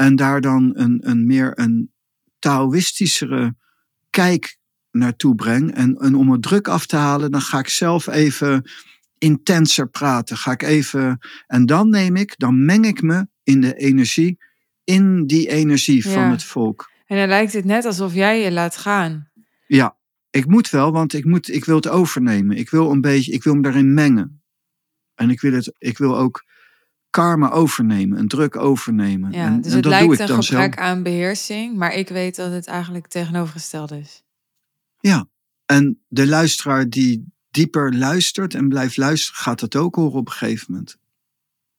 En 0.00 0.16
daar 0.16 0.40
dan 0.40 0.70
een, 0.74 1.08
een 1.08 1.26
meer 1.26 1.58
een 1.58 1.92
Taoïstischere 2.38 3.54
kijk 4.10 4.58
naartoe 4.90 5.34
breng. 5.34 5.74
En, 5.74 5.96
en 5.96 6.14
om 6.14 6.30
het 6.30 6.42
druk 6.42 6.68
af 6.68 6.86
te 6.86 6.96
halen, 6.96 7.30
dan 7.30 7.40
ga 7.40 7.58
ik 7.58 7.68
zelf 7.68 8.06
even 8.06 8.70
intenser 9.18 9.88
praten. 9.88 10.36
Ga 10.36 10.52
ik 10.52 10.62
even, 10.62 11.18
en 11.46 11.66
dan 11.66 11.88
neem 11.88 12.16
ik, 12.16 12.34
dan 12.38 12.64
meng 12.64 12.86
ik 12.86 13.02
me 13.02 13.26
in 13.42 13.60
de 13.60 13.74
energie, 13.74 14.38
in 14.84 15.26
die 15.26 15.48
energie 15.48 16.06
van 16.08 16.30
het 16.30 16.44
volk. 16.44 16.90
En 17.06 17.16
dan 17.16 17.28
lijkt 17.28 17.52
het 17.52 17.64
net 17.64 17.84
alsof 17.84 18.14
jij 18.14 18.40
je 18.40 18.52
laat 18.52 18.76
gaan. 18.76 19.30
Ja, 19.66 19.96
ik 20.30 20.46
moet 20.46 20.70
wel, 20.70 20.92
want 20.92 21.12
ik, 21.12 21.24
moet, 21.24 21.48
ik 21.48 21.64
wil 21.64 21.76
het 21.76 21.88
overnemen. 21.88 22.56
Ik 22.56 22.70
wil 22.70 22.90
een 22.90 23.00
beetje, 23.00 23.32
ik 23.32 23.42
wil 23.42 23.54
me 23.54 23.62
daarin 23.62 23.94
mengen. 23.94 24.42
En 25.14 25.30
ik 25.30 25.40
wil, 25.40 25.52
het, 25.52 25.72
ik 25.78 25.98
wil 25.98 26.18
ook 26.18 26.44
karma 27.10 27.50
overnemen, 27.50 28.18
een 28.18 28.28
druk 28.28 28.56
overnemen. 28.56 29.32
Ja, 29.32 29.46
en, 29.46 29.60
dus 29.60 29.70
en 29.70 29.72
het 29.72 29.72
dat 29.72 29.82
doe 29.82 29.90
lijkt 29.92 30.12
ik 30.12 30.20
een 30.20 30.26
dan 30.26 30.44
gebrek 30.44 30.74
zelf. 30.74 30.88
aan 30.88 31.02
beheersing, 31.02 31.76
maar 31.76 31.94
ik 31.94 32.08
weet 32.08 32.36
dat 32.36 32.52
het 32.52 32.66
eigenlijk 32.66 33.06
tegenovergesteld 33.06 33.90
is. 33.90 34.22
Ja, 34.98 35.28
en 35.66 36.02
de 36.08 36.26
luisteraar 36.26 36.88
die 36.88 37.32
dieper 37.50 37.96
luistert 37.96 38.54
en 38.54 38.68
blijft 38.68 38.96
luisteren, 38.96 39.40
gaat 39.40 39.60
dat 39.60 39.76
ook 39.76 39.94
horen 39.94 40.18
op 40.18 40.26
een 40.26 40.32
gegeven 40.32 40.66
moment. 40.68 40.96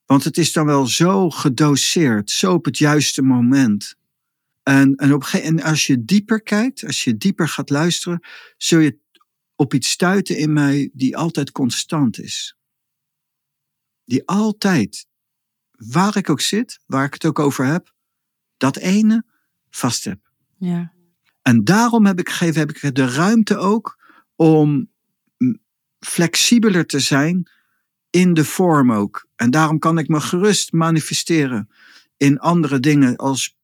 Want 0.05 0.23
het 0.23 0.37
is 0.37 0.53
dan 0.53 0.65
wel 0.65 0.85
zo 0.85 1.29
gedoseerd, 1.29 2.29
zo 2.29 2.53
op 2.53 2.65
het 2.65 2.77
juiste 2.77 3.21
moment. 3.21 3.95
En, 4.63 4.95
en, 4.95 5.13
op, 5.13 5.23
en 5.23 5.61
als 5.61 5.87
je 5.87 6.05
dieper 6.05 6.41
kijkt, 6.41 6.85
als 6.85 7.03
je 7.03 7.17
dieper 7.17 7.47
gaat 7.47 7.69
luisteren, 7.69 8.19
zul 8.57 8.79
je 8.79 8.99
op 9.55 9.73
iets 9.73 9.89
stuiten 9.89 10.37
in 10.37 10.53
mij 10.53 10.89
die 10.93 11.17
altijd 11.17 11.51
constant 11.51 12.19
is. 12.19 12.57
Die 14.05 14.27
altijd, 14.27 15.07
waar 15.87 16.17
ik 16.17 16.29
ook 16.29 16.41
zit, 16.41 16.79
waar 16.85 17.05
ik 17.05 17.13
het 17.13 17.25
ook 17.25 17.39
over 17.39 17.65
heb, 17.65 17.93
dat 18.57 18.77
ene 18.77 19.25
vast 19.69 20.03
heb. 20.03 20.19
Ja, 20.57 20.93
En 21.41 21.63
daarom 21.63 22.05
heb 22.05 22.19
ik 22.19 22.29
gegeven, 22.29 22.59
heb 22.59 22.71
ik 22.71 22.95
de 22.95 23.09
ruimte 23.09 23.57
ook 23.57 23.99
om 24.35 24.89
flexibeler 25.99 26.85
te 26.85 26.99
zijn 26.99 27.49
in 28.09 28.33
de 28.33 28.45
vorm 28.45 28.91
ook. 28.91 29.27
En 29.35 29.51
daarom 29.51 29.79
kan 29.79 29.97
ik 29.97 30.07
me 30.07 30.21
gerust 30.21 30.71
manifesteren 30.71 31.69
in 32.17 32.39
andere 32.39 32.79
dingen 32.79 33.15
als 33.15 33.57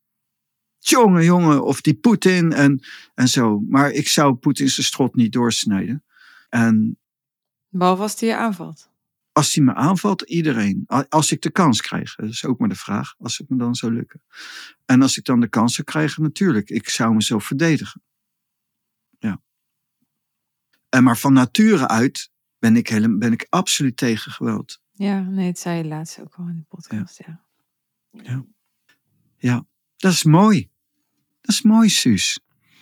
jongen, 0.79 1.23
jongen, 1.23 1.63
of 1.63 1.81
die 1.81 1.93
Poetin 1.93 2.53
en, 2.53 2.83
en 3.15 3.27
zo. 3.27 3.59
Maar 3.59 3.91
ik 3.91 4.07
zou 4.07 4.33
Poetin 4.33 4.69
zijn 4.69 4.85
strot 4.85 5.15
niet 5.15 5.31
doorsnijden. 5.31 6.03
En 6.49 6.97
behalve 7.69 8.01
als 8.01 8.17
die 8.17 8.29
je 8.29 8.35
aanvalt. 8.35 8.89
Als 9.37 9.55
hij 9.55 9.63
me 9.63 9.73
aanvalt, 9.73 10.21
iedereen. 10.21 10.85
Als 11.09 11.31
ik 11.31 11.41
de 11.41 11.51
kans 11.51 11.81
krijg. 11.81 12.15
Dat 12.15 12.29
is 12.29 12.45
ook 12.45 12.59
maar 12.59 12.69
de 12.69 12.75
vraag. 12.75 13.15
Als 13.17 13.37
het 13.37 13.49
me 13.49 13.57
dan 13.57 13.75
zou 13.75 13.93
lukken. 13.93 14.21
En 14.85 15.01
als 15.01 15.17
ik 15.17 15.23
dan 15.23 15.39
de 15.39 15.47
kans 15.47 15.75
zou 15.75 15.87
krijgen, 15.87 16.23
natuurlijk. 16.23 16.69
Ik 16.69 16.89
zou 16.89 17.13
mezelf 17.13 17.45
verdedigen. 17.45 18.01
Ja. 19.19 19.41
En 20.89 21.03
maar 21.03 21.17
van 21.17 21.33
nature 21.33 21.87
uit 21.87 22.31
ben 22.59 22.75
ik, 22.75 22.87
helemaal, 22.87 23.17
ben 23.17 23.31
ik 23.31 23.47
absoluut 23.49 23.97
tegen 23.97 24.31
geweld. 24.31 24.81
Ja, 24.91 25.21
nee, 25.21 25.47
het 25.47 25.59
zei 25.59 25.77
je 25.77 25.85
laatst 25.85 26.19
ook 26.19 26.35
al 26.35 26.47
in 26.47 26.55
de 26.55 26.65
podcast. 26.67 27.21
Ja. 28.11 28.45
Ja, 29.37 29.65
dat 29.97 30.11
is 30.11 30.23
mooi. 30.23 30.69
Dat 31.41 31.55
is 31.55 31.61
mooi, 31.61 31.89
Suus. 31.89 32.39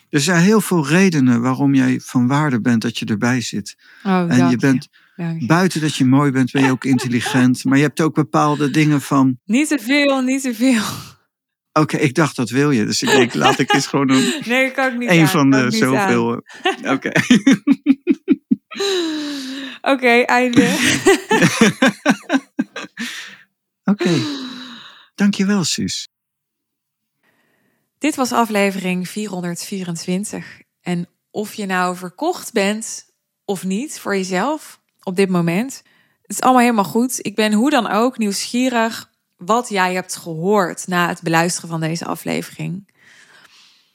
Er 0.10 0.22
zijn 0.22 0.44
heel 0.44 0.62
veel 0.62 0.88
redenen 0.88 1.42
waarom 1.42 1.74
jij 1.74 2.00
van 2.00 2.28
waarde 2.28 2.62
bent 2.62 2.82
dat 2.82 2.98
je 2.98 3.06
erbij 3.06 3.42
zit. 3.42 3.78
Oh, 4.04 4.26
En 4.30 4.50
je 4.50 4.58
bent, 4.58 4.90
Dank 5.16 5.48
buiten 5.48 5.82
dat 5.82 5.96
je 5.96 6.06
mooi 6.06 6.32
bent, 6.32 6.52
ben 6.52 6.64
je 6.64 6.72
ook 6.72 6.86
intelligent. 6.86 7.64
Maar 7.64 7.78
je 7.78 7.84
hebt 7.84 8.02
ook 8.02 8.14
bepaalde 8.14 8.70
dingen 8.70 9.02
van, 9.02 9.40
Niet 9.46 9.68
te 9.68 9.80
veel, 9.80 10.22
niet 10.22 10.42
te 10.42 10.56
veel. 10.56 10.84
Oké, 11.72 11.98
ik 11.98 12.14
dacht 12.14 12.36
dat 12.36 12.50
wil 12.50 12.72
je. 12.72 12.86
Dus 12.86 13.02
ik 13.02 13.10
denk, 13.10 13.34
laat 13.34 13.60
ik 13.60 13.74
eens 13.74 13.88
gewoon 13.88 14.10
een, 14.10 14.34
Nee, 14.46 14.72
kan 14.72 14.92
ik 14.94 14.98
niet 14.98 15.10
een 15.10 15.22
aan, 15.22 15.28
van 15.28 15.50
de 15.52 15.66
ik 15.66 15.74
zoveel. 15.74 16.44
Oké. 16.94 17.12
Oké, 19.92 20.22
einde. 20.22 20.76
Oké. 23.84 24.10
Dankjewel, 25.16 25.64
Suus. 25.64 26.08
Dit 27.98 28.16
was 28.16 28.32
aflevering 28.32 29.10
424. 29.10 30.62
En 30.82 31.08
of 31.32 31.54
je 31.54 31.66
nou 31.66 31.98
verkocht 31.98 32.54
bent 32.54 33.06
of 33.46 33.64
niet 33.64 34.00
voor 34.00 34.16
jezelf 34.16 34.84
op 35.06 35.16
dit 35.16 35.30
moment, 35.30 35.84
het 36.22 36.32
is 36.32 36.42
allemaal 36.42 36.62
helemaal 36.62 36.84
goed. 36.84 37.26
Ik 37.26 37.36
ben 37.36 37.54
hoe 37.54 37.70
dan 37.70 37.88
ook 37.88 38.18
nieuwsgierig 38.18 39.10
wat 39.38 39.70
jij 39.70 39.94
hebt 39.94 40.16
gehoord 40.16 40.88
na 40.88 41.08
het 41.08 41.22
beluisteren 41.22 41.70
van 41.70 41.80
deze 41.80 42.06
aflevering. 42.06 42.94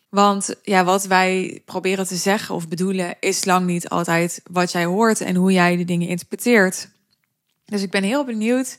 Want 0.09 0.55
ja, 0.63 0.85
wat 0.85 1.05
wij 1.05 1.63
proberen 1.65 2.07
te 2.07 2.17
zeggen 2.17 2.55
of 2.55 2.69
bedoelen 2.69 3.17
is 3.21 3.45
lang 3.45 3.67
niet 3.67 3.89
altijd 3.89 4.41
wat 4.51 4.73
jij 4.73 4.85
hoort 4.85 5.21
en 5.21 5.35
hoe 5.35 5.53
jij 5.53 5.77
de 5.77 5.85
dingen 5.85 6.09
interpreteert. 6.09 6.89
Dus 7.65 7.83
ik 7.83 7.91
ben 7.91 8.03
heel 8.03 8.25
benieuwd 8.25 8.79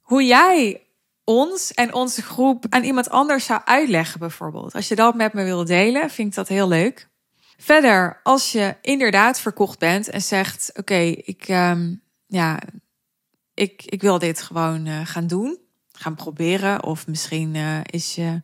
hoe 0.00 0.24
jij 0.24 0.82
ons 1.24 1.72
en 1.72 1.94
onze 1.94 2.22
groep 2.22 2.64
aan 2.68 2.84
iemand 2.84 3.10
anders 3.10 3.44
zou 3.44 3.60
uitleggen, 3.64 4.20
bijvoorbeeld. 4.20 4.74
Als 4.74 4.88
je 4.88 4.94
dat 4.94 5.14
met 5.14 5.32
me 5.32 5.44
wil 5.44 5.64
delen, 5.64 6.10
vind 6.10 6.28
ik 6.28 6.34
dat 6.34 6.48
heel 6.48 6.68
leuk. 6.68 7.07
Verder, 7.60 8.20
als 8.22 8.52
je 8.52 8.76
inderdaad 8.82 9.40
verkocht 9.40 9.78
bent 9.78 10.08
en 10.08 10.22
zegt: 10.22 10.70
Oké, 10.74 10.98
ik, 11.00 11.48
ehm, 11.48 11.94
ja, 12.26 12.60
ik, 13.54 13.82
ik 13.84 14.00
wil 14.00 14.18
dit 14.18 14.42
gewoon 14.42 14.86
eh, 14.86 15.00
gaan 15.04 15.26
doen, 15.26 15.58
gaan 15.92 16.14
proberen. 16.14 16.82
Of 16.82 17.06
misschien 17.06 17.54
eh, 17.54 17.80
is 17.84 18.14
je, 18.14 18.42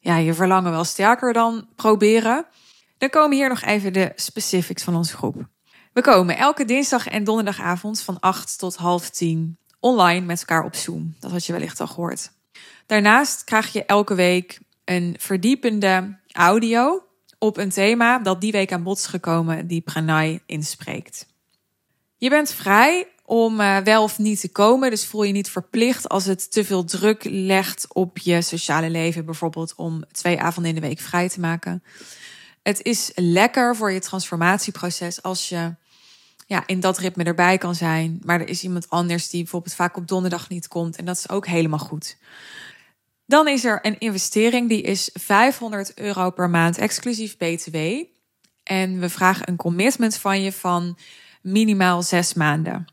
ja, 0.00 0.16
je 0.16 0.34
verlangen 0.34 0.70
wel 0.70 0.84
sterker 0.84 1.32
dan 1.32 1.68
proberen. 1.76 2.46
Dan 2.98 3.08
komen 3.08 3.36
hier 3.36 3.48
nog 3.48 3.62
even 3.62 3.92
de 3.92 4.12
specifics 4.14 4.82
van 4.82 4.96
onze 4.96 5.16
groep. 5.16 5.48
We 5.92 6.00
komen 6.00 6.36
elke 6.36 6.64
dinsdag 6.64 7.08
en 7.08 7.24
donderdagavond 7.24 8.00
van 8.00 8.20
8 8.20 8.58
tot 8.58 8.76
half 8.76 9.10
10 9.10 9.58
online 9.78 10.26
met 10.26 10.38
elkaar 10.38 10.64
op 10.64 10.74
Zoom. 10.74 11.14
Dat 11.18 11.30
had 11.30 11.46
je 11.46 11.52
wellicht 11.52 11.80
al 11.80 11.86
gehoord. 11.86 12.32
Daarnaast 12.86 13.44
krijg 13.44 13.72
je 13.72 13.84
elke 13.84 14.14
week 14.14 14.58
een 14.84 15.16
verdiepende 15.18 16.18
audio 16.32 17.04
op 17.42 17.56
een 17.56 17.70
thema 17.70 18.18
dat 18.18 18.40
die 18.40 18.52
week 18.52 18.72
aan 18.72 18.82
bod 18.82 18.98
is 18.98 19.06
gekomen 19.06 19.66
die 19.66 19.80
Pranay 19.80 20.40
inspreekt. 20.46 21.26
Je 22.16 22.28
bent 22.28 22.52
vrij 22.52 23.06
om 23.24 23.60
uh, 23.60 23.76
wel 23.76 24.02
of 24.02 24.18
niet 24.18 24.40
te 24.40 24.52
komen, 24.52 24.90
dus 24.90 25.06
voel 25.06 25.22
je 25.22 25.32
niet 25.32 25.50
verplicht 25.50 26.08
als 26.08 26.24
het 26.24 26.52
te 26.52 26.64
veel 26.64 26.84
druk 26.84 27.24
legt 27.24 27.86
op 27.94 28.18
je 28.18 28.42
sociale 28.42 28.90
leven, 28.90 29.24
bijvoorbeeld 29.24 29.74
om 29.76 30.04
twee 30.12 30.40
avonden 30.40 30.74
in 30.74 30.80
de 30.80 30.86
week 30.88 31.00
vrij 31.00 31.28
te 31.28 31.40
maken. 31.40 31.82
Het 32.62 32.82
is 32.82 33.12
lekker 33.14 33.76
voor 33.76 33.92
je 33.92 34.00
transformatieproces 34.00 35.22
als 35.22 35.48
je 35.48 35.74
ja, 36.46 36.62
in 36.66 36.80
dat 36.80 36.98
ritme 36.98 37.24
erbij 37.24 37.58
kan 37.58 37.74
zijn. 37.74 38.20
Maar 38.24 38.40
er 38.40 38.48
is 38.48 38.62
iemand 38.62 38.90
anders 38.90 39.28
die 39.28 39.42
bijvoorbeeld 39.42 39.74
vaak 39.74 39.96
op 39.96 40.08
donderdag 40.08 40.48
niet 40.48 40.68
komt. 40.68 40.96
En 40.96 41.04
dat 41.04 41.16
is 41.16 41.28
ook 41.28 41.46
helemaal 41.46 41.78
goed. 41.78 42.16
Dan 43.30 43.48
is 43.48 43.64
er 43.64 43.78
een 43.82 43.98
investering 43.98 44.68
die 44.68 44.82
is 44.82 45.10
500 45.12 45.98
euro 45.98 46.30
per 46.30 46.50
maand 46.50 46.78
exclusief 46.78 47.36
BTW. 47.36 47.76
En 48.62 49.00
we 49.00 49.08
vragen 49.08 49.48
een 49.48 49.56
commitment 49.56 50.16
van 50.16 50.42
je 50.42 50.52
van 50.52 50.98
minimaal 51.42 52.02
zes 52.02 52.34
maanden. 52.34 52.84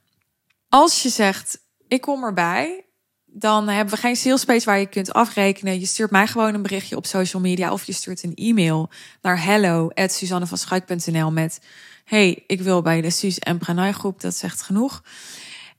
Als 0.69 1.03
je 1.03 1.09
zegt, 1.09 1.59
ik 1.87 2.01
kom 2.01 2.23
erbij, 2.23 2.85
dan 3.25 3.67
hebben 3.67 3.93
we 3.93 3.99
geen 3.99 4.15
salespage 4.15 4.65
waar 4.65 4.79
je 4.79 4.85
kunt 4.85 5.13
afrekenen. 5.13 5.79
Je 5.79 5.85
stuurt 5.85 6.11
mij 6.11 6.27
gewoon 6.27 6.53
een 6.53 6.61
berichtje 6.61 6.95
op 6.95 7.05
social 7.05 7.41
media 7.41 7.71
of 7.71 7.83
je 7.83 7.93
stuurt 7.93 8.23
een 8.23 8.35
e-mail 8.35 8.89
naar 9.21 9.43
hello@suzannevanschuik.nl 9.43 11.31
met 11.31 11.61
hey, 12.03 12.43
ik 12.47 12.61
wil 12.61 12.81
bij 12.81 13.01
de 13.01 13.09
Suus 13.09 13.39
en 13.39 13.93
groep, 13.93 14.21
dat 14.21 14.35
zegt 14.35 14.61
genoeg. 14.61 15.03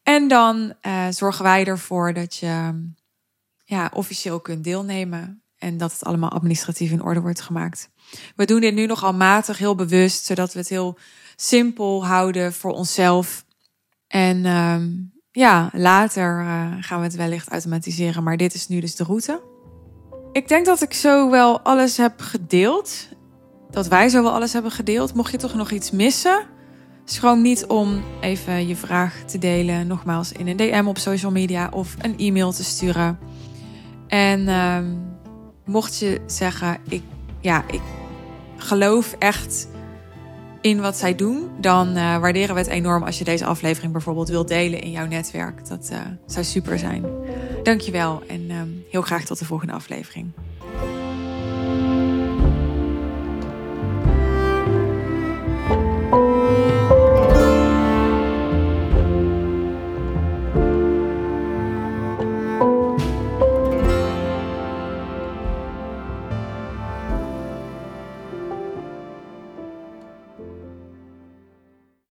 En 0.02 0.28
dan 0.28 0.74
uh, 0.82 1.06
zorgen 1.11 1.44
wij 1.44 1.64
ervoor 1.64 2.12
dat 2.12 2.36
je 2.36 2.86
ja, 3.68 3.90
officieel 3.94 4.40
kunt 4.40 4.64
deelnemen 4.64 5.42
en 5.58 5.76
dat 5.76 5.92
het 5.92 6.04
allemaal 6.04 6.30
administratief 6.30 6.90
in 6.90 7.02
orde 7.02 7.20
wordt 7.20 7.40
gemaakt. 7.40 7.90
We 8.36 8.44
doen 8.44 8.60
dit 8.60 8.74
nu 8.74 8.86
nogal 8.86 9.14
matig, 9.14 9.58
heel 9.58 9.74
bewust, 9.74 10.24
zodat 10.24 10.52
we 10.52 10.58
het 10.58 10.68
heel 10.68 10.98
simpel 11.36 12.06
houden 12.06 12.52
voor 12.52 12.72
onszelf. 12.72 13.44
En 14.06 14.36
uh, 14.36 14.76
ja, 15.30 15.70
later 15.72 16.40
uh, 16.40 16.72
gaan 16.80 16.98
we 16.98 17.04
het 17.04 17.14
wellicht 17.14 17.48
automatiseren, 17.48 18.22
maar 18.22 18.36
dit 18.36 18.54
is 18.54 18.68
nu 18.68 18.80
dus 18.80 18.96
de 18.96 19.04
route. 19.04 19.42
Ik 20.32 20.48
denk 20.48 20.66
dat 20.66 20.82
ik 20.82 20.92
zo 20.92 21.30
wel 21.30 21.60
alles 21.60 21.96
heb 21.96 22.20
gedeeld 22.20 23.08
dat 23.70 23.88
wij 23.88 24.08
zo 24.08 24.22
wel 24.22 24.32
alles 24.32 24.52
hebben 24.52 24.70
gedeeld. 24.70 25.14
Mocht 25.14 25.30
je 25.30 25.38
toch 25.38 25.54
nog 25.54 25.70
iets 25.70 25.90
missen, 25.90 26.46
schroom 27.04 27.42
niet 27.42 27.66
om 27.66 28.02
even 28.20 28.68
je 28.68 28.76
vraag 28.76 29.22
te 29.26 29.38
delen. 29.38 29.86
Nogmaals 29.86 30.32
in 30.32 30.46
een 30.48 30.56
DM 30.56 30.84
op 30.86 30.98
social 30.98 31.32
media 31.32 31.68
of 31.72 31.94
een 31.98 32.18
e-mail 32.18 32.52
te 32.52 32.64
sturen. 32.64 33.18
En 34.09 34.40
uh, 34.40 34.78
mocht 35.64 35.98
je 35.98 36.20
zeggen, 36.26 36.78
ik, 36.88 37.02
ja, 37.40 37.64
ik 37.70 37.80
geloof 38.56 39.16
echt 39.18 39.68
in 40.61 40.80
wat 40.80 40.96
zij 40.96 41.14
doen, 41.14 41.50
dan 41.61 41.88
uh, 41.88 41.94
waarderen 41.94 42.54
we 42.54 42.61
het 42.61 42.70
enorm 42.70 43.02
als 43.02 43.18
je 43.18 43.24
deze 43.24 43.44
aflevering 43.44 43.92
bijvoorbeeld 43.92 44.28
wilt 44.28 44.48
delen 44.48 44.80
in 44.80 44.90
jouw 44.90 45.06
netwerk. 45.06 45.68
Dat 45.68 45.88
uh, 45.92 45.98
zou 46.26 46.44
super 46.44 46.78
zijn. 46.78 47.04
Dankjewel 47.62 48.22
en 48.26 48.50
uh, 48.50 48.56
heel 48.90 49.02
graag 49.02 49.24
tot 49.24 49.38
de 49.38 49.44
volgende 49.44 49.72
aflevering. 49.72 50.32